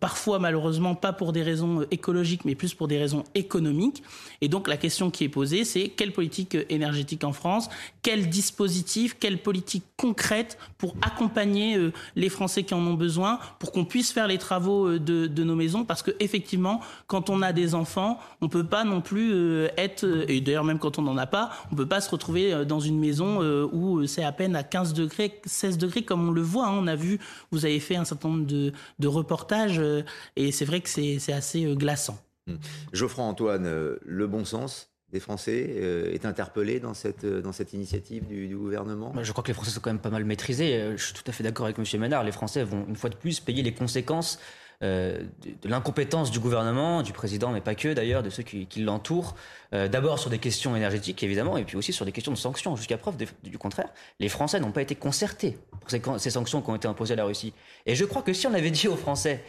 [0.00, 4.02] parfois malheureusement pas pour des raisons euh, écologiques, mais plus pour des raisons économiques.
[4.40, 7.68] Et donc la question qui est posée, c'est quelle politique euh, énergétique en France,
[8.02, 13.70] quel dispositif, quelle politique concrète pour accompagner euh, les Français qui en ont besoin, pour
[13.70, 17.74] qu'on puisse faire les travaux de, nos maisons, parce que effectivement, quand on a des
[17.74, 21.50] enfants, on peut pas non plus être, et d'ailleurs même quand on n'en a pas,
[21.70, 23.40] on peut pas se retrouver dans une maison
[23.72, 26.66] où c'est à peine à 15 degrés, 16 degrés, comme on le voit.
[26.66, 26.78] Hein.
[26.78, 30.02] On a vu, vous avez fait un certain nombre de, de reportages euh,
[30.36, 32.18] et c'est vrai que c'est assez euh, glaçant.
[32.46, 32.56] Hmm.
[32.92, 35.76] Geoffroy Antoine, euh, le bon sens des Français
[36.12, 39.12] est interpellé dans cette, dans cette initiative du, gouvernement?
[39.14, 40.96] Bah, Je crois que les Français sont quand même pas mal maîtrisés.
[40.96, 42.00] Je suis tout à fait d'accord avec M.
[42.00, 42.24] Ménard.
[42.24, 44.40] Les Français vont une fois de plus payer les conséquences
[44.84, 49.34] de, l'incompétence du gouvernement, du président, mais pas que d'ailleurs, de ceux qui, l'entourent.
[49.72, 52.76] D'abord sur des questions énergétiques, évidemment, et puis aussi sur des questions de sanctions.
[52.76, 53.88] Jusqu'à preuve du contraire,
[54.20, 57.24] les Français n'ont pas été concertés pour ces, sanctions qui ont été imposées à la
[57.24, 57.52] Russie.
[57.86, 59.42] Et je crois que si on avait dit aux Français,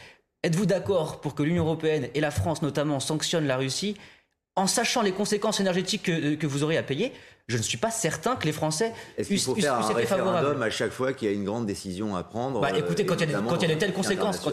[0.44, 3.96] êtes-vous d'accord pour que l'Union européenne et la France notamment sanctionnent la Russie
[4.56, 7.12] en sachant les conséquences énergétiques que, vous aurez à payer,
[7.48, 10.70] je ne suis pas certain que les Français Est-ce qu'il faut faire un référendum à
[10.72, 13.36] chaque fois qu'il y a une grande décision à prendre bah, Écoutez, quand il, y
[13.36, 14.52] a, quand il y a de telles conséquences, quand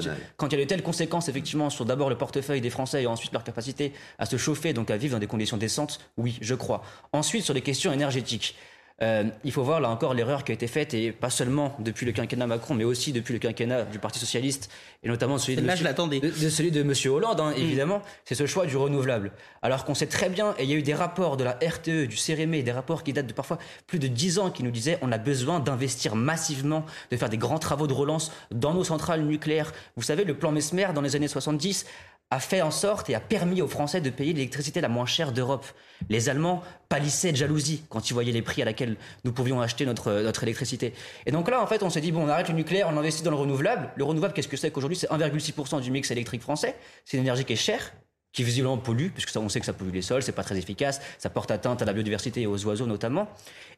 [0.48, 3.32] il, y a de telles conséquences effectivement sur d'abord le portefeuille des Français et ensuite
[3.32, 6.82] leur capacité à se chauffer, donc à vivre dans des conditions décentes, oui, je crois.
[7.12, 8.56] Ensuite, sur les questions énergétiques,
[9.02, 12.06] euh, il faut voir là encore l'erreur qui a été faite, et pas seulement depuis
[12.06, 14.70] le quinquennat Macron, mais aussi depuis le quinquennat du Parti Socialiste,
[15.02, 16.92] et notamment celui de, monsieur, de, celui de M.
[17.12, 17.60] Hollande, hein, mm.
[17.60, 19.32] évidemment, c'est ce choix du renouvelable.
[19.60, 22.06] Alors qu'on sait très bien, et il y a eu des rapports de la RTE,
[22.06, 24.98] du CRME, des rapports qui datent de parfois plus de 10 ans, qui nous disaient
[25.02, 29.22] on a besoin d'investir massivement, de faire des grands travaux de relance dans nos centrales
[29.22, 29.72] nucléaires.
[29.96, 31.86] Vous savez, le plan Mesmer dans les années 70
[32.32, 35.32] a fait en sorte et a permis aux Français de payer l'électricité la moins chère
[35.32, 35.66] d'Europe.
[36.08, 39.84] Les Allemands pâlissaient de jalousie quand ils voyaient les prix à laquelle nous pouvions acheter
[39.84, 40.94] notre, notre électricité.
[41.26, 43.22] Et donc là, en fait, on s'est dit, bon, on arrête le nucléaire, on investit
[43.22, 43.90] dans le renouvelable.
[43.96, 44.96] Le renouvelable, qu'est-ce que c'est qu'aujourd'hui?
[44.96, 46.74] C'est 1,6% du mix électrique français.
[47.04, 47.92] C'est une énergie qui est chère,
[48.32, 50.56] qui visiblement pollue, puisque ça, on sait que ça pollue les sols, c'est pas très
[50.56, 53.28] efficace, ça porte atteinte à la biodiversité et aux oiseaux notamment.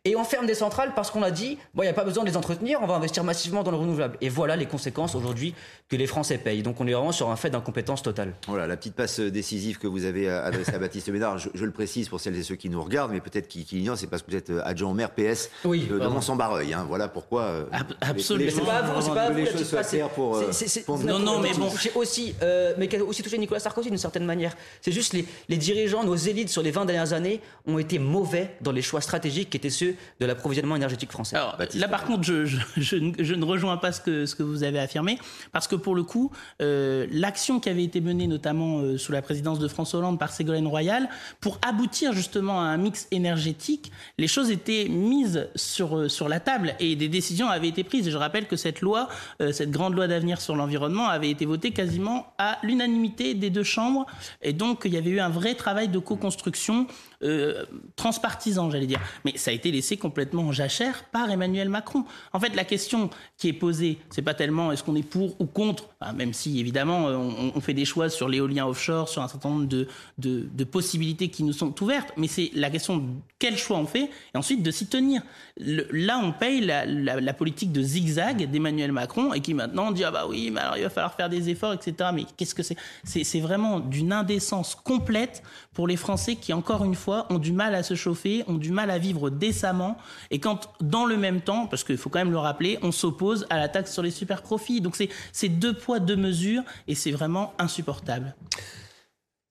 [0.07, 2.25] Et on ferme des centrales parce qu'on a dit, bon, il n'y a pas besoin
[2.25, 4.19] de les entretenir, on va investir massivement dans le renouvelable.
[4.21, 5.55] Et voilà les conséquences aujourd'hui
[5.89, 6.63] que les Français payent.
[6.63, 8.35] Donc on est vraiment sur un fait d'incompétence totale.
[8.47, 12.11] Voilà, la petite passe décisive que vous avez adressée à Baptiste Ménard, je, le précise
[12.11, 14.31] pour celles et ceux qui nous regardent, mais peut-être qui, qui l'ignorent, c'est parce que
[14.31, 16.75] vous êtes euh, adjoint au maire PS oui, de, Mont-Saint-Barreuil.
[16.75, 16.85] Hein.
[16.87, 17.43] Voilà pourquoi.
[17.45, 17.65] Euh,
[18.03, 18.51] absolument.
[18.55, 19.39] C'est pas vous, c'est pas vous.
[19.39, 20.51] Les choses soient claires pour, euh,
[21.03, 21.71] Non, non, mais bon.
[21.95, 22.35] Aussi,
[22.77, 24.44] mais qui a aussi touché Nicolas Sarkozy d'une certaine manière.
[24.81, 28.57] C'est juste les, les dirigeants, nos élites sur les 20 dernières années ont été mauvais
[28.61, 31.37] dans les choix stratégiques qui étaient ceux de l'approvisionnement énergétique français.
[31.37, 34.63] Alors, là, par contre, je, je, je, ne rejoins pas ce que, ce que vous
[34.63, 35.19] avez affirmé,
[35.53, 36.31] parce que pour le coup,
[36.63, 40.31] euh, l'action qui avait été menée notamment euh, sous la présidence de François Hollande par
[40.31, 41.09] Ségolène Royal,
[41.41, 46.41] pour aboutir justement à un mix énergétique, les choses étaient mises sur, euh, sur la
[46.41, 48.09] table et des décisions avaient été prises.
[48.09, 49.09] Et je rappelle que cette loi,
[49.53, 54.07] cette grande loi d'avenir sur l'environnement, avait été votée quasiment à l'unanimité des deux chambres.
[54.43, 56.87] Et donc, il y avait eu un vrai travail de co-construction
[57.23, 57.65] euh,
[57.97, 59.01] transpartisan, j'allais dire.
[59.25, 62.05] Mais ça a été laissé complètement en jachère par Emmanuel Macron.
[62.33, 65.47] En fait, la question qui est posée, c'est pas tellement est-ce qu'on est pour ou
[65.47, 67.17] contre, même si évidemment euh,
[67.55, 69.89] on, fait des choix sur l'éolien offshore, sur un certain nombre de,
[70.19, 73.05] de, possibilités qui nous sont ouvertes, mais c'est la question de
[73.39, 75.23] quel choix on fait et ensuite de s'y tenir.
[75.59, 80.11] là, on paye la, la, politique de zigzag d'Emmanuel Macron et qui maintenant dit ah
[80.11, 82.11] bah oui, mais alors il va falloir faire des efforts, etc.
[82.13, 85.43] Mais qu'est-ce que c'est C'est vraiment d'une indécence complète
[85.73, 88.71] pour les Français qui, encore une fois, ont du mal à se chauffer, ont du
[88.71, 89.97] mal à vivre décemment.
[90.31, 93.47] Et quand, dans le même temps, parce qu'il faut quand même le rappeler, on s'oppose
[93.51, 94.81] à la taxe sur les super profits.
[94.81, 94.97] Donc
[95.33, 98.35] c'est deux poids, deux mesures, et c'est vraiment insupportable.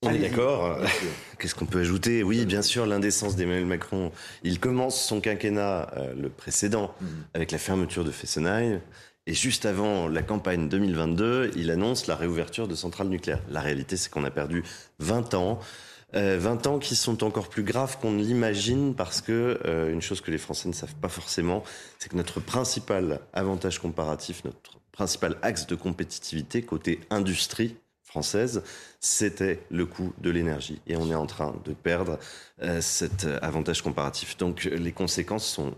[0.03, 0.77] On est d'accord.
[1.39, 2.23] Qu'est-ce qu'on peut ajouter?
[2.23, 4.11] Oui, bien sûr, l'indécence d'Emmanuel Macron.
[4.43, 7.05] Il commence son quinquennat, euh, le précédent, mm.
[7.33, 8.81] avec la fermeture de Fessenheim.
[9.25, 13.41] Et juste avant la campagne 2022, il annonce la réouverture de centrales nucléaires.
[13.49, 14.63] La réalité, c'est qu'on a perdu
[14.99, 15.59] 20 ans.
[16.13, 16.19] 20
[16.67, 20.21] euh, ans qui sont encore plus graves qu'on ne l'imagine parce que euh, une chose
[20.21, 21.63] que les Français ne savent pas forcément,
[21.97, 28.61] c'est que notre principal avantage comparatif, notre principal axe de compétitivité côté industrie française,
[28.99, 30.79] c'était le coût de l'énergie.
[30.85, 32.19] Et on est en train de perdre
[32.61, 34.37] euh, cet avantage comparatif.
[34.37, 35.73] Donc les conséquences sont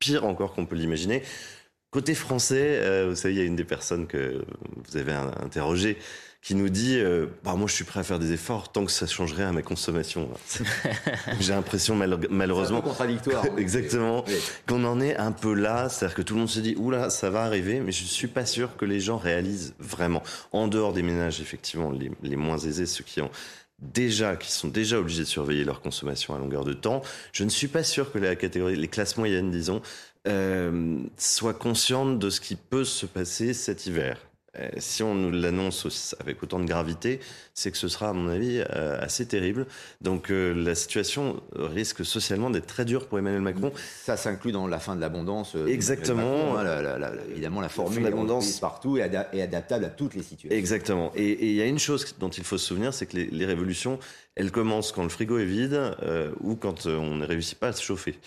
[0.00, 1.22] pires encore qu'on peut l'imaginer.
[1.90, 4.44] Côté français, vous savez, il y a une des personnes que
[4.84, 5.96] vous avez interrogées
[6.46, 8.92] qui nous dit euh, bah, Moi, je suis prêt à faire des efforts tant que
[8.92, 10.30] ça changerait à ma consommation.
[11.40, 11.96] J'ai l'impression,
[12.30, 12.82] malheureusement.
[12.82, 13.44] contradictoire.
[13.44, 13.54] Hein.
[13.58, 14.24] exactement.
[14.68, 15.88] Qu'on en est un peu là.
[15.88, 18.28] C'est-à-dire que tout le monde se dit Oula, ça va arriver, mais je ne suis
[18.28, 20.22] pas sûr que les gens réalisent vraiment.
[20.52, 23.30] En dehors des ménages, effectivement, les, les moins aisés, ceux qui ont
[23.80, 27.02] déjà, qui sont déjà obligés de surveiller leur consommation à longueur de temps.
[27.32, 29.82] Je ne suis pas sûr que la catégorie, les classes moyennes, disons,
[30.28, 34.25] euh, soient conscientes de ce qui peut se passer cet hiver.
[34.58, 37.20] Euh, si on nous l'annonce avec autant de gravité,
[37.54, 39.66] c'est que ce sera, à mon avis, euh, assez terrible.
[40.00, 43.72] Donc euh, la situation risque socialement d'être très dure pour Emmanuel Macron.
[44.04, 45.56] Ça s'inclut dans la fin de l'abondance.
[45.66, 46.16] Exactement.
[46.16, 50.22] Macron, hein, la, la, la, évidemment, la formule d'abondance partout et, adaptable à toutes les
[50.22, 50.56] situations.
[50.56, 51.12] Exactement.
[51.14, 53.46] Et il y a une chose dont il faut se souvenir, c'est que les, les,
[53.46, 53.98] révolutions,
[54.36, 57.72] elles commencent quand le frigo est vide euh, ou quand on ne réussit pas à
[57.72, 58.18] se chauffer.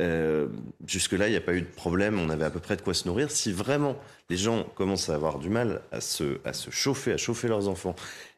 [0.00, 0.48] Euh,
[0.86, 2.18] Jusque-là, il n'y a pas eu de problème.
[2.18, 3.30] On avait à peu près de quoi se nourrir.
[3.30, 3.96] Si vraiment
[4.30, 7.68] les gens commencent à avoir du mal à se, à se chauffer, à chauffer leurs
[7.68, 7.94] enfants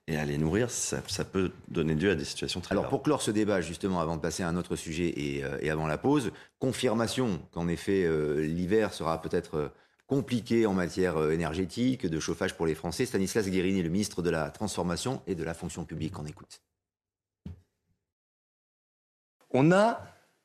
[0.09, 3.03] et à les nourrir, ça, ça, peut donner lieu à des situations très Alors pour
[3.03, 5.87] clore ce débat, justement, avant de passer à un autre sujet et, euh, et avant
[5.87, 9.69] la pause, confirmation qu'en effet euh, l'hiver sera peut-être euh,
[10.11, 13.07] compliqué en matière euh, énergétique, de chauffage pour les Français.
[13.07, 16.61] Stanislas Guérini, le ministre de la Transformation et de la Fonction publique, en écoute.
[19.53, 20.01] On a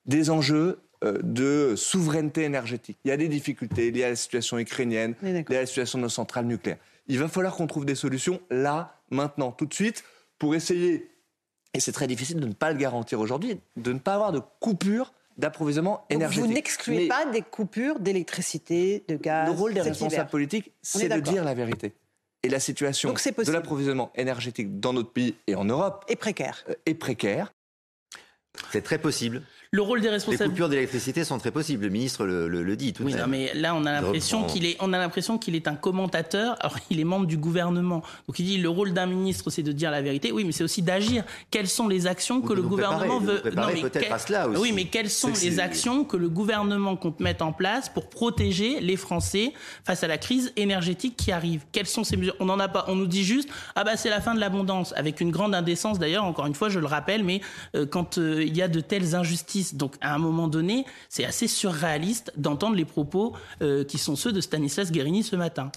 [0.05, 2.97] des enjeux euh, de souveraineté énergétique.
[3.05, 6.03] Il y a des difficultés liées à la situation ukrainienne, liées à la situation de
[6.03, 6.77] nos centrales nucléaires.
[7.07, 10.03] Il va falloir qu'on trouve des solutions là, maintenant, tout de suite,
[10.39, 11.09] pour essayer,
[11.73, 14.41] et c'est très difficile de ne pas le garantir aujourd'hui, de ne pas avoir de
[14.59, 16.47] coupure d'approvisionnement énergétique.
[16.47, 21.09] Vous n'excluez Mais pas des coupures d'électricité, de gaz le rôle des responsables politiques, c'est
[21.09, 21.93] de dire la vérité.
[22.43, 26.63] Et la situation Donc de l'approvisionnement énergétique dans notre pays et en Europe est précaire.
[26.85, 27.51] est précaire.
[28.71, 29.41] C'est très possible.
[29.75, 30.49] Le rôle des Les responsables.
[30.51, 31.83] coupures d'électricité sont très possibles.
[31.83, 33.23] Le ministre le, le- le dit tout de Oui, même.
[33.23, 36.55] non, mais là, on a l'impression qu'il est, on a l'impression qu'il est un commentateur.
[36.61, 38.01] Alors, il est membre du gouvernement.
[38.27, 40.31] Donc, il dit le rôle d'un ministre, c'est de dire la vérité.
[40.31, 41.25] Oui, mais c'est aussi d'agir.
[41.51, 44.61] Quelles sont les actions que le gouvernement veut mais peut-être à cela aussi.
[44.61, 48.79] Oui, mais quelles sont les actions que le gouvernement compte mettre en place pour protéger
[48.79, 49.51] les Français
[49.83, 51.63] face à la crise énergétique qui arrive?
[51.73, 52.35] Quelles sont ces mesures?
[52.39, 52.85] On n'en a pas.
[52.87, 55.99] On nous dit juste ah bah c'est la fin de l'abondance, avec une grande indécence
[55.99, 56.23] d'ailleurs.
[56.23, 57.41] Encore une fois, je le rappelle, mais
[57.75, 61.25] euh, quand euh, il y a de telles injustices, donc à un moment donné, c'est
[61.25, 65.71] assez surréaliste d'entendre les propos euh, qui sont ceux de Stanislas Guérini ce matin.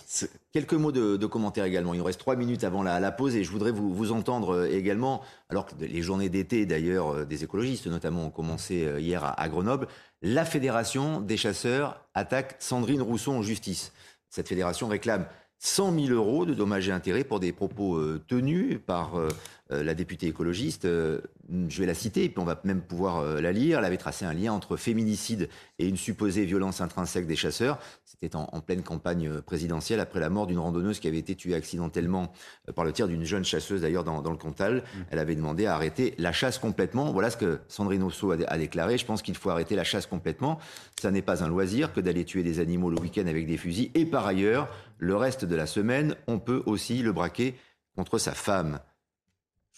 [0.53, 1.95] Quelques mots de, de commentaires également.
[1.95, 5.23] Il nous reste trois minutes avant la, pause et je voudrais vous, entendre euh, également,
[5.49, 9.49] alors que les journées d'été d'ailleurs euh, des écologistes notamment ont commencé hier à, à
[9.49, 9.89] Grenoble,
[10.23, 13.93] la Fédération des chasseurs attaque Sandrine Rousseau en justice.
[14.29, 15.27] Cette fédération réclame
[15.61, 19.15] 100 000 euros de dommages et intérêts pour des propos tenus par
[19.71, 20.85] la députée écologiste.
[20.87, 21.21] Euh,
[21.69, 23.79] je vais la citer, puis on va même pouvoir euh, la lire.
[23.79, 25.49] Elle avait tracé un lien entre féminicide
[25.79, 27.79] et une supposée violence intrinsèque des chasseurs.
[28.05, 31.35] C'était en, en pleine campagne euh, présidentielle après la mort d'une randonneuse qui avait été
[31.35, 32.33] tuée accidentellement
[32.69, 34.85] euh, par le tir d'une jeune chasseuse d'ailleurs dans, dans le Cantal.
[35.11, 37.13] Elle avait demandé à arrêter la chasse complètement.
[37.13, 38.99] Voilà ce que Sandrine Rousseau a, a déclaré.
[38.99, 40.59] Je pense qu'il faut arrêter la chasse complètement.
[41.01, 43.91] Ça n'est pas un loisir que d'aller tuer des animaux le week-end avec des fusils.
[43.95, 47.55] Et par ailleurs, le reste de la semaine, on peut aussi le braquer
[47.97, 48.81] contre sa femme.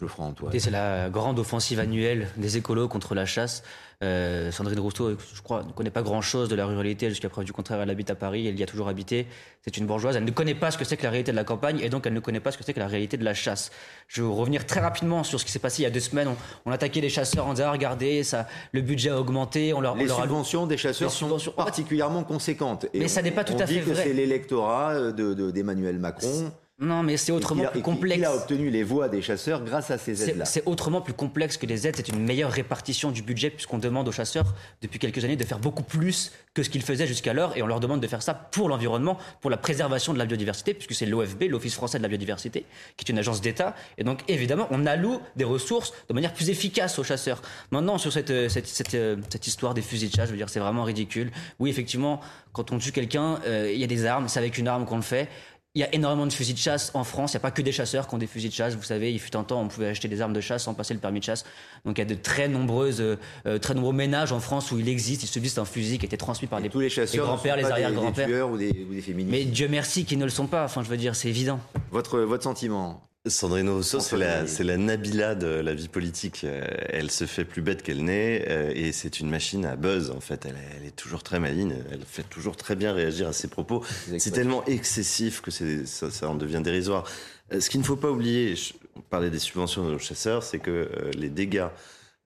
[0.01, 0.59] Geoffroy Antoine.
[0.59, 3.63] C'est la grande offensive annuelle des écolos contre la chasse.
[4.03, 7.11] Euh, Sandrine Rousseau, je crois, ne connaît pas grand-chose de la ruralité.
[7.11, 9.27] Jusqu'à preuve du contraire, elle habite à Paris, elle y a toujours habité.
[9.63, 10.17] C'est une bourgeoise.
[10.17, 12.07] Elle ne connaît pas ce que c'est que la réalité de la campagne et donc
[12.07, 13.71] elle ne connaît pas ce que c'est que la réalité de la chasse.
[14.09, 16.29] Je vais revenir très rapidement sur ce qui s'est passé il y a deux semaines.
[16.29, 19.75] On, on attaquait les chasseurs en disant regardez, ça, le budget a augmenté.
[19.75, 22.87] On leur, Les on leur a- subventions des chasseurs Les sont subventions- particulièrement conséquentes.
[22.95, 25.35] Et Mais ça on- n'est pas tout on à dit fait que c'est l'électorat de-
[25.35, 26.51] de- d'Emmanuel Macron.
[26.83, 28.19] Non, mais c'est autrement a- plus complexe.
[28.19, 30.47] Il a obtenu les voix des chasseurs grâce à ces aides-là.
[30.47, 31.95] c'est autrement plus complexe que les aides.
[31.97, 35.59] C'est une meilleure répartition du budget puisqu'on demande aux chasseurs depuis quelques années de faire
[35.59, 38.69] beaucoup plus que ce qu'ils faisaient jusqu'alors et on leur demande de faire ça pour
[38.71, 42.65] l'environnement, pour la préservation de la biodiversité puisque c'est l'OFB, l'Office français de la biodiversité,
[42.97, 43.75] qui est une agence d'État.
[43.99, 47.43] Et donc évidemment, on alloue des ressources de manière plus efficace aux chasseurs.
[47.73, 50.39] Maintenant, sur cette, euh, cette, cette, euh, cette histoire des fusils de chasse, je veux
[50.39, 51.31] dire, c'est vraiment ridicule.
[51.59, 52.21] Oui, effectivement,
[52.55, 54.97] quand on tue quelqu'un, euh, il y a des armes, c'est avec une arme qu'on
[54.97, 55.29] le fait.
[55.77, 57.33] Il y a énormément de fusils de chasse en France.
[57.33, 58.75] Il n'y a pas que des chasseurs qui ont des fusils de chasse.
[58.75, 60.95] Vous savez, il fut un temps, on pouvait acheter des armes de chasse sans passer
[60.95, 61.45] le permis de chasse.
[61.85, 63.17] Donc il y a de très nombreuses, euh,
[63.47, 66.09] euh, très nombreux ménages en France où il existe, il subsiste un fusil qui a
[66.09, 68.27] été transmis par les, Tous les chasseurs ne grands-pères, les des- arrière-grands-pères.
[68.27, 69.31] Des tueurs ou des, ou des féministes.
[69.31, 70.65] Mais Dieu merci qu'ils ne le sont pas.
[70.65, 71.61] Enfin, je veux dire, c'est évident.
[71.93, 76.41] Votre, votre sentiment Sandrine Rousseau, c'est la, la Nabila de la vie politique.
[76.45, 80.11] Euh, Elle se fait plus bête qu'elle n'est euh, et c'est une machine à buzz
[80.11, 80.47] en fait.
[80.47, 83.49] Elle, est- elle est toujours très maligne, elle fait toujours très bien réagir à ses
[83.49, 83.85] propos.
[84.19, 87.05] C'est tellement excessif que ça, ça en devient dérisoire.
[87.53, 90.59] Euh, Ce qu'il ne faut pas oublier, je- on parlait des subventions aux chasseurs, c'est
[90.59, 91.67] que euh, les dégâts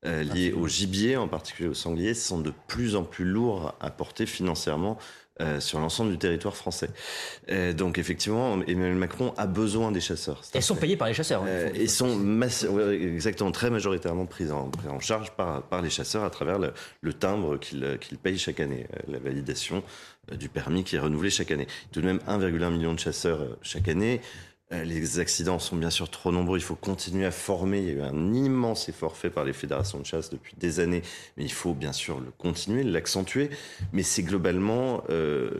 [0.07, 3.90] euh, liés au gibier, en particulier au sanglier, sont de plus en plus lourds à
[3.90, 4.97] porter financièrement
[5.41, 6.91] euh, sur l'ensemble du territoire français.
[7.51, 10.43] Euh, donc effectivement, Emmanuel Macron a besoin des chasseurs.
[10.53, 11.43] Elles sont payées par les chasseurs.
[11.43, 11.49] hein.
[11.49, 14.70] Euh, et sont ouais, exactement très majoritairement prises en,
[15.01, 19.12] charge par, par les chasseurs à travers le, le timbre qu'ils payent chaque année, euh,
[19.12, 19.82] la validation
[20.32, 21.66] euh, du permis qui est renouvelé chaque année.
[21.93, 24.20] Tout de même 1,1 million de chasseurs chaque année.
[24.73, 26.59] Euh, les accidents sont bien sûr trop nombreux.
[26.59, 27.81] Il faut continuer à former.
[27.81, 30.81] Il y a eu un immense effort fait par les fédérations de chasse depuis des
[30.81, 31.03] années,
[31.37, 33.51] mais il faut bien sûr le continuer, l'accentuer.
[33.93, 35.51] Mais c'est globalement euh,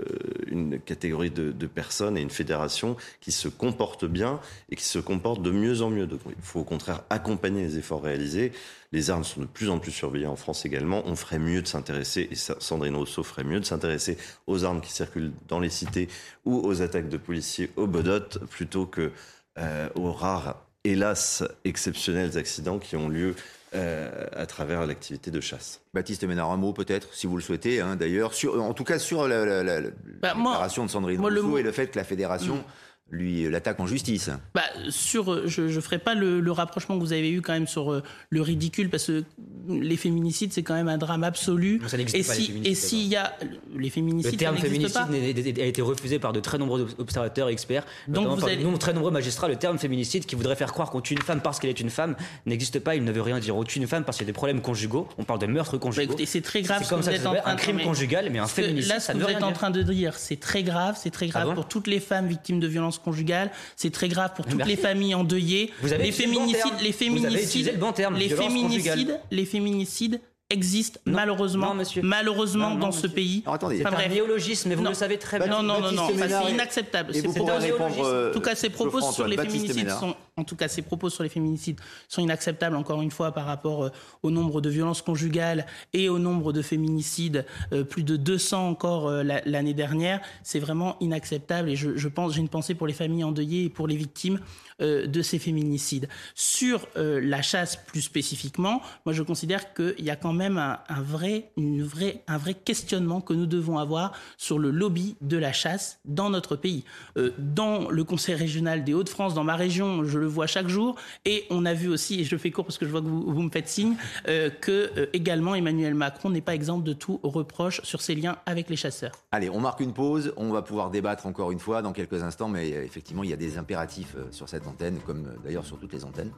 [0.47, 4.41] une catégorie de, de, personnes et une fédération qui se comporte bien
[4.71, 6.09] et qui se comporte de mieux en mieux.
[6.27, 8.53] Il faut au contraire accompagner les efforts réalisés.
[8.95, 11.03] Les armes sont de plus en plus surveillées en France également.
[11.05, 14.16] On ferait mieux de s'intéresser, et Sandrine Rousseau ferait mieux de s'intéresser
[14.47, 16.07] aux armes qui circulent dans les cités
[16.45, 19.11] ou aux attaques de policiers au Bodot plutôt que
[19.59, 23.34] euh, aux rares, hélas, exceptionnels accidents qui ont lieu
[23.74, 25.80] euh, à travers l'activité de chasse.
[25.92, 29.26] Baptiste Ménard, un mot peut-être, si vous le souhaitez, hein, d'ailleurs, en tout cas sur
[29.26, 29.90] la, la, la,
[30.22, 32.59] bah, déclaration de Sandrine Rousseau et le fait que la fédération...
[32.59, 32.64] Mm
[33.11, 34.31] lui l'attaque en justice.
[34.55, 37.93] Bah, sur, je ne ferai pas le, rapprochement que vous avez eu quand même sur
[37.93, 39.25] euh, le ridicule, parce que
[39.69, 41.81] les féminicides, c'est quand même un drame absolu.
[41.87, 43.33] ça n'existe et pas, si, Et s'il y a
[43.77, 47.85] les féminicides, le terme féminicide a été refusé par de très nombreux observateurs et experts,
[48.09, 48.57] donc vous avez...
[48.57, 49.49] de très nombreux magistrats.
[49.49, 51.91] Le terme féminicide, qui voudrait faire croire qu'on tue une femme parce qu'elle est une
[51.91, 52.97] femme, n'existe pas.
[52.97, 53.57] Il ne veut rien dire.
[53.57, 55.09] On tue une femme parce qu'il y a des problèmes conjugaux.
[55.19, 56.15] On parle de meurtre conjugaux.
[56.17, 56.81] Bah, c'est très grave.
[56.83, 58.91] C'est comme ça que un crime conjugal, mais un féminicide.
[58.91, 60.99] Là, ce que vous êtes en train de dire, c'est très grave.
[61.01, 63.51] C'est très grave ah pour toutes les femmes victimes de violences conjugales.
[63.76, 65.72] C'est très grave pour toutes les familles endeuillées.
[65.82, 70.20] Vous avez les féminicides, les féminicides, le bon terme, les féminicides, les féminicides
[70.51, 73.42] existe malheureusement, malheureusement dans ce pays.
[73.45, 75.49] c'est un néologisme, mais vous le savez très bien.
[75.49, 77.12] Non, non, non, non, c'est inacceptable.
[77.16, 81.22] en tout cas, ces propos sur les féminicides sont, en tout cas, ces propos sur
[81.22, 82.76] les féminicides sont inacceptables.
[82.76, 83.90] Encore une fois, par rapport euh,
[84.22, 89.09] au nombre de violences conjugales et au nombre de féminicides, euh, plus de 200 encore
[89.09, 91.70] euh, l'année dernière, c'est vraiment inacceptable.
[91.70, 94.40] Et je, je pense, j'ai une pensée pour les familles endeuillées et pour les victimes
[94.81, 96.09] de ces féminicides.
[96.35, 101.51] Sur la chasse plus spécifiquement, moi, je considère qu'il y a quand même un, vrai,
[101.57, 105.99] une vraie, un vrai questionnement que nous devons avoir sur le lobby de la chasse
[106.05, 106.85] dans notre pays.
[107.16, 110.97] Euh, dans le Conseil régional des Hauts-de-France, dans ma région, je le vois chaque jour,
[111.25, 113.43] et on a vu aussi, et je fais court parce que je vois que vous,
[113.43, 113.97] me faites signe,
[114.29, 118.37] euh, que euh, également Emmanuel Macron n'est pas exemple de tout reproche sur ses liens
[118.47, 119.12] avec les chasseurs.
[119.33, 122.49] Allez, on marque une pause, on va pouvoir débattre encore une fois dans quelques instants,
[122.49, 126.05] mais effectivement, il y a des impératifs sur cette antenne, comme d'ailleurs sur toutes les
[126.05, 126.33] antennes.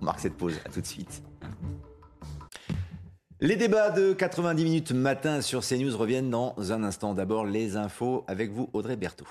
[0.00, 1.22] on marque cette pause, à tout de suite.
[3.40, 7.12] Les débats de 90 minutes matin sur CNews reviennent dans un instant.
[7.12, 9.26] D'abord, les infos avec vous, Audrey Berthaud.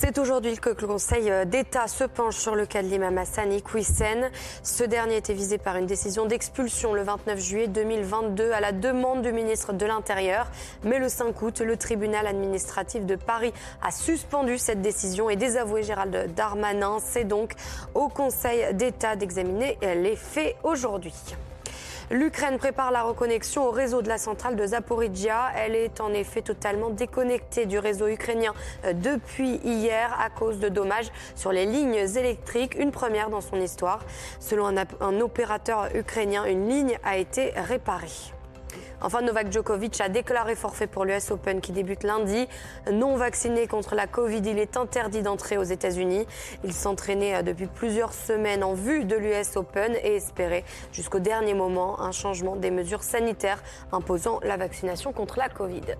[0.00, 4.30] C'est aujourd'hui que le Conseil d'État se penche sur le cas de l'imam Hassan Iqwisen.
[4.62, 9.22] Ce dernier était visé par une décision d'expulsion le 29 juillet 2022 à la demande
[9.22, 10.52] du ministre de l'Intérieur.
[10.84, 15.82] Mais le 5 août, le tribunal administratif de Paris a suspendu cette décision et désavoué
[15.82, 16.98] Gérald Darmanin.
[17.04, 17.54] C'est donc
[17.96, 21.12] au Conseil d'État d'examiner les faits aujourd'hui.
[22.10, 25.50] L'Ukraine prépare la reconnexion au réseau de la centrale de Zaporizhia.
[25.56, 28.54] Elle est en effet totalement déconnectée du réseau ukrainien
[28.86, 33.60] euh, depuis hier à cause de dommages sur les lignes électriques, une première dans son
[33.60, 34.00] histoire.
[34.40, 38.37] Selon un, un opérateur ukrainien, une ligne a été réparée.
[39.00, 42.48] Enfin, Novak Djokovic a déclaré forfait pour l'US Open qui débute lundi.
[42.92, 46.26] Non vacciné contre la Covid, il est interdit d'entrer aux États-Unis.
[46.64, 51.54] Il s'entraînait euh, depuis plusieurs semaines en vue de l'US Open et espérait jusqu'au dernier
[51.54, 55.94] moment un changement des mesures sanitaires imposant la vaccination contre la Covid.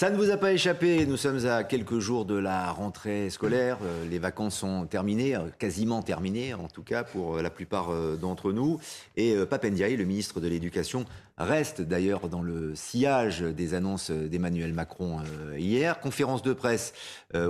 [0.00, 3.76] Ça ne vous a pas échappé, nous sommes à quelques jours de la rentrée scolaire.
[3.84, 7.92] Euh, les vacances sont terminées, euh, quasiment terminées en tout cas pour euh, la plupart
[8.18, 8.80] d'entre nous.
[9.18, 11.04] Et Papendiaï, le ministre de l'Éducation,
[11.36, 15.18] reste d'ailleurs dans le sillage des annonces d'Emmanuel Macron
[15.58, 16.00] hier.
[16.00, 16.94] Conférence de presse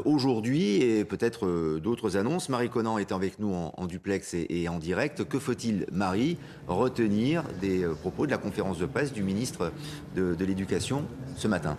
[0.05, 2.49] aujourd'hui et peut-être d'autres annonces.
[2.49, 5.25] Marie Conan est avec nous en, duplex et, en direct.
[5.29, 6.37] Que faut-il, Marie,
[6.67, 9.73] retenir des propos de la conférence de presse du ministre
[10.17, 11.05] de, de l'Éducation
[11.37, 11.77] ce matin?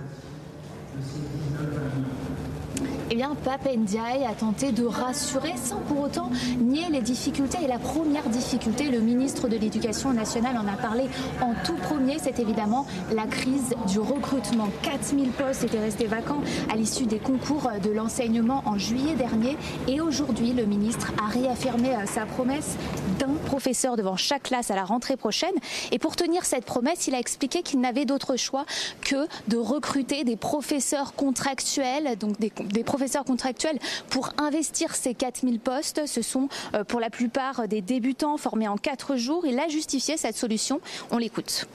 [3.14, 6.30] Eh bien, Pape Ndiaye a tenté de rassurer sans pour autant
[6.62, 7.58] nier les difficultés.
[7.62, 11.04] Et la première difficulté, le ministre de l'Éducation nationale en a parlé
[11.42, 14.70] en tout premier, c'est évidemment la crise du recrutement.
[14.84, 19.58] 4000 postes étaient restés vacants à l'issue des concours de l'enseignement en juillet dernier.
[19.90, 22.78] Et aujourd'hui, le ministre a réaffirmé sa promesse
[23.20, 25.54] d'un professeur devant chaque classe à la rentrée prochaine.
[25.92, 28.66] Et pour tenir cette promesse, il a expliqué qu'il n'avait d'autre choix
[29.02, 33.80] que de recruter des professeurs contractuels, donc des, des professeurs professeurs contractuels
[34.12, 36.06] pour investir ces 4000 postes.
[36.06, 39.44] Ce sont euh, pour la plupart des débutants formés en 4 jours.
[39.48, 40.82] Il a justifié cette solution.
[41.10, 41.68] On l'écoute.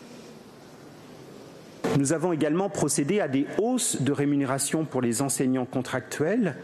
[1.99, 6.55] Nous avons également procédé à des hausses de rémunération pour les enseignants contractuels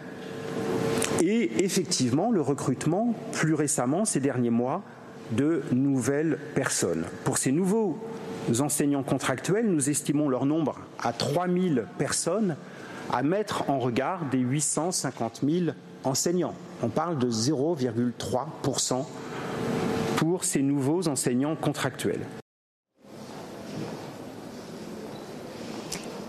[1.20, 4.84] et effectivement le recrutement plus récemment ces derniers mois
[5.37, 7.05] de nouvelles personnes.
[7.24, 7.99] Pour ces nouveaux
[8.61, 12.57] enseignants contractuels, nous estimons leur nombre à 3000 personnes
[13.12, 15.66] à mettre en regard des 850 000
[16.05, 16.55] enseignants.
[16.83, 19.05] On parle de 0,3%
[20.16, 22.20] pour ces nouveaux enseignants contractuels.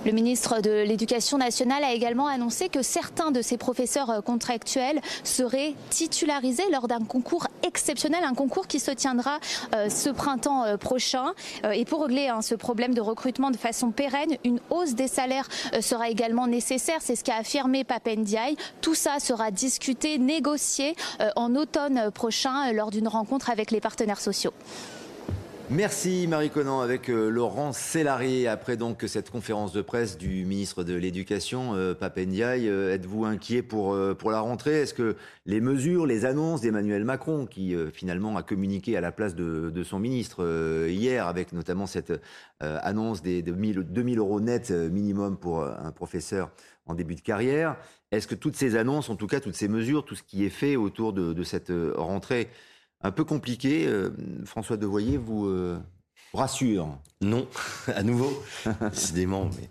[0.06, 5.00] Le ministre de l'Éducation nationale a également annoncé que certains de ces professeurs euh, contractuels
[5.24, 9.40] seraient titularisés lors d'un concours exceptionnel, un concours qui se tiendra
[9.74, 11.34] euh, ce printemps euh, prochain.
[11.74, 15.48] et pour régler hein, ce problème de recrutement de façon pérenne, une hausse des salaires
[15.80, 16.98] sera également nécessaire.
[17.00, 18.58] C'est ce qu'a affirmé Papendiaï.
[18.82, 20.96] Tout ça sera discuté, négocié
[21.38, 24.54] en automne prochain lors d'une rencontre avec les partenaires sociaux.
[25.76, 28.48] Merci Marie Conan avec euh, Laurent Célarier.
[28.48, 33.98] Après donc cette conférence de presse du ministre de l'Éducation, euh, euh, êtes-vous inquiet pour,
[34.20, 34.82] pour la rentrée?
[34.82, 35.16] Est-ce que
[35.48, 39.98] les mesures, les annonces d'Emmanuel Macron, qui finalement a communiqué à la place de, son
[39.98, 42.14] ministre hier, avec notamment cette
[42.60, 46.52] annonce des de 2000 euros net minimum pour un professeur
[46.86, 47.78] en début de carrière,
[48.12, 50.50] est-ce que toutes ces annonces, en tout cas toutes ces mesures, tout ce qui est
[50.50, 52.50] fait autour de cette rentrée,
[53.04, 53.86] un peu compliqué.
[53.86, 54.10] Euh,
[54.46, 55.78] François Devoyer vous euh,
[56.34, 57.48] rassure Non,
[57.88, 58.44] à nouveau,
[58.92, 59.50] décidément.
[59.58, 59.70] Mais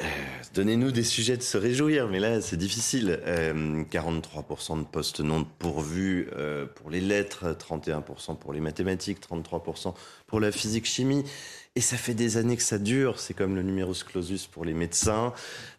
[0.00, 0.08] euh,
[0.54, 3.20] donnez-nous des sujets de se réjouir, mais là c'est difficile.
[3.26, 6.28] 43% de postes non pourvus
[6.76, 9.94] pour les lettres, 31% pour les mathématiques, 33%
[10.26, 11.24] pour la physique-chimie.
[11.76, 13.18] Et ça fait des années que ça dure.
[13.18, 15.32] C'est comme le numerus clausus pour les médecins.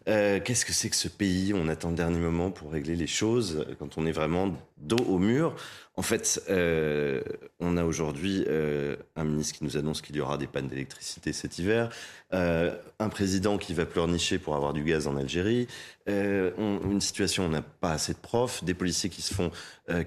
[0.04, 1.54] Qu'est-ce que c'est que ce pays?
[1.54, 5.18] On attend le dernier moment pour régler les choses quand on est vraiment dos au
[5.18, 5.56] mur.
[5.98, 7.22] En fait, euh,
[7.58, 11.32] on a aujourd'hui euh, un ministre qui nous annonce qu'il y aura des pannes d'électricité
[11.32, 11.88] cet hiver,
[12.34, 15.66] euh, un président qui va pleurnicher pour avoir du gaz en Algérie,
[16.06, 19.50] une situation où on n'a pas assez de profs, des policiers qui se font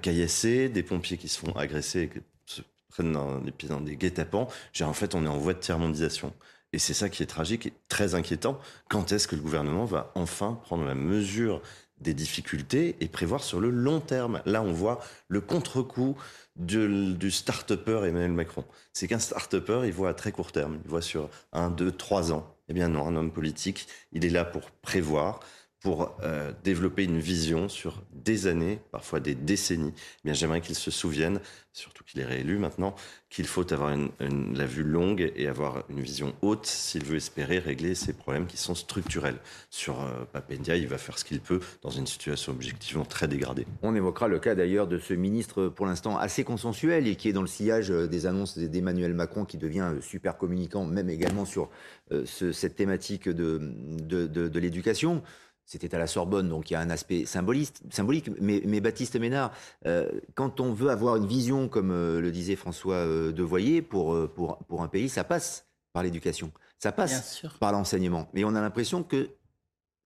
[0.00, 2.08] caillasser, des pompiers qui se font agresser,
[2.46, 4.46] qui se prennent dans des, dans des guet-apens.
[4.80, 6.32] En fait, on est en voie de tiers-mondisation.
[6.72, 8.60] Et c'est ça qui est tragique et très inquiétant.
[8.88, 11.60] Quand est-ce que le gouvernement va enfin prendre la mesure
[12.00, 14.40] des difficultés et prévoir sur le long terme.
[14.46, 16.16] Là, on voit le contre-coup
[16.56, 18.64] du, start-upper Emmanuel Macron.
[18.92, 22.32] C'est qu'un start-upper, il voit à très court terme, il voit sur un, deux, trois
[22.32, 22.54] ans.
[22.68, 25.40] Eh bien non, un homme politique, il est là pour prévoir,
[25.80, 29.94] pour euh, développer une vision sur des années, parfois des décennies.
[29.96, 31.40] Eh bien, j'aimerais qu'il se souvienne,
[31.72, 32.94] surtout qu'il est réélu maintenant,
[33.30, 37.94] qu'il faut avoir la vue longue et avoir une vision haute s'il veut espérer régler
[37.94, 39.38] ces problèmes qui sont structurels.
[39.70, 43.66] Sur euh, Papendia, il va faire ce qu'il peut dans une situation objectivement très dégradée.
[43.82, 47.32] On évoquera le cas d'ailleurs de ce ministre pour l'instant assez consensuel et qui est
[47.32, 51.44] dans le sillage euh, des annonces d'Emmanuel Macron qui devient euh, super communicant, même également
[51.44, 51.70] sur
[52.24, 55.22] ce, cette thématique de l'éducation.
[55.70, 58.28] C'était à la Sorbonne, donc il y a un aspect symbolique.
[58.40, 59.52] Mais, mais Baptiste Ménard,
[59.86, 64.28] euh, quand on veut avoir une vision, comme euh, le disait François euh, Devoyer, pour,
[64.32, 66.50] pour, pour un pays, ça passe par l'éducation,
[66.80, 68.28] ça passe par l'enseignement.
[68.34, 69.30] Mais on a l'impression que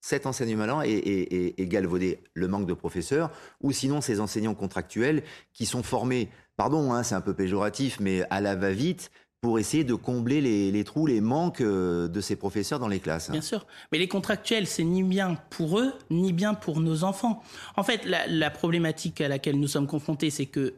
[0.02, 2.22] cet enseignement-là est, est, galvaudé.
[2.34, 3.30] Le manque de professeurs,
[3.62, 5.22] ou sinon ces enseignants contractuels
[5.54, 9.10] qui sont formés, pardon, hein, c'est un peu péjoratif, mais à la va-vite,
[9.44, 13.30] pour essayer de combler les, trous, les manques euh, de ces professeurs dans les classes.
[13.30, 13.66] Bien sûr.
[13.92, 17.42] Mais les contractuels, c'est ni bien pour eux, ni bien pour nos enfants.
[17.76, 20.72] En fait, la problématique à laquelle nous sommes confrontés, c'est que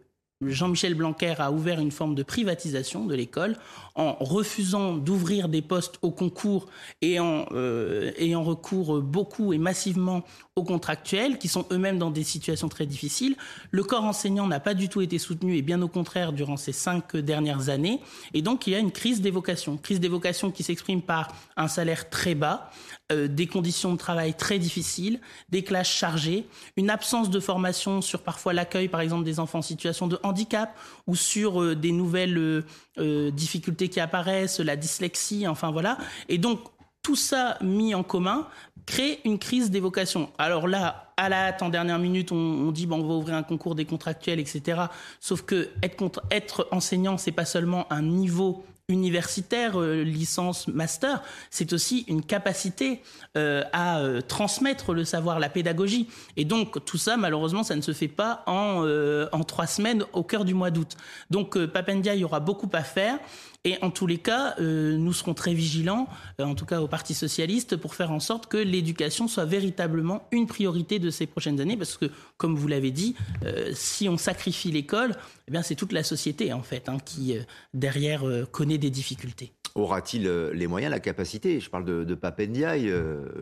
[0.45, 3.57] Jean-Michel Blanquer a ouvert une forme de privatisation de l'école
[3.95, 6.67] en refusant d'ouvrir des postes au concours
[7.01, 10.25] et en euh, ayant recours beaucoup et massivement
[10.55, 13.37] aux contractuels qui sont eux-mêmes dans des situations très difficiles.
[13.71, 16.73] Le corps enseignant n'a pas du tout été soutenu et bien au contraire durant ces
[16.73, 18.01] cinq dernières années.
[18.35, 19.79] Et donc il y a une crise des vocations.
[19.79, 20.11] Crise des
[20.55, 22.71] qui s'exprime par un salaire très bas,
[23.13, 26.45] euh, des conditions de travail très difficiles, des classes chargées,
[26.77, 30.77] une absence de formation sur parfois l'accueil, par exemple, des enfants en situation de handicap
[31.07, 32.65] ou sur euh, des nouvelles
[32.99, 35.99] euh, difficultés qui apparaissent, la dyslexie, enfin voilà.
[36.29, 36.61] Et donc,
[37.03, 38.49] tout ça mis en commun
[38.87, 40.31] crée une crise des vocations.
[40.39, 43.45] Alors là, à la hâte, en dernière minute, on, dit bon, on va ouvrir un
[43.45, 44.83] concours des contractuels, etc.
[45.21, 51.21] Sauf que être, être enseignant, c'est pas seulement un niveau universitaire, euh, licence, master,
[51.51, 53.03] c'est aussi une capacité
[53.37, 56.09] euh, à euh, transmettre le savoir, la pédagogie.
[56.37, 58.87] Et donc tout ça, malheureusement, ça ne se fait pas en,
[59.33, 60.97] en trois semaines au cœur du mois d'août.
[61.31, 63.19] Donc Papendia, il y aura beaucoup à faire.
[63.67, 66.07] Et en tous les cas, euh, nous serons très vigilants,
[66.41, 70.29] euh, en tout cas au Parti socialiste, pour faire en sorte que l'éducation soit véritablement
[70.31, 72.07] une priorité de ces prochaines années, parce que,
[72.37, 75.17] comme vous l'avez dit, euh, si on sacrifie l'école,
[75.49, 77.37] eh bien c'est toute la société en fait hein, qui
[77.75, 79.53] derrière connaît des difficultés.
[79.75, 82.93] Aura-t-il les moyens, la capacité, je parle de, de Papendiaï,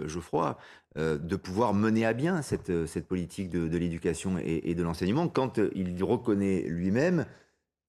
[0.06, 0.56] Geoffroy,
[0.96, 2.72] de pouvoir mener à bien cette,
[3.06, 7.26] politique de, l'éducation et, et, de l'enseignement quand il reconnaît lui-même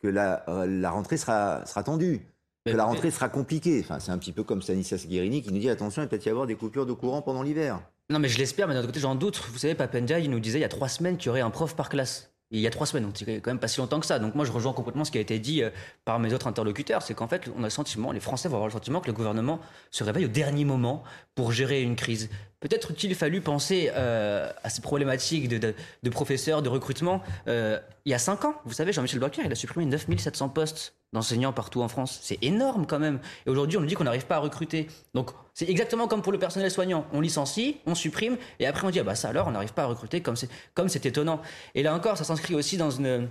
[0.02, 2.22] que la, la rentrée sera, sera tendue.
[2.66, 3.80] que la rentrée sera compliquée.
[3.84, 6.30] Enfin, c'est un petit peu comme Stanislas Guérini qui nous dit attention, il peut y
[6.30, 7.80] avoir des coupures de courant pendant l'hiver.
[8.10, 9.41] Non, mais je l'espère, mais d'un autre côté, j'en doute.
[9.52, 11.50] Vous savez, Papendia, il nous disait il y a trois semaines qu'il y aurait un
[11.50, 12.32] prof par classe.
[12.52, 14.20] il y a trois semaines, donc c'est quand même pas si longtemps que ça.
[14.20, 15.72] Donc moi, je rejoins complètement ce qui a été dit euh,
[16.06, 18.68] par mes autres interlocuteurs, c'est qu'en fait, on a le sentiment, les Français vont avoir
[18.68, 22.30] le sentiment que le gouvernement se réveille au dernier moment pour gérer une crise.
[22.66, 28.16] Peut-être qu'il fallu penser euh, à ces problématiques de, professeurs, de recrutement, euh, il y
[28.16, 28.55] a cinq ans.
[28.66, 32.18] Vous savez, Jean-Michel Blanquer, il a supprimé 9700 postes d'enseignants partout en France.
[32.24, 33.20] C'est énorme quand même.
[33.45, 34.88] Et aujourd'hui, on nous dit qu'on n'arrive pas à recruter.
[35.13, 37.05] Donc, c'est exactement comme pour le personnel soignant.
[37.13, 39.84] On licencie, on supprime, et après on dit, ah bah ça alors, on n'arrive pas
[39.84, 41.43] à recruter, comme c'est, comme c'est étonnant.
[41.76, 43.30] Et là encore, ça s'inscrit aussi dans une,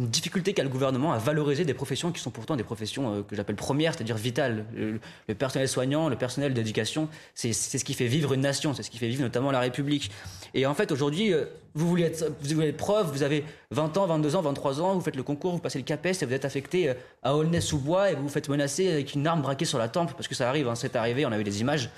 [0.00, 3.22] une difficulté qu'a le gouvernement à valoriser des professions qui sont pourtant des professions euh,
[3.22, 4.64] que j'appelle premières, c'est-à-dire vitales.
[4.74, 8.90] Le, personnel soignant, le personnel d'éducation, c'est ce qui fait vivre une nation, c'est ce
[8.90, 10.10] qui fait vivre notamment la République.
[10.54, 13.96] Et en fait, aujourd'hui, euh, vous voulez, être, vous voulez être prof, vous avez 20
[13.98, 16.32] ans, 22 ans, 23 ans, vous faites le concours, vous passez le CAPES et vous
[16.32, 19.78] êtes affecté euh, à Aulnay-sous-Bois et vous vous faites menacer avec une arme braquée sur
[19.78, 21.90] la tempe, parce que ça arrive, hein, c'est arrivé, on a eu des images.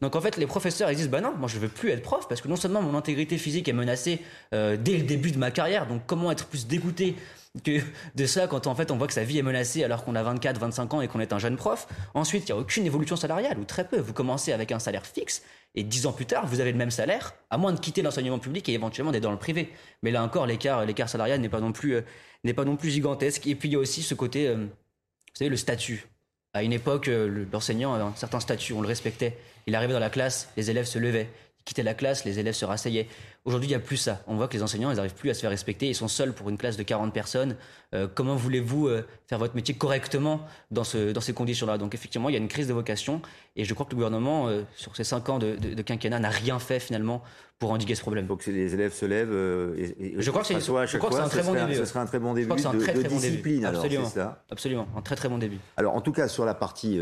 [0.00, 2.26] Donc en fait, les professeurs ils disent bah non, moi je veux plus être prof
[2.26, 5.86] parce que non seulement mon intégrité physique est menacée dès le début de ma carrière,
[5.86, 7.16] donc comment être plus dégoûté
[7.64, 7.80] que
[8.14, 10.22] de ça quand en fait on voit que sa vie est menacée alors qu'on a
[10.22, 11.88] 24, 25 ans et qu'on est un jeune prof.
[12.14, 13.98] Ensuite, il n'y a aucune évolution salariale ou très peu.
[13.98, 15.42] Vous commencez avec un salaire fixe
[15.74, 18.38] et dix ans plus tard, vous avez le même salaire, à moins de quitter l'enseignement
[18.38, 19.72] public et éventuellement d'être dans le privé.
[20.02, 23.46] Mais là encore, l'écart, salarial n'est pas non plus, euh, pas non plus gigantesque.
[23.46, 26.06] Et puis il y a aussi ce côté, euh, vous savez, le statut.
[26.52, 29.36] À une époque, euh, le- l'enseignant avait un certain statut, on le respectait.
[29.66, 31.28] Il arrivait dans la classe, les élèves se levaient.
[31.60, 33.06] Il quittait la classe, les élèves se rasseyaient.
[33.46, 34.20] Aujourd'hui, il n'y a plus ça.
[34.26, 35.88] On voit que les enseignants, ils n'arrivent plus à se faire respecter.
[35.88, 37.56] Ils sont seuls pour une classe de 40 personnes.
[37.94, 41.78] Euh, comment voulez-vous euh, faire votre métier correctement dans, ce, dans ces conditions-là?
[41.78, 43.22] Donc, effectivement, il y a une crise de vocation.
[43.56, 46.18] Et je crois que le gouvernement, euh, sur ces 5 ans de, de- de quinquennat,
[46.18, 47.22] n'a rien fait finalement
[47.58, 48.26] pour endiguer ce problème.
[48.26, 49.34] Donc les élèves se lèvent
[49.76, 50.86] et, et Je crois que c'est- je un
[51.28, 52.94] très ce début, Ce un très bon Je début crois que c'est un de, très,
[52.94, 53.30] de très bon début.
[53.30, 53.64] discipline.
[53.66, 54.06] alors, Absolument.
[54.08, 54.88] c'est ça Absolument.
[54.96, 55.58] Un très très bon début.
[55.76, 56.98] Alors, en tout cas, sur la partie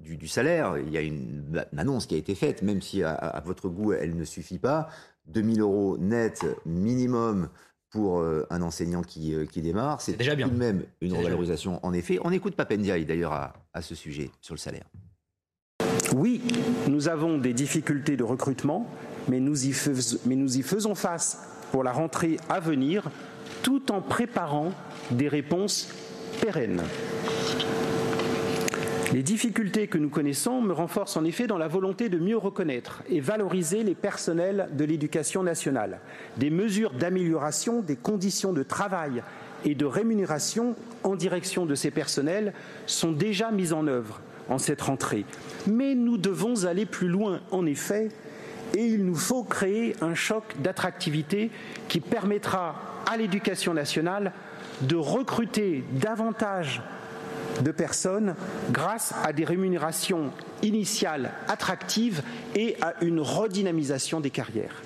[0.00, 3.02] du, du salaire, il y a une, une annonce qui a été faite, même si
[3.04, 4.88] à, à votre goût, elle ne suffit pas.
[5.26, 7.48] 2000 euros net minimum
[7.90, 10.00] pour euh, un enseignant qui, euh, qui démarre.
[10.00, 10.48] C'est déjà bien.
[10.48, 12.18] tout de même une revalorisation, en effet.
[12.24, 14.84] On écoute Papendiaï, d'ailleurs, à, à ce sujet, sur le salaire.
[16.14, 16.40] Oui,
[16.88, 18.86] nous avons des difficultés de recrutement,
[19.28, 19.92] mais nous y, fais-
[20.26, 23.10] mais nous y faisons face pour la rentrée à venir,
[23.62, 24.72] tout en préparant
[25.10, 25.88] des réponses
[26.40, 26.82] pérennes.
[29.12, 33.02] Les difficultés que nous connaissons me renforcent en effet dans la volonté de mieux reconnaître
[33.10, 36.00] et valoriser les personnels de l'éducation nationale.
[36.38, 39.22] Des mesures d'amélioration des conditions de travail
[39.66, 42.54] et de rémunération en direction de ces personnels
[42.86, 45.26] sont déjà mises en œuvre en cette rentrée.
[45.66, 48.08] Mais nous devons aller plus loin, en effet,
[48.74, 51.50] et il nous faut créer un choc d'attractivité
[51.86, 52.76] qui permettra
[53.12, 54.32] à l'éducation nationale
[54.80, 56.80] de recruter davantage
[57.60, 58.34] de personnes
[58.70, 60.30] grâce à des rémunérations
[60.62, 62.22] initiales attractives
[62.54, 64.82] et à une redynamisation des carrières.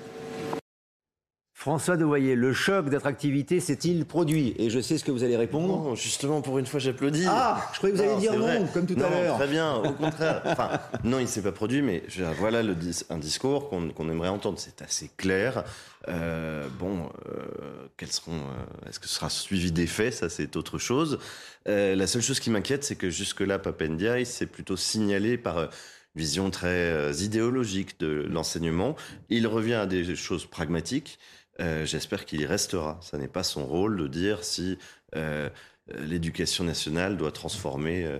[1.59, 4.53] François Devoyer, le choc d'attractivité s'est-il produit?
[4.59, 5.85] Et je sais ce que vous allez répondre.
[5.85, 7.25] Non, justement, pour une fois, j'applaudis.
[7.27, 8.61] Ah, je croyais que vous alliez dire non, vrai.
[8.71, 9.37] comme tout à l'heure.
[9.37, 10.43] Très bien, au contraire.
[10.45, 10.69] Enfin,
[11.03, 12.75] non, il ne s'est pas produit, mais je voilà le
[13.09, 14.59] un discours qu'on aimerait entendre.
[14.59, 15.63] C'est assez clair.
[16.07, 20.13] Euh, bon, euh, quels seront euh, Est-ce que ce sera suivi des faits?
[20.13, 21.17] Ça, c'est autre chose.
[21.65, 25.69] La seule chose qui m'inquiète, c'est que jusque-là, Papendiaï s'est plutôt signalé par
[26.15, 28.95] vision très idéologique de l'enseignement.
[29.29, 31.17] Il revient à des choses pragmatiques.
[31.59, 32.99] Euh, J'espère qu'il y restera.
[33.01, 34.77] Ça n'est pas son rôle de dire si
[35.15, 35.49] euh,
[35.93, 38.19] euh, l'éducation nationale doit transformer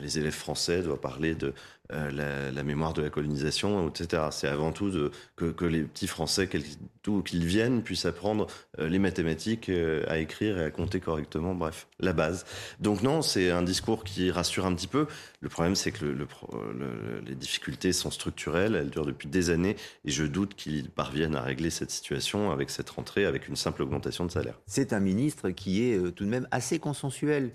[0.00, 1.52] les élèves français, doit parler de
[1.92, 4.24] euh, la, la mémoire de la colonisation, etc.
[4.30, 6.48] C'est avant tout de, que, que les petits Français,
[7.02, 8.46] d'où qu'ils viennent, puissent apprendre
[8.78, 12.44] euh, les mathématiques, euh, à écrire et à compter correctement, bref, la base.
[12.80, 15.06] Donc non, c'est un discours qui rassure un petit peu.
[15.40, 19.28] Le problème, c'est que le, le pro- le- les difficultés sont structurelles, elles durent depuis
[19.28, 23.48] des années, et je doute qu'ils parviennent à régler cette situation avec cette rentrée, avec
[23.48, 24.60] une simple augmentation de salaire.
[24.66, 27.52] C'est un ministre qui est euh, tout de même assez consensuel,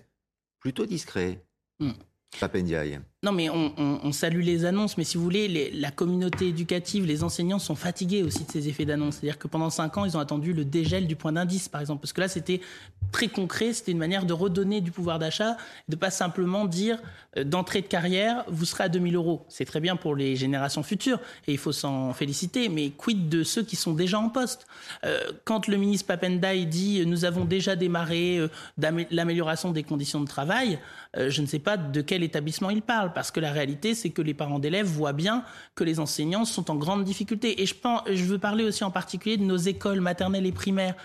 [0.59, 1.43] plutôt discret.
[1.79, 1.91] Hmm.
[2.39, 2.99] Papendiaï.
[3.23, 7.57] Non, mais on, salue les annonces, mais si vous voulez, la communauté éducative, les enseignants
[7.57, 9.15] sont fatigués aussi de ces effets d'annonce.
[9.15, 12.01] C'est-à-dire que pendant cinq ans, ils ont attendu le dégel du point d'indice, par exemple.
[12.01, 12.59] Parce que là, c'était
[13.13, 15.55] très concret, c'était une manière de redonner du pouvoir d'achat,
[15.87, 16.99] de pas simplement dire
[17.37, 19.45] euh, d'entrée de carrière, vous serez à 2000 euros.
[19.47, 23.43] C'est très bien pour les générations futures, et il faut s'en féliciter, mais quid de
[23.43, 24.67] ceux qui sont déjà en poste?
[25.05, 28.39] Euh, Quand le ministre Papendai dit euh, nous avons déjà démarré
[28.77, 30.79] l'amélioration des conditions de travail,
[31.15, 34.21] je ne sais pas de quel établissement il parle parce que la réalité, c'est que
[34.21, 35.43] les parents d'élèves voient bien
[35.75, 37.61] que les enseignants sont en grande difficulté.
[37.61, 40.95] Et je, pense, je veux parler aussi en particulier de nos écoles maternelles et primaires,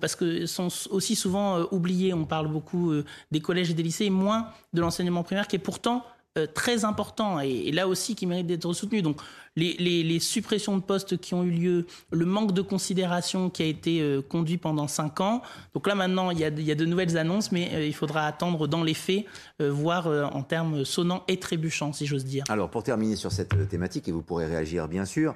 [0.00, 2.14] parce que sont aussi souvent euh, oubliées.
[2.14, 5.60] On parle beaucoup euh, des collèges et des lycées, moins de l'enseignement primaire qui est
[5.60, 6.04] pourtant
[6.36, 9.02] euh, très important et, là aussi qui mérite d'être soutenu.
[9.02, 9.20] Donc
[9.56, 14.00] les, suppressions de postes qui ont eu lieu, le manque de considération qui a été
[14.00, 15.40] euh, conduit pendant cinq ans.
[15.72, 18.82] Donc là maintenant il y a, de nouvelles annonces, mais euh, il faudra attendre dans
[18.82, 19.24] les faits,
[19.60, 22.44] voir en termes sonnants et trébuchants, si j'ose dire.
[22.48, 25.34] Alors pour terminer sur cette thématique, et vous pourrez réagir bien sûr,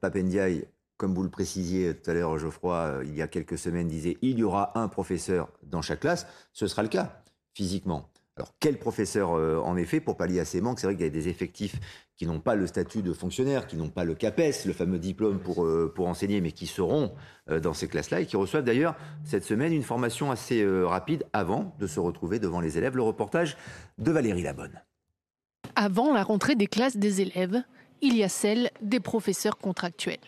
[0.00, 0.66] Papendiaï
[0.98, 4.38] comme vous le précisiez tout à l'heure, Geoffroy, il y a quelques semaines, disait il
[4.38, 6.26] y aura un professeur dans chaque classe.
[6.52, 7.22] Ce sera le cas,
[7.54, 8.11] physiquement.
[8.36, 11.08] Alors, quel professeur, euh, en effet, pour pallier à ces manques C'est vrai qu'il y
[11.08, 11.78] a des effectifs
[12.16, 15.38] qui n'ont pas le statut de fonctionnaire, qui n'ont pas le CAPES, le fameux diplôme
[15.38, 17.12] pour, euh, pour enseigner, mais qui seront
[17.50, 18.94] euh, dans ces classes-là et qui reçoivent d'ailleurs
[19.24, 22.96] cette semaine une formation assez rapide avant de se retrouver devant les élèves.
[22.96, 23.58] Le reportage
[23.98, 24.80] de Valérie Labonne.
[25.76, 27.62] Avant la rentrée des classes des élèves,
[28.00, 30.18] il y a celle des professeurs contractuels.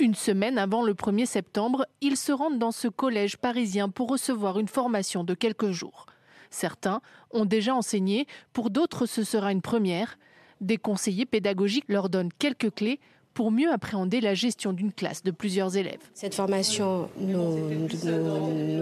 [0.00, 4.58] Une semaine avant le 1er septembre, ils se rendent dans ce collège parisien pour recevoir
[4.58, 6.06] une formation de quelques jours.
[6.50, 7.00] Certains
[7.30, 10.18] ont déjà enseigné, pour d'autres ce sera une première.
[10.60, 13.00] Des conseillers pédagogiques leur donnent quelques clés
[13.38, 16.00] pour mieux appréhender la gestion d'une classe de plusieurs élèves.
[16.12, 17.86] Cette formation nous,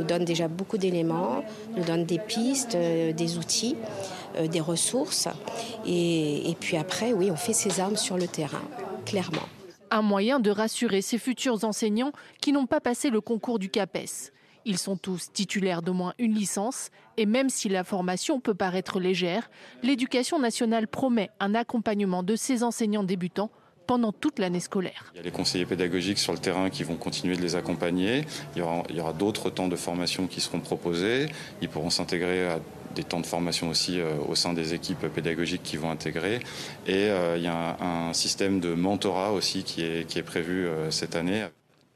[0.05, 1.45] donne déjà beaucoup d'éléments,
[1.77, 3.77] nous donne des pistes, euh, des outils,
[4.37, 5.29] euh, des ressources.
[5.85, 8.63] Et, et puis après, oui, on fait ses armes sur le terrain,
[9.05, 9.47] clairement.
[9.91, 14.33] Un moyen de rassurer ces futurs enseignants qui n'ont pas passé le concours du CAPES.
[14.69, 18.99] Ils sont tous titulaires d'au moins une licence et même si la formation peut paraître
[18.99, 19.49] légère,
[19.85, 23.53] l'éducation nationale promet un accompagnement de ces enseignants débutants
[23.87, 25.13] pendant toute l'année scolaire.
[25.15, 28.25] Il y a les conseillers pédagogiques sur le terrain qui vont continuer de les accompagner.
[28.57, 31.27] Il y aura, d'autres temps de formation qui seront proposés.
[31.63, 32.59] Ils pourront s'intégrer à
[32.97, 36.41] des temps de formation aussi euh, au sein des équipes pédagogiques qui vont intégrer.
[36.89, 40.67] Et euh, il y a un, système de mentorat aussi qui est, qui est prévu
[40.67, 41.45] euh, cette année.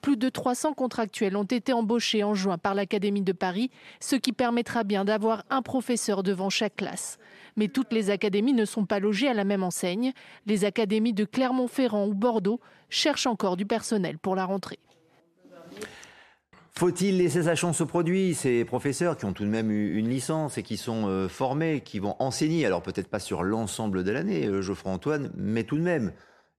[0.01, 3.71] Plus de 300 contractuels ont été embauchés en juin par l'Académie de Paris,
[4.01, 7.19] ce qui permettra bien d'avoir un professeur devant chaque classe.
[7.57, 10.13] Mais toutes les académies ne sont pas logées à la même enseigne.
[10.47, 14.79] Les académies de Clermont-Ferrand ou Bordeaux cherchent encore du personnel pour la rentrée.
[16.73, 20.09] Faut-il laisser sa chance au produit Ces professeurs qui ont tout de même eu une
[20.09, 24.11] licence et qui sont euh, formés, qui vont enseigner, alors peut-être pas sur l'ensemble de
[24.11, 26.13] l'année, euh, Geoffroy Antoine, mais tout de même,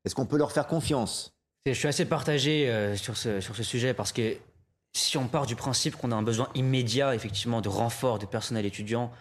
[0.05, 1.40] est-ce qu'on peut leur faire confiance?
[1.65, 4.35] Je suis assez partagé euh, sur, ce, sur ce sujet parce que
[4.93, 8.65] si on part du principe qu'on a un besoin immédiat, effectivement, de renfort de personnel
[8.65, 9.11] étudiant,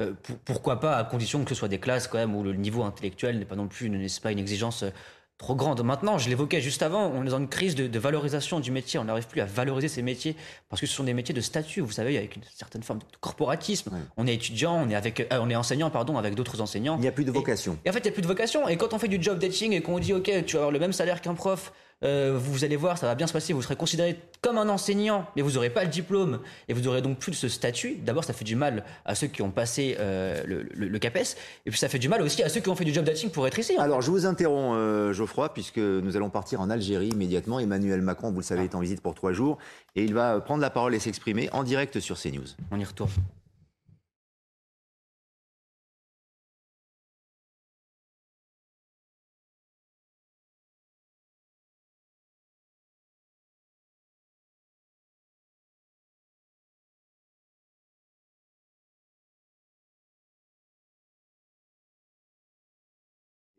[0.00, 0.14] euh,
[0.44, 3.38] pourquoi pas, à condition que ce soit des classes quand même où le niveau intellectuel
[3.38, 4.90] n'est pas non plus, n'est pas une exigence euh,
[5.36, 5.82] trop grande.
[5.82, 8.98] Maintenant, je l'évoquais juste avant, on est dans une crise de, valorisation du métier.
[8.98, 10.36] On n'arrive plus à valoriser ces métiers
[10.68, 13.04] parce que ce sont des métiers de statut, vous savez, avec une certaine forme de
[13.20, 13.90] corporatisme.
[14.16, 16.96] On est étudiant, on est avec, on est enseignant, pardon, avec d'autres enseignants.
[16.96, 17.78] Il n'y a plus de vocation.
[17.84, 18.68] Et, en fait, il n'y a plus de vocation.
[18.68, 20.78] Et quand on fait du job dating et qu'on dit, ok, tu vas avoir le
[20.78, 21.72] même salaire qu'un prof,
[22.02, 25.26] euh, vous allez voir, ça va bien se passer, vous serez considéré comme un enseignant,
[25.36, 27.96] mais vous n'aurez pas le diplôme, et vous n'aurez donc plus ce statut.
[27.96, 31.36] D'abord, ça fait du mal à ceux qui ont passé euh, le, CAPES,
[31.66, 33.30] et puis ça fait du mal aussi à ceux qui ont fait du job dating
[33.30, 33.74] pour être ici.
[33.78, 33.82] Hein.
[33.82, 37.60] Alors, je vous interromps, euh, Geoffroy, puisque nous allons partir en Algérie immédiatement.
[37.60, 39.58] Emmanuel Macron, vous le savez, est en visite pour trois jours,
[39.94, 42.46] et il va prendre la parole et s'exprimer en direct sur CNews.
[42.70, 43.10] On y retourne.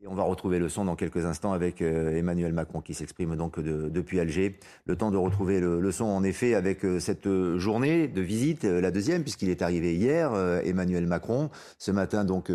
[0.07, 3.59] On va retrouver le son dans quelques instants avec euh, Emmanuel Macron qui s'exprime donc
[3.59, 4.57] depuis Alger.
[4.85, 8.81] Le temps de retrouver le, son en effet avec euh, cette journée de visite, euh,
[8.81, 10.33] la deuxième puisqu'il est arrivé hier,
[10.63, 11.49] Emmanuel Macron.
[11.77, 12.51] Ce matin donc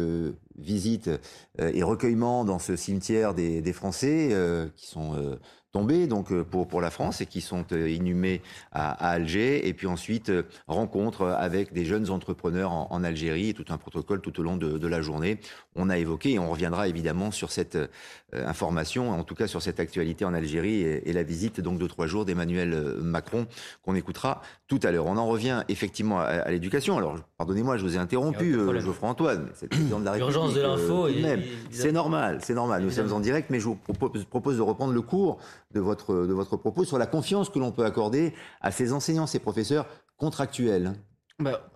[0.58, 1.10] visite
[1.58, 4.30] et recueillement dans ce cimetière des, des Français
[4.76, 5.38] qui sont
[5.76, 8.40] tombés donc euh, pour, pour la France et qui sont euh, inhumés
[8.72, 9.68] à, Alger.
[9.68, 14.22] Et puis ensuite, euh, rencontre avec des jeunes entrepreneurs en, Algérie et tout un protocole
[14.22, 15.38] tout au long de, la journée.
[15.74, 17.78] On a évoqué et on reviendra évidemment sur cette
[18.32, 22.06] information, en tout cas sur cette actualité en Algérie et, la visite donc de trois
[22.06, 23.46] jours d'Emmanuel Macron
[23.84, 25.06] qu'on écoutera tout à l'heure.
[25.06, 26.96] On en revient effectivement à, l'éducation.
[26.96, 29.50] Alors, pardonnez-moi, je vous ai interrompu, Geoffroy Antoine.
[29.54, 30.34] C'est le président de la République.
[30.34, 31.08] L'urgence de l'info.
[31.70, 32.82] c'est normal, c'est normal.
[32.82, 35.38] Nous sommes en direct, mais je vous propose de reprendre le cours
[35.76, 39.38] de votre, de propos sur la confiance que l'on peut accorder à ces enseignants, ces
[39.38, 39.86] professeurs
[40.16, 40.94] contractuels.
[41.38, 41.68] Bah,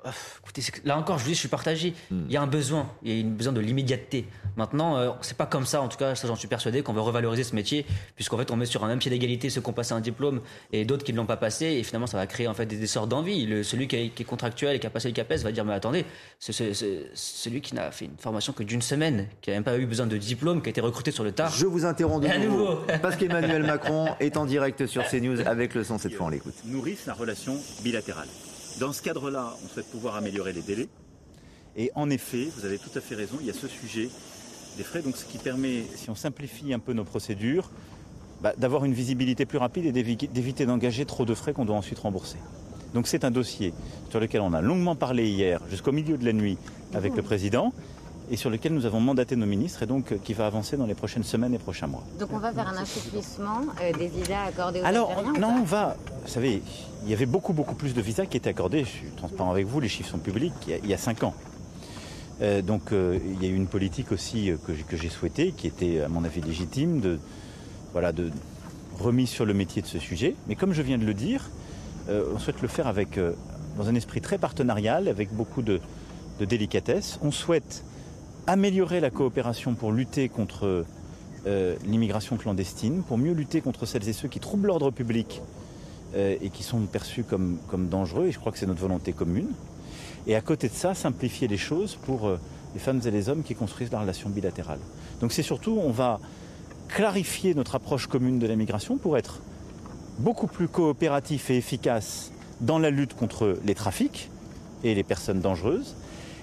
[0.43, 1.93] écoutez, là encore, je vous dis, je suis partagé.
[2.11, 2.23] Hmm.
[2.27, 4.27] Il y a un besoin, il y a un besoin de l'immédiateté.
[4.57, 7.03] Maintenant, euh, c'est pas comme ça, en tout cas, ça j'en suis persuadé, qu'on veut
[7.03, 7.85] revaloriser ce métier,
[8.15, 10.41] puisqu'en fait, on met sur un même pied d'égalité ceux qui ont passé un diplôme
[10.73, 12.83] et d'autres qui ne l'ont pas passé, et finalement, ça va créer en fait des
[12.83, 13.63] essors d'envie.
[13.63, 16.07] celui qui est, contractuel et qui a passé le CAPES va dire, mais attendez,
[16.39, 16.73] c'est,
[17.13, 20.07] celui qui n'a fait une formation que d'une semaine, qui n'a même pas eu besoin
[20.07, 21.53] de diplôme, qui a été recruté sur le tard.
[21.53, 25.85] Je vous interromps de nouveau, parce qu'Emmanuel Macron est en direct sur CNews avec le
[25.85, 26.55] son cette fois, on l'écoute.
[26.65, 28.29] Nourrissent la relation bilatérale.
[28.79, 30.89] Dans ce cadre-là, on souhaite pouvoir améliorer les délais.
[31.77, 34.09] Et en effet, vous avez tout à fait raison, il y a ce sujet
[34.77, 37.71] des frais, donc ce qui permet, si on simplifie un peu nos procédures,
[38.43, 41.99] bah, d'avoir une visibilité plus rapide et d'éviter d'engager trop de frais qu'on doit ensuite
[41.99, 42.39] rembourser.
[42.95, 43.73] Donc c'est un dossier
[44.09, 46.59] sur lequel on a longuement parlé hier, jusqu'au milieu de la nuit,
[46.95, 47.73] avec le président
[48.31, 50.87] et sur lequel nous avons mandaté nos ministres et donc euh, qui va avancer dans
[50.87, 52.05] les prochaines semaines et prochains mois.
[52.19, 55.97] Donc on va vers un assouplissement euh, des visas accordés aux Alors non, on va.
[56.25, 56.63] Vous savez,
[57.05, 58.85] il y avait beaucoup beaucoup plus de visas qui étaient accordés.
[58.85, 60.53] Je suis transparent avec vous, les chiffres sont publics.
[60.69, 61.35] Il y a, cinq ans.
[62.41, 66.09] Euh, donc il y a eu une politique aussi que, j'ai souhaitée, qui était à
[66.09, 67.19] mon avis légitime, de
[67.93, 68.31] voilà de
[68.99, 70.37] remise sur le métier de ce sujet.
[70.47, 71.51] Mais comme je viens de le dire,
[72.09, 73.19] on souhaite le faire avec
[73.77, 75.81] dans un esprit très partenarial, avec beaucoup de,
[76.39, 77.19] de délicatesse.
[77.23, 77.85] On souhaite
[78.47, 80.85] améliorer la coopération pour lutter contre
[81.47, 85.41] euh, l'immigration clandestine, pour mieux lutter contre celles et ceux qui troublent l'ordre public
[86.15, 89.49] euh, et qui sont perçus comme, dangereux, et je crois que c'est notre volonté commune.
[90.27, 92.39] Et à côté de ça, simplifier les choses pour euh,
[92.75, 94.81] les femmes et les hommes qui construisent la relation bilatérale.
[95.21, 96.21] Donc c'est surtout, on va
[96.89, 99.41] clarifier notre approche commune de la migration pour être
[100.19, 104.29] beaucoup plus coopératif et efficace dans la lutte contre les trafics
[104.85, 105.97] et les personnes dangereuses,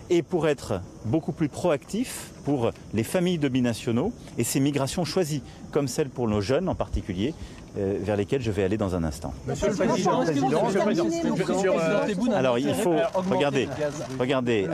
[0.09, 5.43] et pour être beaucoup plus proactif pour les familles de binationaux et ces migrations choisies,
[5.71, 7.34] comme celle pour nos jeunes en particulier,
[7.77, 9.34] euh, vers lesquelles je vais aller dans un instant.
[9.45, 10.21] Monsieur le Président,
[12.34, 12.95] alors il faut
[13.29, 13.67] regardez,
[14.19, 14.67] regardez.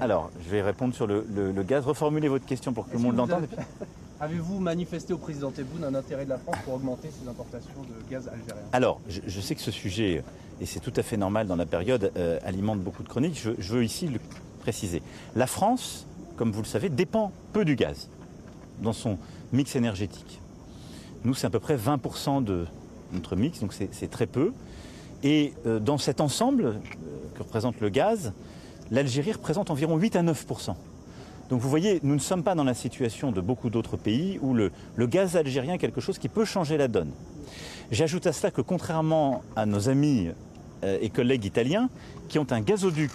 [0.00, 1.24] Alors je vais répondre sur le,
[1.66, 1.84] gaz.
[1.84, 3.46] Reformulez votre question pour que tout le monde l'entende.
[4.20, 8.10] Avez-vous manifesté au président Tebboune un intérêt de la France pour augmenter ses importations de
[8.10, 8.62] gaz algérien?
[8.72, 10.22] Alors, je, sais que ce sujet,
[10.60, 13.38] et c'est tout à fait normal dans la période, euh, alimente beaucoup de chroniques.
[13.42, 14.20] Je, je veux ici le
[15.36, 18.08] La France, comme vous le savez, dépend peu du gaz
[18.82, 19.18] dans son
[19.52, 20.40] mix énergétique.
[21.24, 22.66] Nous, c'est à peu près 20% de
[23.12, 24.52] notre mix, donc c'est très peu.
[25.22, 26.72] Et euh, dans cet ensemble euh,
[27.34, 28.32] que représente le gaz,
[28.90, 30.74] l'Algérie représente environ 8 à 9%.
[31.48, 34.54] Donc vous voyez, nous ne sommes pas dans la situation de beaucoup d'autres pays où
[34.54, 37.12] le, gaz algérien est quelque chose qui peut changer la donne.
[37.90, 40.28] J'ajoute à cela que contrairement à nos amis
[40.84, 41.90] euh, et collègues italiens
[42.28, 43.12] qui ont un gazoduc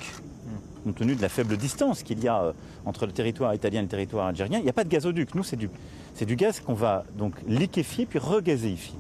[0.83, 2.53] compte tenu de la faible distance qu'il y a euh,
[2.85, 5.35] entre le territoire italien et le territoire algérien, il n'y a pas de gazoduc.
[5.35, 8.97] Nous, c'est du, gaz qu'on va donc liquéfier puis regazéifier.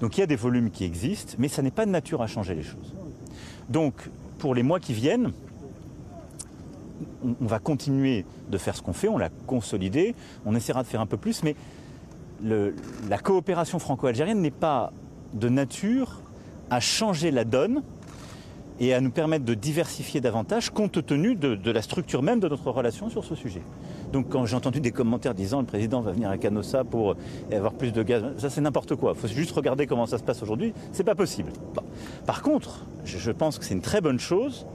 [0.00, 2.26] Donc il y a des volumes qui existent, mais ça n'est pas de nature à
[2.26, 2.94] changer les choses.
[3.68, 3.94] Donc
[4.38, 5.32] pour les mois qui viennent,
[7.22, 10.14] on, va continuer de faire ce qu'on fait, on l'a consolidé,
[10.44, 11.54] on essaiera de faire un peu plus, mais
[12.42, 14.92] la coopération franco-algérienne n'est pas
[15.32, 16.20] de nature
[16.70, 17.82] à changer la donne
[18.80, 22.70] et à nous permettre de diversifier davantage compte tenu de, la structure même de notre
[22.70, 23.62] relation sur ce sujet.
[24.12, 27.16] Donc quand j'ai entendu des commentaires disant le président va venir à Canossa pour
[27.52, 29.12] avoir plus de gaz, ça c'est n'importe quoi.
[29.14, 30.72] Il faut juste regarder comment ça se passe aujourd'hui.
[30.92, 31.52] C'est pas possible.
[32.26, 34.66] Par contre, je, pense que c'est une très bonne chose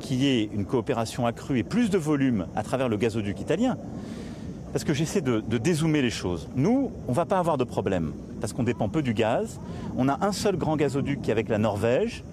[0.00, 3.78] qu'il y ait une coopération accrue et plus de volume à travers le gazoduc italien.
[4.72, 6.48] Parce que j'essaie de, de, dézoomer les choses.
[6.56, 9.60] Nous, on ne va pas avoir de problème, parce qu'on dépend peu du gaz.
[9.96, 12.24] On a un seul grand gazoduc qui est avec la Norvège.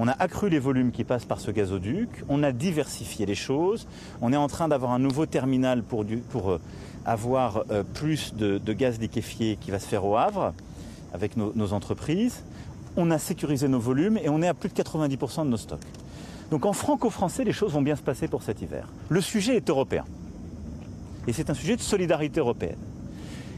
[0.00, 3.88] On a accru les volumes qui passent par ce gazoduc, on a diversifié les choses,
[4.22, 6.60] on est en train d'avoir un nouveau terminal pour, euh,
[7.04, 10.54] avoir euh, plus de, gaz liquéfié qui va se faire au Havre
[11.12, 12.44] avec nos, entreprises.
[12.96, 15.80] On a sécurisé nos volumes et on est à plus de 90% de nos stocks.
[16.52, 18.86] Donc en franco-français, les choses vont bien se passer pour cet hiver.
[19.08, 20.04] Le sujet est européen.
[21.26, 22.78] Et c'est un sujet de solidarité européenne.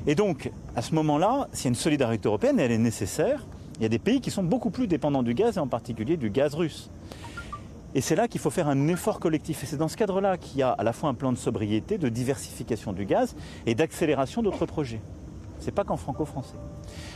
[0.07, 3.45] Et donc, à ce moment-là, s'il y a une solidarité européenne, elle est nécessaire,
[3.81, 6.19] il y a des pays qui sont beaucoup plus dépendants du gaz, et en particulier
[6.19, 6.91] du gaz russe.
[7.95, 9.65] Et c'est là qu'il faut faire un effort collectif.
[9.65, 11.97] Et c'est dans ce cadre-là qu'il y a à la fois un plan de sobriété,
[11.97, 13.35] de diversification du gaz
[13.65, 15.01] et d'accélération d'autres projets.
[15.61, 16.57] Ce n'est pas qu'en franco-français.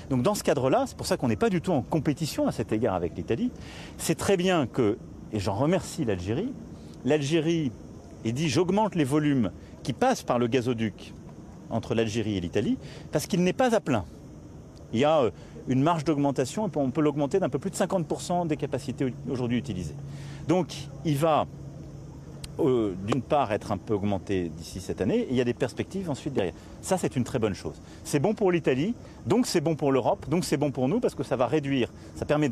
[0.08, 2.52] Donc dans ce cadre-là, c'est pour ça qu'on n'est pas du tout en compétition à
[2.52, 3.52] cet égard avec l'Italie.
[3.98, 4.96] C'est très bien que,
[5.32, 6.52] et j'en remercie l'Algérie,
[7.04, 7.72] l'Algérie
[8.24, 9.50] ait dit j'augmente les volumes
[9.82, 11.12] qui passent par le gazoduc
[11.68, 12.78] entre l'Algérie et l'Italie,
[13.12, 14.04] parce qu'il n'est pas à plein.
[14.92, 15.30] Il y a euh,
[15.68, 19.94] une marge d'augmentation, on peut l'augmenter d'un peu plus de 50% des capacités aujourd'hui utilisées.
[20.48, 20.74] Donc
[21.04, 21.46] il va
[22.60, 25.54] euh, d'une part être un peu augmenté d'ici cette année, et il y a des
[25.54, 26.54] perspectives ensuite derrière.
[26.82, 27.80] Ça, c'est une très bonne chose.
[28.04, 28.94] C'est bon pour l'Italie,
[29.26, 31.90] donc c'est bon pour l'Europe, donc c'est bon pour nous parce que ça va réduire,
[32.14, 32.48] ça permet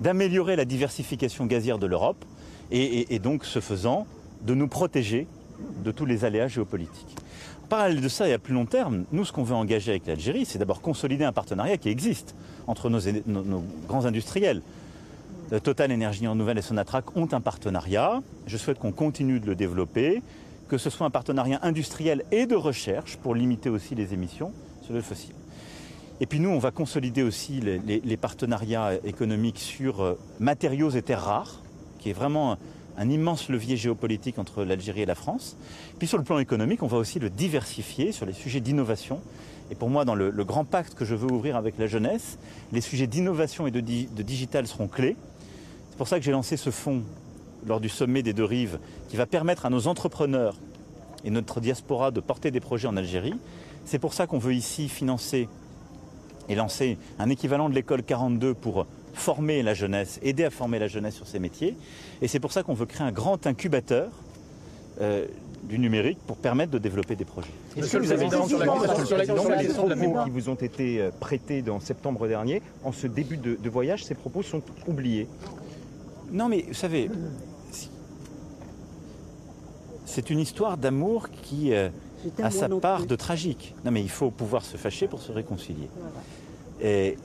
[0.00, 2.22] d'améliorer la diversification gazière de l'Europe,
[2.70, 4.06] et, et donc, ce faisant,
[4.42, 5.26] de nous protéger
[5.82, 7.16] de tous les aléas géopolitiques.
[7.64, 10.06] En parallèle de ça et à plus long terme, nous, ce qu'on veut engager avec
[10.06, 12.34] l'Algérie, c'est d'abord consolider un partenariat qui existe
[12.66, 13.00] entre nos,
[13.88, 14.62] grands industriels.
[15.52, 18.22] Euh, Total Énergie Renouvelable et Sonatrach ont un partenariat.
[18.46, 20.22] Je souhaite qu'on continue de le développer,
[20.68, 24.52] que ce soit un partenariat industriel et de recherche pour limiter aussi les émissions
[24.82, 25.34] sur le fossile.
[26.20, 31.02] Et puis nous, on va consolider aussi les, les- partenariats économiques sur euh, matériaux et
[31.02, 31.60] terres rares,
[31.98, 32.56] qui est vraiment
[32.98, 35.56] un immense levier géopolitique entre l'Algérie et la France.
[35.98, 39.20] Puis sur le plan économique, on va aussi le diversifier sur les sujets d'innovation.
[39.70, 42.38] Et pour moi, dans le, grand pacte que je veux ouvrir avec la jeunesse,
[42.72, 45.16] les sujets d'innovation et de digital seront clés.
[45.90, 47.02] C'est pour ça que j'ai lancé ce fonds
[47.66, 48.78] lors du sommet des deux rives,
[49.08, 50.56] qui va permettre à nos entrepreneurs
[51.24, 53.34] et notre diaspora de porter des projets en Algérie.
[53.84, 55.48] C'est pour ça qu'on veut ici financer
[56.48, 60.88] et lancer un équivalent de l'école 42 pour former la jeunesse, aider à former la
[60.88, 61.76] jeunesse sur ces métiers.
[62.22, 64.10] Et c'est pour ça qu'on veut créer un grand incubateur
[65.00, 65.26] euh,
[65.68, 67.50] du numérique pour permettre de développer des projets.
[67.76, 69.16] Est-ce que vous avez sur la, sur la- sur
[69.48, 72.92] la question de la propos qui vous ont été euh, prêtés dans septembre dernier, en
[72.92, 75.26] ce début de, de voyage, ces propos sont oubliés.
[76.30, 77.10] Non mais vous savez,
[80.04, 81.88] c'est une histoire d'amour qui euh,
[82.42, 83.06] a sa part plus.
[83.08, 83.74] de tragique.
[83.84, 85.88] Non mais il faut pouvoir se fâcher pour se réconcilier.
[86.80, 87.16] Et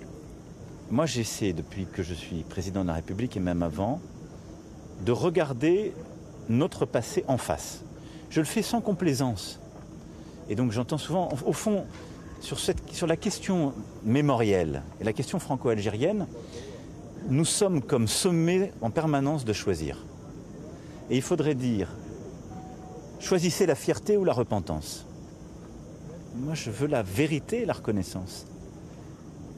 [0.90, 4.00] moi j'essaie depuis que je suis président de la République et même avant
[5.06, 5.94] de regarder
[6.50, 7.84] notre passé en face.
[8.32, 9.60] Je le fais sans complaisance.
[10.50, 11.86] Et donc j'entends souvent, au fond,
[12.40, 16.26] sur, la question mémorielle et la question franco-algérienne,
[17.30, 19.98] nous sommes comme sommés en permanence de choisir.
[21.10, 21.90] Et il faudrait dire,
[23.20, 25.06] choisissez la fierté ou la repentance.
[26.36, 28.48] Moi, je veux la vérité et la reconnaissance.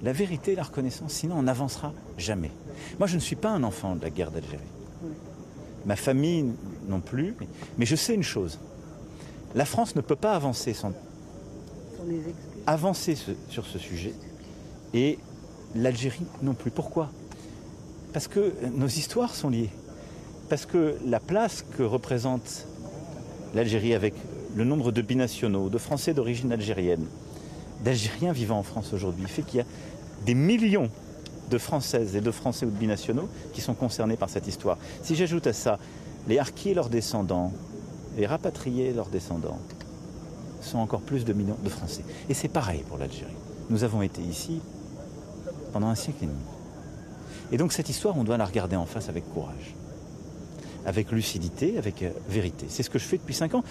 [0.02, 2.52] La vérité et la reconnaissance, sinon on n'avancera jamais.
[2.98, 4.64] Moi, je ne suis pas un enfant de la guerre d'Algérie.
[5.86, 6.46] Ma famille
[6.88, 7.36] non plus.
[7.78, 8.58] mais- je sais une chose.
[9.56, 10.94] La France ne peut pas avancer sans
[12.66, 14.14] avancer ce- sur ce sujet
[14.94, 15.20] et
[15.76, 16.72] l'Algérie non plus.
[16.72, 17.10] Pourquoi?
[18.14, 19.70] Parce que nos histoires sont liées.
[20.50, 22.66] Parce que la place que représente
[23.56, 24.14] l'Algérie avec
[24.56, 27.06] le nombre de binationaux, de Français d'origine algérienne,
[27.84, 29.66] d'Algériens vivant en France aujourd'hui, fait qu'il y a
[30.26, 30.90] des millions
[31.54, 34.80] de Françaises et de Français ou de binationaux qui sont concernés par cette histoire.
[35.04, 35.78] Si j'ajoute à ça
[36.28, 37.52] les harkis et leurs descendants,
[38.18, 39.60] les rapatriés et leurs descendants,
[40.62, 42.04] sont encore plus de millions de Français.
[42.28, 43.36] Et c'est pareil pour l'Algérie.
[43.70, 44.62] Nous avons été ici
[45.74, 46.40] pendant un siècle et demi.
[47.52, 49.76] Et donc cette histoire, on doit la regarder en face avec courage,
[50.88, 52.66] avec lucidité, avec euh, vérité.
[52.70, 53.64] C'est ce que je fais depuis cinq ans.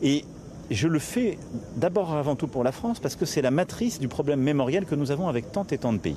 [0.00, 0.24] Et
[0.70, 1.38] je le fais
[1.76, 4.96] d'abord avant tout pour la France, parce que c'est la matrice du problème mémoriel que
[4.96, 6.16] nous avons avec tant et tant de pays.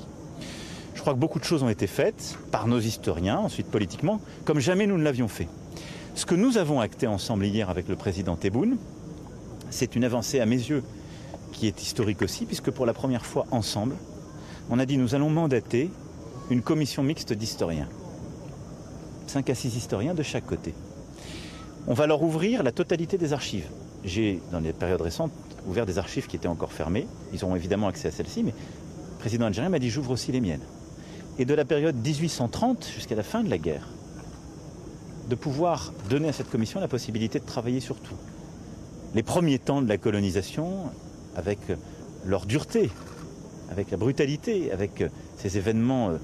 [0.95, 4.59] Je crois que beaucoup de choses ont été faites par nos historiens, ensuite politiquement, comme
[4.59, 5.47] jamais nous ne l'avions fait.
[6.15, 8.77] Ce que nous avons acté ensemble hier avec le président Tebboune,
[9.69, 10.83] c'est une avancée à mes yeux
[11.51, 13.95] qui est historique aussi, puisque pour la première fois ensemble,
[14.69, 15.91] on a dit nous allons mandater
[16.49, 17.89] une commission mixte d'historiens.
[19.27, 20.73] Cinq à six historiens de chaque côté.
[21.87, 23.67] On va leur ouvrir la totalité des archives.
[24.03, 25.31] J'ai, dans les périodes récentes,
[25.67, 27.07] ouvert des archives qui étaient encore fermées.
[27.33, 30.41] Ils auront évidemment accès à celles-ci, mais le président algérien m'a dit j'ouvre aussi les
[30.41, 30.61] miennes.
[31.37, 33.87] Et de la période 1830 jusqu'à la fin de la guerre,
[35.29, 38.15] de pouvoir donner à cette commission la possibilité de travailler sur tout.
[39.13, 40.89] Les premiers temps de la colonisation,
[41.35, 41.59] avec
[42.25, 42.89] leur dureté,
[43.69, 45.03] avec la brutalité, avec
[45.37, 46.17] ces événements euh,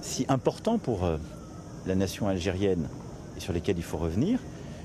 [0.00, 1.16] si importants pour euh,
[1.86, 2.88] la nation algérienne
[3.36, 4.38] et sur lesquels il faut revenir,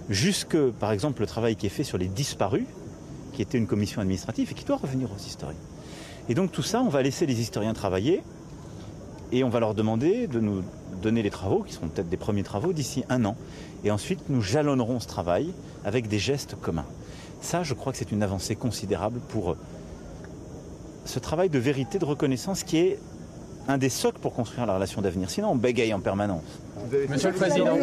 [0.10, 2.66] jusque, par exemple, le travail qui est fait sur les disparus,
[3.34, 5.60] qui était une commission administrative et qui doit revenir aux historiens.
[6.30, 8.24] Et donc tout ça, on va laisser les historiens travailler
[9.32, 10.64] et on va leur demander de nous
[11.02, 13.36] donner les travaux, qui seront peut-être des premiers travaux, d'ici un an.
[13.84, 15.54] Et ensuite, nous jalonnerons ce travail
[15.86, 16.86] avec des gestes communs.
[17.42, 19.56] Ça, je crois que c'est une avancée considérable pour
[21.06, 23.00] ce travail de vérité, de reconnaissance qui est
[23.68, 25.30] un des socles pour construire la relation d'avenir.
[25.30, 26.44] Sinon, on bégaye en permanence.
[27.10, 27.76] Monsieur le Président,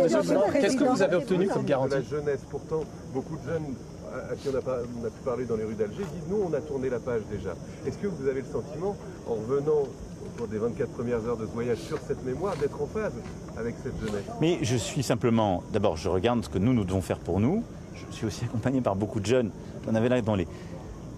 [0.52, 2.80] qu'est-ce que vous avez obtenu comme garantie La jeunesse, pourtant,
[3.12, 3.64] beaucoup de jeunes
[4.12, 6.28] à à qui on a, pas- on a pu parler dans les rues d'Alger disent
[6.30, 7.50] nous, on a tourné la page déjà.
[7.84, 8.94] Est-ce que vous avez le sentiment,
[9.28, 9.88] en revenant
[10.24, 13.12] au cours des 24 premières heures de ce voyage sur cette mémoire, d'être en phase
[13.56, 17.02] avec cette jeunesse Mais je suis simplement, d'abord, je regarde ce que nous, nous devons
[17.02, 17.62] faire pour nous.
[17.94, 19.50] Je suis aussi accompagné par beaucoup de jeunes.
[19.88, 20.48] On avait là dans les.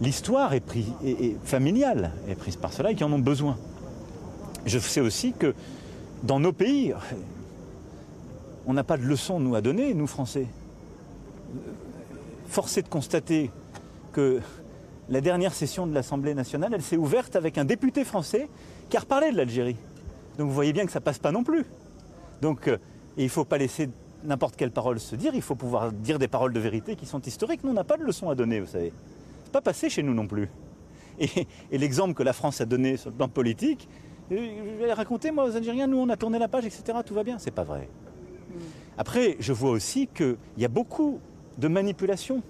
[0.00, 0.62] L'histoire est,
[1.04, 3.56] est familiale, est prise par cela et qui en ont besoin.
[4.66, 5.54] Je sais aussi que
[6.22, 6.92] dans nos pays,
[8.66, 10.46] on n'a pas de leçons, nous, à donner, nous, Français.
[12.48, 13.50] Force est de constater
[14.12, 14.40] que
[15.08, 18.48] la dernière session de l'Assemblée nationale, elle s'est ouverte avec un député français
[18.88, 19.76] qui a reparlé de l'Algérie.
[20.38, 21.64] Donc vous voyez bien que ça passe pas non plus.
[22.42, 22.78] Donc euh,
[23.16, 23.88] Et il ne faut pas laisser
[24.24, 27.20] n'importe quelle parole se dire, il faut pouvoir dire des paroles de vérité qui sont
[27.20, 27.62] historiques.
[27.64, 28.92] Nous, on n'a pas de leçons à donner, vous savez.
[29.44, 30.48] C'est pas passé chez nous non plus.
[31.18, 33.88] Et, et l'exemple que la France a donné sur le plan politique,
[34.32, 34.36] euh,
[34.78, 37.22] je vais raconter, moi, aux Algériens, nous, on a tourné la page, etc., tout va
[37.22, 37.38] bien.
[37.38, 37.88] C'est pas vrai.
[38.98, 41.20] Après, je vois aussi qu'il y a beaucoup
[41.58, 42.42] de manipulations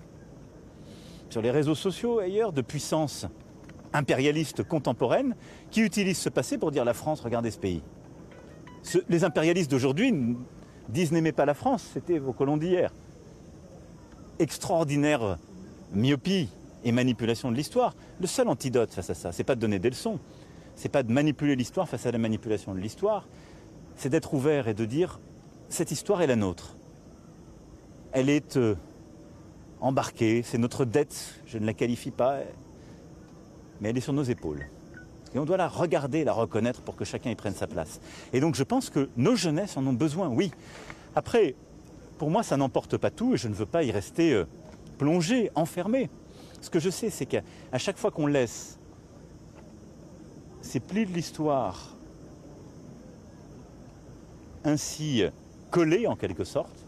[1.30, 3.26] sur les réseaux sociaux ailleurs de puissances
[3.92, 5.34] impérialistes contemporaines
[5.70, 7.82] qui utilisent ce passé pour dire la France, regardez ce pays.
[9.08, 10.36] Les impérialistes d'aujourd'hui
[10.88, 12.92] disent n'aimez pas la France, c'était vos colons d'hier.
[14.38, 15.38] Extraordinaire
[15.92, 16.48] myopie
[16.84, 17.94] et manipulation de l'histoire.
[18.20, 20.20] Le seul antidote face à ça, c'est pas de donner des leçons,
[20.74, 23.26] c'est pas de manipuler l'histoire face à la manipulation de l'histoire,
[23.96, 25.20] c'est d'être ouvert et de dire
[25.68, 26.76] cette histoire est la nôtre.
[28.12, 28.76] Elle est euh,
[29.80, 32.38] embarquée, c'est notre dette, je ne la qualifie pas,
[33.80, 34.66] mais elle est sur nos épaules.
[35.34, 38.00] Et on doit la regarder, la reconnaître pour que chacun y prenne sa place.
[38.32, 40.50] Et donc je pense que nos jeunesses en ont besoin, oui.
[41.14, 41.54] Après,
[42.18, 44.46] pour moi, ça n'emporte pas tout et je ne veux pas y rester euh,
[44.98, 46.08] plongé, enfermé.
[46.60, 47.42] Ce que je sais, c'est qu'à
[47.76, 48.78] chaque fois qu'on laisse
[50.62, 51.94] ces plis de l'histoire
[54.64, 55.22] ainsi
[55.70, 56.86] collés en quelque sorte,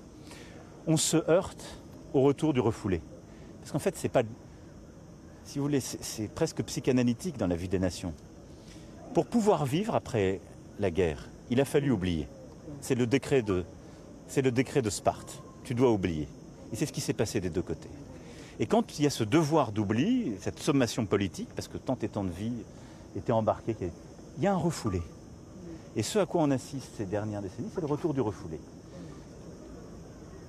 [0.86, 1.77] on se heurte
[2.14, 3.00] au retour du refoulé.
[3.60, 4.22] Parce qu'en fait, c'est pas,
[5.44, 8.14] si vous voulez, c'est presque psychanalytique dans la vie des nations.
[9.14, 10.40] Pour pouvoir vivre après
[10.78, 12.28] la guerre, il a fallu oublier.
[12.80, 13.64] C'est le décret de,
[14.26, 15.42] c'est le décret de Sparte.
[15.64, 16.28] Tu dois oublier.
[16.72, 17.88] Et c'est ce qui s'est passé des deux côtés.
[18.60, 22.08] Et quand il y a ce devoir d'oubli, cette sommation politique, parce que tant et
[22.08, 22.52] tant de vies
[23.16, 23.76] étaient embarquées,
[24.36, 25.00] il y a un refoulé.
[25.96, 28.60] Et ce à quoi on assiste ces dernières décennies, c'est le retour du refoulé.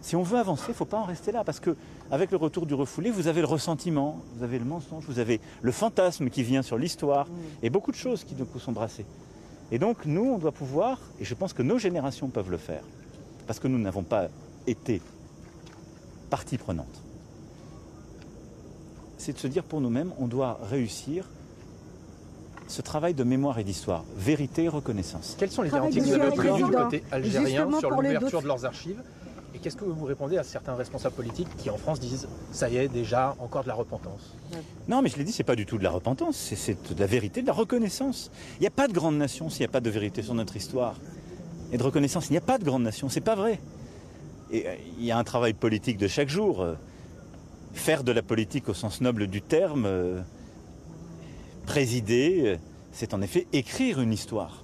[0.02, 1.76] Si on veut avancer, il ne faut pas en rester là, parce que
[2.10, 5.42] avec le retour du refoulé, vous avez le ressentiment, vous avez le mensonge, vous avez
[5.62, 7.28] le fantasme qui vient sur l'histoire,
[7.62, 9.06] et beaucoup de choses qui du coup sont brassées.
[9.72, 12.84] Et donc nous, on doit pouvoir, et je pense que nos générations peuvent le faire,
[13.46, 14.28] parce que nous n'avons pas
[14.68, 15.02] été
[16.30, 17.04] partie prenante.
[19.18, 21.26] C'est de se dire pour nous-mêmes, on doit réussir
[22.70, 25.36] ce travail de mémoire et d'histoire, vérité et reconnaissance.
[25.38, 28.48] Quelles sont les garanties que de vous avez du côté algérien Justement sur l'ouverture de
[28.48, 29.02] leurs archives
[29.62, 32.88] Qu'est-ce que vous répondez à certains responsables politiques qui en France disent ça y est
[32.88, 34.34] déjà encore de la repentance
[34.88, 37.06] Non, mais je l'ai dit, c'est pas du tout de la repentance, c'est- de la
[37.08, 38.32] vérité, de la reconnaissance.
[38.58, 40.56] Il n'y a pas de grande nation s'il n'y a pas de vérité sur notre
[40.56, 40.96] histoire
[41.74, 42.28] et de reconnaissance.
[42.30, 43.60] Il n'y a pas de grande nation, c'est pas vrai.
[44.52, 46.62] Et euh, il y a un travail politique de chaque jour.
[46.62, 46.76] euh,
[47.74, 50.22] Faire de la politique au sens noble du terme, euh,
[51.68, 52.58] présider,
[52.92, 54.64] c'est en effet écrire une histoire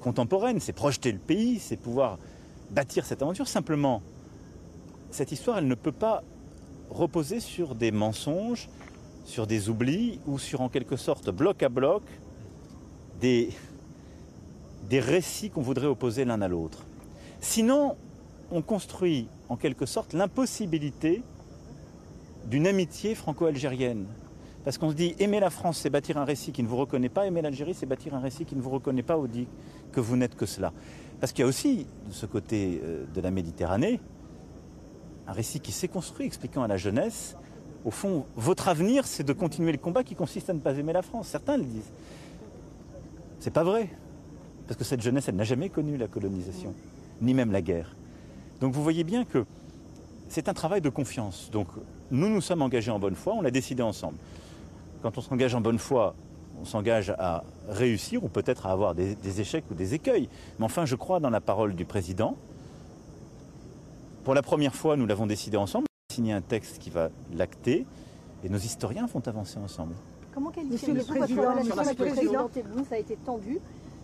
[0.00, 2.18] contemporaine, c'est projeter le pays, c'est pouvoir
[2.70, 3.48] bâtir cette aventure.
[3.48, 4.02] Simplement,
[5.10, 6.22] cette histoire, elle ne peut pas
[6.90, 8.68] reposer sur des mensonges,
[9.24, 12.02] sur des oublis ou sur en quelque sorte bloc à bloc
[13.20, 13.50] des,
[14.92, 16.84] récits qu'on voudrait opposer l'un à l'autre.
[17.40, 17.96] Sinon,
[18.50, 21.22] on construit en quelque sorte l'impossibilité
[22.46, 24.06] d'une amitié franco-algérienne.
[24.64, 27.08] Parce qu'on se dit, aimer la France, c'est bâtir un récit qui ne vous reconnaît
[27.08, 29.46] pas, aimer l'Algérie, c'est bâtir un récit qui ne vous reconnaît pas ou dit
[29.92, 30.72] que vous n'êtes que cela.
[31.20, 34.00] Parce qu'il y a aussi, de ce côté euh, de la Méditerranée,
[35.26, 37.36] un récit qui s'est construit expliquant à la jeunesse,
[37.84, 40.92] au fond, votre avenir, c'est de continuer le combat qui consiste à ne pas aimer
[40.92, 41.28] la France.
[41.28, 41.90] Certains le disent.
[43.38, 43.88] C'est pas vrai.
[44.66, 46.74] Parce que cette jeunesse, elle n'a jamais connu la colonisation,
[47.20, 47.94] ni même la guerre.
[48.60, 49.44] Donc vous voyez bien que
[50.28, 51.50] c'est un travail de confiance.
[51.52, 51.68] Donc
[52.10, 54.18] nous nous sommes engagés en bonne foi, on l'a décidé ensemble.
[55.02, 56.14] Quand on s'engage en bonne foi,
[56.60, 60.28] on s'engage à réussir ou peut-être à avoir des, des échecs ou des écueils.
[60.58, 62.36] Mais enfin, je crois dans la parole du président.
[64.24, 65.86] Pour la première fois, nous l'avons décidé ensemble.
[65.88, 67.86] On a signé un texte qui va l'acter
[68.44, 69.94] et nos historiens vont avancer ensemble.
[70.34, 72.22] Comment Monsieur le qualifiez-vous votre Président, relation avec le Président.
[72.22, 73.58] président Tebboune Ça a été tendu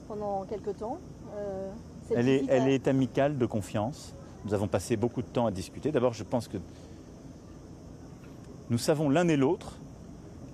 [0.09, 0.99] pendant quelques temps.
[1.37, 1.71] Euh,
[2.15, 4.15] Elle est, elle est amicale, de confiance.
[4.45, 5.93] Nous avons passé beaucoup de temps à discuter.
[5.93, 6.59] D'abord, je pense que
[8.71, 9.77] nous savons l'un et l'autre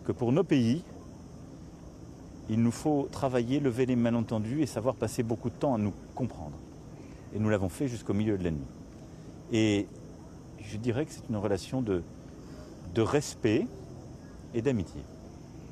[0.05, 0.83] que pour nos pays,
[2.49, 5.93] il nous faut travailler, lever les malentendus et savoir passer beaucoup de temps à nous
[6.15, 6.57] comprendre.
[7.35, 8.67] Et nous l'avons fait jusqu'au milieu de la nuit.
[9.53, 9.87] Et
[10.59, 12.03] je dirais que c'est une relation de,
[12.95, 13.67] de respect
[14.55, 15.01] et d'amitié.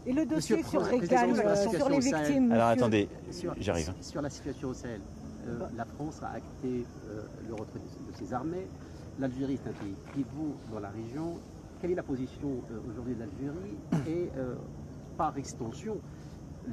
[0.07, 2.53] Et le dossier Monsieur sur Récal, sur euh, situation sur les victimes.
[2.53, 3.93] Alors monsieur- attendez, Sur- j'arrive.
[4.01, 5.01] Sur la situation au Sahel,
[5.49, 8.67] euh, la France a acté euh, le retrait de, de ses armées.
[9.19, 11.39] L'Algérie est un pays pivot dans la région.
[11.81, 13.77] Quelle est la position euh, aujourd'hui de l'Algérie?
[14.07, 14.55] Et euh,
[15.17, 15.97] par extension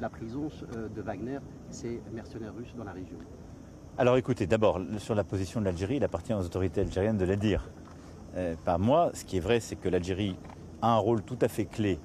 [0.00, 1.38] la présence euh, de Wagner,
[1.70, 3.16] ces mercenaires russes dans la région
[3.98, 7.36] Alors écoutez, d'abord, sur la position de l'Algérie, il appartient aux autorités algériennes de la
[7.36, 7.68] dire.
[8.36, 10.36] Euh, pas moi, ce qui est vrai, c'est que l'Algérie
[10.82, 11.98] a un rôle tout à fait clé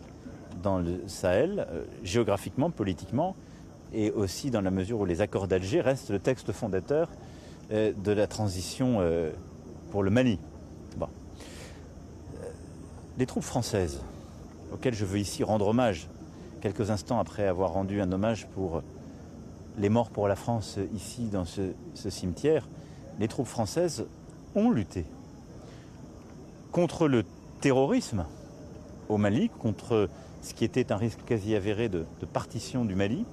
[0.62, 3.36] dans le Sahel, euh, géographiquement, politiquement,
[3.94, 7.10] et aussi dans la mesure où les accords d'Alger restent le texte fondateur
[7.72, 9.00] euh, de la transition
[9.92, 10.40] pour le Mali.
[10.98, 11.08] Bon.
[13.18, 14.02] Les troupes françaises,
[14.72, 16.08] auxquelles je veux ici rendre hommage,
[16.60, 18.82] quelques instants après avoir rendu un hommage pour
[19.78, 22.68] les morts pour la France ici dans ce, cimetière,
[23.20, 24.06] les troupes françaises
[24.56, 25.06] ont lutté
[26.72, 27.24] contre le
[27.62, 28.26] terrorisme
[29.08, 30.10] au Mali, contre
[30.42, 33.26] ce qui était un risque quasi avéré de, partition du Mali.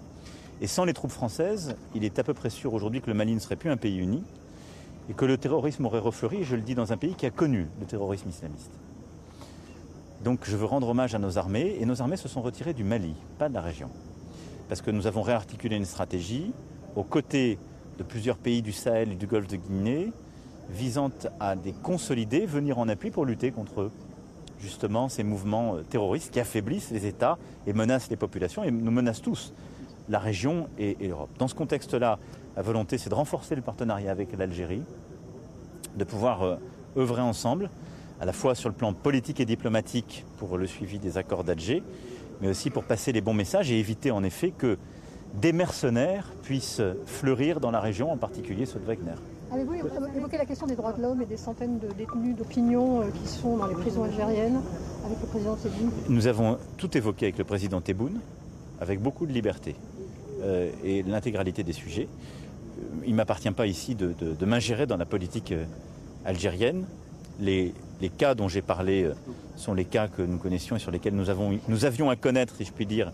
[0.61, 3.35] Et sans les troupes françaises, il est à peu près sûr aujourd'hui que le Mali
[3.35, 4.23] ne serait plus un pays uni
[5.11, 7.66] et que le terrorisme aurait refleuri, je le dis, dans un pays qui a connu
[7.78, 8.73] le terrorisme islamiste.
[10.25, 12.85] Donc je veux rendre hommage à nos armées, et nos armées se sont retirées du
[12.85, 13.91] Mali, pas de la région.
[14.69, 16.53] Parce que nous avons réarticulé une stratégie
[16.97, 17.59] aux côtés
[17.99, 20.13] de plusieurs pays du Sahel et du Golfe de Guinée,
[20.71, 23.91] visant à les consolider, venir en appui pour lutter contre
[24.59, 28.91] justement ces mouvements euh, terroristes qui affaiblissent les États et menacent les populations et nous
[28.91, 29.53] menacent tous,
[30.09, 31.31] la région et, et l'Europe.
[31.39, 32.19] Dans ce contexte-là,
[32.57, 34.83] la volonté, c'est de renforcer le partenariat avec l'Algérie,
[35.97, 36.57] de pouvoir euh,
[36.97, 37.71] œuvrer ensemble,
[38.21, 41.83] à la fois sur le plan politique et diplomatique pour le suivi des accords d'Alger,
[42.41, 44.79] mais aussi pour passer les bons messages et éviter en effet que
[45.35, 49.13] des mercenaires puissent fleurir dans la région, en particulier ceux de Wagner.
[49.53, 49.75] Avez-vous
[50.17, 53.29] évoqué la question des droits de l'homme et des centaines de détenus d'opinion euh, qui
[53.29, 54.61] sont dans les prisons algériennes
[55.05, 55.91] avec le président Tebboune?
[56.09, 58.19] Nous avons tout évoqué avec le président Tebboune,
[58.81, 59.77] avec beaucoup de liberté
[60.43, 62.09] euh, et l'intégralité des sujets.
[63.05, 65.65] Il ne m'appartient pas ici de, de- de m'ingérer dans la politique euh,
[66.25, 66.85] algérienne.
[67.39, 69.14] Les, les cas dont j'ai parlé euh,
[69.56, 72.73] sont les cas que nous connaissions et sur lesquels nous, avions à connaître, si je
[72.73, 73.12] puis dire,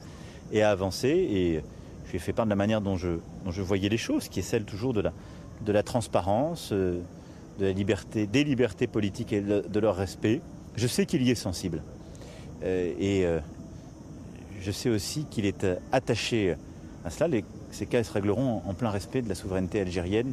[0.53, 1.09] et à avancer.
[1.09, 1.63] Et
[2.07, 4.43] je lui ai fait part de la manière dont je, voyais les choses, qui est
[4.43, 5.03] celle toujours de
[5.73, 7.01] la, transparence, euh,
[7.59, 7.75] des
[8.45, 10.41] libertés politiques et de leur respect.
[10.77, 11.83] Je sais qu'il y est sensible.
[12.65, 13.41] Euh, et euh,
[14.61, 16.57] je sais aussi qu'il est euh, attaché
[17.05, 17.39] à cela.
[17.71, 20.33] Ces cas se régleront en plein respect de la souveraineté algérienne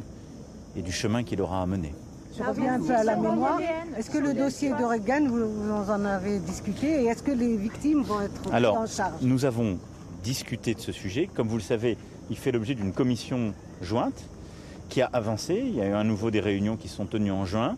[0.76, 1.92] et du chemin qu'il aura à mener.
[2.36, 3.60] Je reviens un peu à la mémoire.
[3.96, 7.56] Est-ce que le dossier de Reagan, vous, vous en avez discuté et est-ce que les
[7.56, 9.20] victimes vont être prises Alors, en charge?
[9.22, 9.78] nous avons
[10.22, 11.28] discuté de ce sujet.
[11.34, 11.96] Comme vous le savez,
[12.30, 13.52] il fait l'objet d'une commission
[13.82, 14.22] jointe
[14.88, 15.62] qui a avancé.
[15.66, 17.76] Il y a eu à nouveau des réunions qui sont tenues en juin.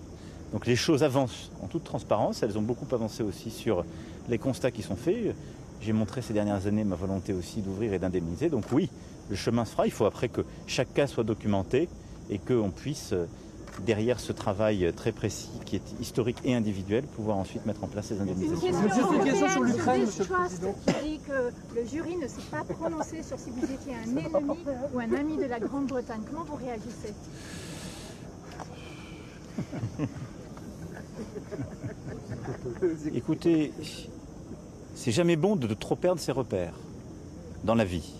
[0.53, 2.43] Donc les choses avancent en toute transparence.
[2.43, 3.85] Elles ont beaucoup avancé aussi sur
[4.29, 5.35] les constats qui sont faits.
[5.81, 8.51] J'ai montré ces dernières années ma volonté aussi d'ouvrir et d'indemniser.
[8.51, 8.91] Donc oui,
[9.31, 9.87] le chemin se fera.
[9.87, 11.89] Il faut après que chaque cas soit documenté
[12.31, 13.25] et qu'on puisse, euh,
[13.81, 18.07] derrière ce travail très précis qui est historique et individuel, pouvoir ensuite mettre en place
[18.07, 18.69] ces indemnisations.
[19.13, 22.65] une question sur l'Ukraine, monsieur le Trust qui dit que le jury ne s'est pas
[22.65, 24.57] prononcé sur si vous étiez un ennemi
[24.93, 26.23] ou un ami de la Grande-Bretagne.
[26.31, 27.15] Comment vous réagissez?
[33.15, 33.73] Écoutez,
[34.95, 36.75] c'est jamais bon de trop perdre ses repères
[37.65, 38.13] dans la vie.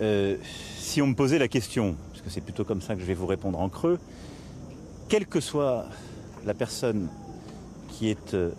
[0.00, 0.36] Euh,
[0.78, 3.14] si on me posait la question, parce que c'est plutôt comme ça que je vais
[3.14, 3.98] vous répondre en creux,
[5.08, 5.86] quelle que soit
[6.44, 7.08] la personne
[7.90, 8.50] qui est euh,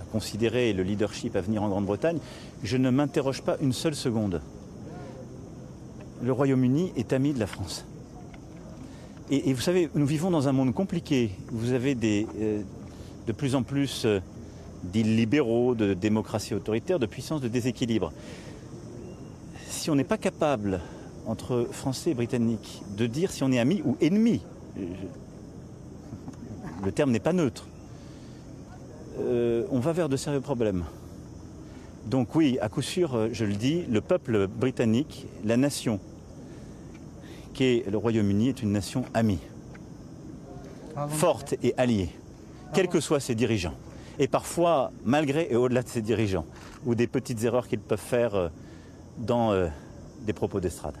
[0.00, 2.18] à considérer le leadership à venir en Grande-Bretagne,
[2.62, 4.40] je ne m'interroge pas une seule seconde.
[6.22, 7.84] Le Royaume-Uni est ami de la France.
[9.30, 11.32] Et, vous savez, nous vivons dans un monde compliqué.
[11.50, 11.96] Vous avez
[12.40, 12.62] euh,
[13.26, 14.20] de plus en plus euh,
[14.82, 18.12] d'îles libéraux, de démocratie autoritaire, de puissance de déséquilibre.
[19.68, 20.80] Si on n'est pas capable,
[21.26, 24.40] entre Français et Britanniques, de dire si on est ami ou ennemi,
[26.82, 27.66] le terme n'est pas neutre,
[29.20, 30.84] euh, on va vers de sérieux problèmes.
[32.06, 36.00] Donc oui, à coup sûr, euh, je le dis, le peuple britannique, la nation
[37.54, 39.40] qu'est le Royaume-Uni est une nation amie,
[41.08, 42.10] forte et alliée,
[42.72, 43.74] quels que soient ses dirigeants.
[44.20, 46.46] Et parfois, malgré et au-delà de ses dirigeants,
[46.86, 48.48] ou des petites erreurs qu'ils peuvent faire euh,
[49.18, 49.52] dans
[50.24, 50.94] des propos d'estrade.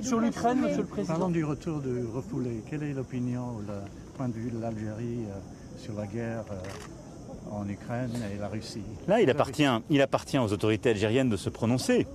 [0.00, 1.14] Sur l'Ukraine, monsieur le président.
[1.14, 2.62] Parlons du retour de refoulé.
[2.68, 3.74] Quelle est l'opinion ou le
[4.16, 8.82] point de vue de l'Algérie euh, sur la guerre euh, en Ukraine et la Russie?
[9.06, 12.06] Là, il appartient, il appartient aux autorités algériennes de se prononcer.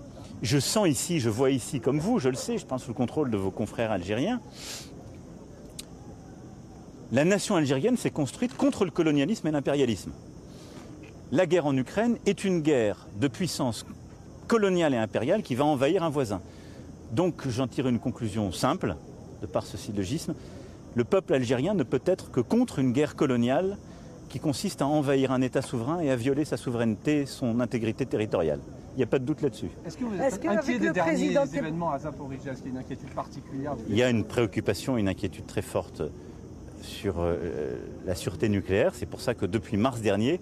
[0.42, 2.96] Je sens ici, je vois ici, comme vous, je le sais, je pense sous le
[2.96, 4.42] contrôle de vos confrères algériens,
[7.12, 10.12] la nation algérienne s'est construite contre le colonialisme et l'impérialisme.
[11.32, 13.86] La guerre en Ukraine est une guerre de puissance
[14.48, 16.42] coloniale et impériale qui va envahir un voisin.
[17.12, 18.96] Donc j'en tire une conclusion simple,
[19.42, 20.34] de par ce syllogisme.
[20.96, 23.78] Le peuple algérien ne peut être que contre une guerre coloniale
[24.30, 28.60] qui consiste à envahir un État souverain et à violer sa souveraineté, son intégrité territoriale.
[28.96, 29.70] Il n'y a pas de doute là-dessus.
[29.86, 32.80] Est-ce que vous êtes inquiet des derniers président événements à Zaporizhia Est-ce qu'il y a
[32.80, 36.02] une inquiétude particulière Il y a une préoccupation, une inquiétude très forte
[36.82, 37.76] sur euh,
[38.06, 38.94] la sûreté nucléaire.
[38.96, 40.42] C'est pour ça que depuis mars dernier,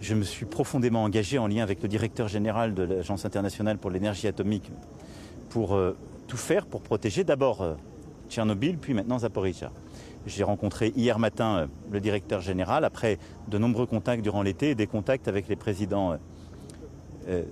[0.00, 3.90] je me suis profondément engagé en lien avec le directeur général de l'Agence internationale pour
[3.90, 4.70] l'énergie atomique
[5.48, 5.96] pour euh,
[6.28, 7.74] tout faire pour protéger d'abord euh,
[8.28, 9.70] Tchernobyl, puis maintenant Zaporizhia.
[10.26, 13.18] J'ai rencontré hier matin euh, le directeur général, après
[13.48, 16.16] de nombreux contacts durant l'été et des contacts avec les présidents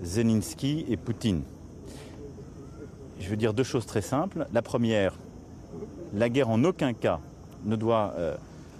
[0.02, 1.42] Zelensky et Poutine.
[3.20, 4.46] Je veux dire deux choses très simples.
[4.52, 5.18] La première,
[6.12, 7.20] la guerre en aucun cas
[7.64, 8.14] ne doit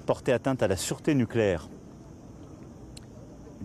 [0.04, 1.68] porter atteinte à la sûreté nucléaire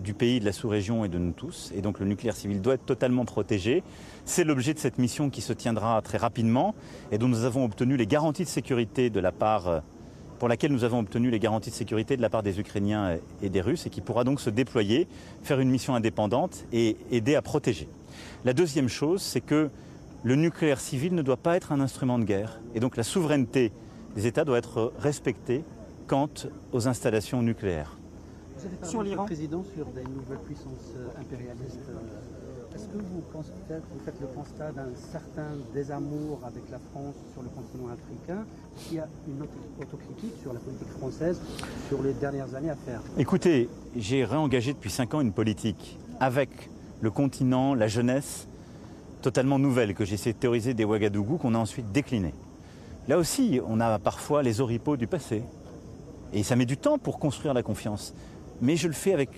[0.02, 1.72] du pays, de la sous-région et de nous tous.
[1.74, 3.82] Et donc le nucléaire civil doit être totalement protégé.
[4.24, 6.74] C'est l'objet de cette mission qui se tiendra très rapidement
[7.12, 9.80] et dont nous avons obtenu les garanties de sécurité de la part, euh,
[10.38, 13.48] pour laquelle nous avons obtenu les garanties de sécurité de la part des Ukrainiens et
[13.48, 15.08] des Russes et qui pourra donc se déployer,
[15.42, 17.88] faire une mission indépendante et aider à protéger.
[18.44, 19.70] La deuxième chose, c'est que
[20.22, 23.72] le nucléaire civil ne doit pas être un instrument de guerre et donc la souveraineté
[24.14, 25.64] des États doit être respectée
[26.06, 26.30] quant
[26.72, 27.97] aux installations nucléaires.
[28.58, 31.78] Parlé, Monsieur le Président, sur des nouvelles puissances euh, impérialistes.
[31.90, 37.14] euh, Est-ce que vous, pensez- vous faites le constat d'un certain désamour avec la France
[37.32, 38.44] sur le continent africain
[38.76, 41.40] Est-ce qu'il y a une auto- autocritique sur la politique française
[41.88, 43.00] sur les dernières années à faire?
[43.16, 46.50] Écoutez, j'ai réengagé depuis cinq ans une politique avec
[47.00, 48.48] le continent, la jeunesse,
[49.22, 52.34] totalement nouvelle, que j'ai essayé de théoriser des Ouagadougou, qu'on a ensuite décliné.
[53.06, 55.42] Là aussi, on a parfois les oripeaux du passé.
[56.32, 58.12] Et ça met du temps pour construire la confiance.
[58.60, 59.30] Mais je le fais avec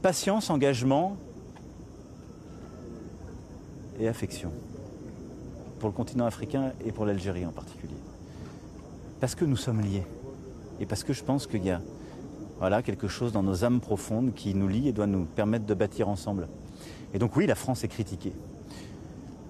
[0.00, 1.16] patience, engagement
[3.98, 4.52] et affection.
[5.78, 7.94] Pour le continent africain et pour l'Algérie en particulier.
[9.20, 10.06] Parce que nous sommes liés.
[10.80, 11.80] Et parce que je pense qu'il y a
[12.58, 15.74] voilà, quelque chose dans nos âmes profondes qui nous lie et doit nous permettre de
[15.74, 16.48] bâtir ensemble.
[17.12, 18.32] Et donc oui, la France est critiquée.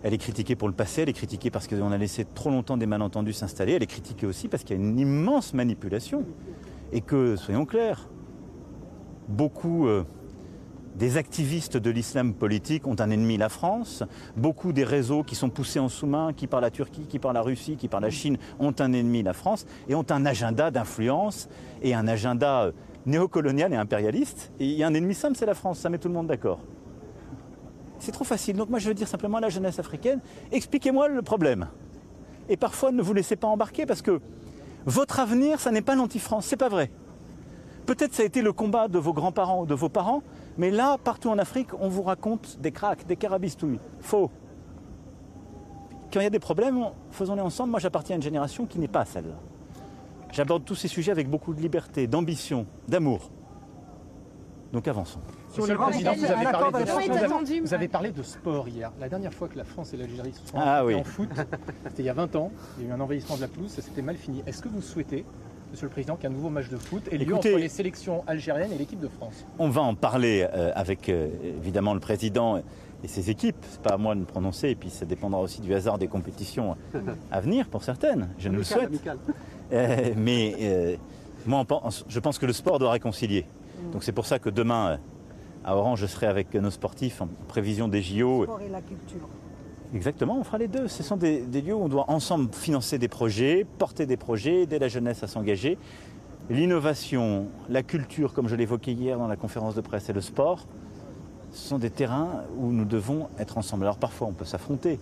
[0.03, 2.77] Elle est critiquée pour le passé, elle est critiquée parce qu'on a laissé trop longtemps
[2.77, 6.25] des malentendus s'installer, elle est critiquée aussi parce qu'il y a une immense manipulation.
[6.93, 8.09] Et que, soyons clairs,
[9.29, 10.05] beaucoup euh,
[10.95, 14.03] des activistes de l'islam politique ont un ennemi, la France.
[14.37, 17.41] Beaucoup des réseaux qui sont poussés en sous-main, qui par la Turquie, qui par la
[17.41, 21.49] Russie, qui par la Chine, ont un ennemi, la France, et ont un agenda d'influence
[21.83, 22.73] et un agenda euh,
[23.07, 24.53] néocolonial et impérialiste.
[24.61, 26.27] Et il y a un ennemi simple, c'est la France, ça met tout le monde
[26.27, 26.61] d'accord.
[27.99, 28.57] C'est trop facile.
[28.57, 30.21] Donc moi je veux dire simplement à la jeunesse africaine,
[30.51, 31.69] expliquez-moi le problème.
[32.49, 34.21] Et parfois ne vous laissez pas embarquer parce que
[34.85, 36.91] votre avenir, ça n'est pas l'anti-France, c'est pas vrai.
[37.93, 40.23] Peut-être ça a été le combat de vos grands-parents ou de vos parents,
[40.57, 43.79] mais là, partout en Afrique, on vous raconte des cracks, des carabistouilles.
[44.01, 44.31] Faux.
[46.11, 47.71] Quand il y a des problèmes, faisons-les ensemble.
[47.73, 49.35] Moi, j'appartiens à une génération qui n'est pas celle-là.
[50.31, 53.31] J'aborde tous ces sujets avec beaucoup de liberté, d'ambition, d'amour.
[54.73, 55.21] Donc avançons.
[55.55, 57.61] Monsieur le Président, vous avez, parlé de, avez- attendu.
[57.61, 58.91] vous avez parlé de sport hier.
[59.01, 60.95] La dernière fois que la France et l'Algérie se sont Ah oui.
[60.95, 61.29] en foot,
[61.89, 62.51] c'était il y a 20 ans.
[62.79, 64.43] Il y a eu un envahissement de la pelouse, ça s'était mal fini.
[64.47, 65.27] Est-ce que vous souhaitez,
[65.73, 68.73] Monsieur le Président, qu'un nouveau match de foot ait lieu Écoutez- entre les sélections algériennes
[68.73, 71.29] et l'équipe de France On va en parler euh, avec euh,
[71.59, 72.59] évidemment le président
[73.03, 73.57] et ses équipes.
[73.63, 76.09] C'est pas à moi de me prononcer, et puis ça dépendra aussi du hasard des
[76.09, 76.77] compétitions
[77.31, 78.29] à venir pour certaines.
[78.39, 78.91] Je nous le souhaite.
[79.73, 80.97] Euh, mais euh,
[81.47, 83.47] moi, pense- je pense que le sport doit réconcilier.
[83.93, 84.97] Donc c'est pour ça que demain, euh,
[85.65, 88.45] à Orange, je serai avec nos sportifs en prévision des JO.
[88.45, 89.27] Sport et la culture.
[89.95, 90.89] Exactement, on fera les deux.
[90.89, 94.79] Ce sont des, lieux où on doit ensemble financer des projets, porter des projets, aider
[94.79, 95.77] la jeunesse à s'engager.
[96.49, 100.67] L'innovation, la culture, comme je l'évoquais hier dans la conférence de presse, et le sport,
[101.53, 103.85] ce sont des terrains où nous devons être ensemble.
[103.85, 104.99] Alors parfois on peut s'affronter,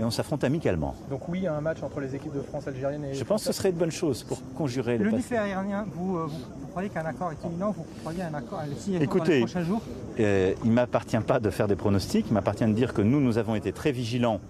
[0.00, 0.94] mais on s'affronte amicalement.
[1.10, 3.52] Donc oui, un match entre les équipes de France algérienne et Je pense que ce
[3.52, 5.22] serait une bonne chose pour conjurer le, Le passé.
[5.22, 7.70] nucléaire iranien, vous, euh, vous, vous croyez qu'un accord est imminent?
[7.76, 9.82] Vous croyez un accord à signature dans Écoutez, les prochains jours?
[10.18, 13.20] euh, il ne m'appartient pas de faire des pronostics, il m'appartient de dire que nous,
[13.20, 14.40] nous avons été très vigilants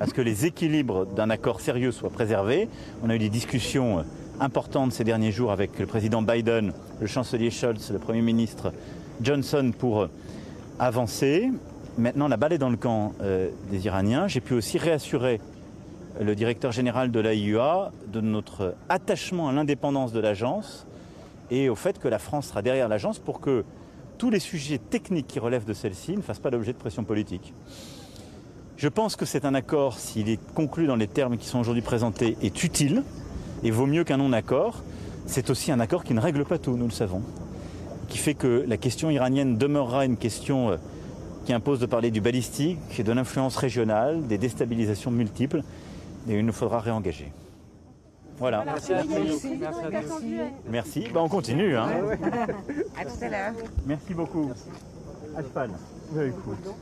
[0.00, 2.68] à ce que les équilibres d'un accord sérieux soient préservés.
[3.04, 4.02] On a eu des discussions euh,
[4.40, 8.72] importantes ces derniers jours avec le président Biden, le chancelier Scholz, le Premier ministre
[9.22, 10.10] Johnson pour euh,
[10.80, 11.48] avancer.
[11.98, 14.28] Maintenant, la balle est dans le camp euh, des Iraniens.
[14.28, 15.40] J'ai pu aussi réassurer
[16.20, 20.86] le directeur général de l'AIUA de notre attachement à l'indépendance de l'agence
[21.50, 23.64] et au fait que la France sera derrière l'agence pour que
[24.18, 27.54] tous les sujets techniques qui relèvent de celle-ci ne fassent pas l'objet de pression politique.
[28.76, 31.82] Je pense que c'est un accord, s'il est conclu dans les termes qui sont aujourd'hui
[31.82, 33.04] présentés, est utile
[33.62, 34.82] et vaut mieux qu'un non-accord.
[35.26, 37.22] C'est aussi un accord qui ne règle pas tout, nous le savons,
[38.08, 40.76] qui fait que la question iranienne demeurera une question euh,
[41.46, 45.62] qui impose de parler du balistique, de l'influence régionale, des déstabilisations multiples,
[46.28, 47.32] et il nous faudra réengager.
[48.36, 48.64] Voilà.
[48.64, 48.92] Merci.
[50.68, 51.08] Merci.
[51.14, 51.76] Ben, on continue.
[51.76, 51.88] Hein.
[52.98, 53.52] À tout à l'heure.
[53.86, 54.50] Merci beaucoup.
[55.36, 55.68] Ashpan.
[56.20, 56.74] écoute.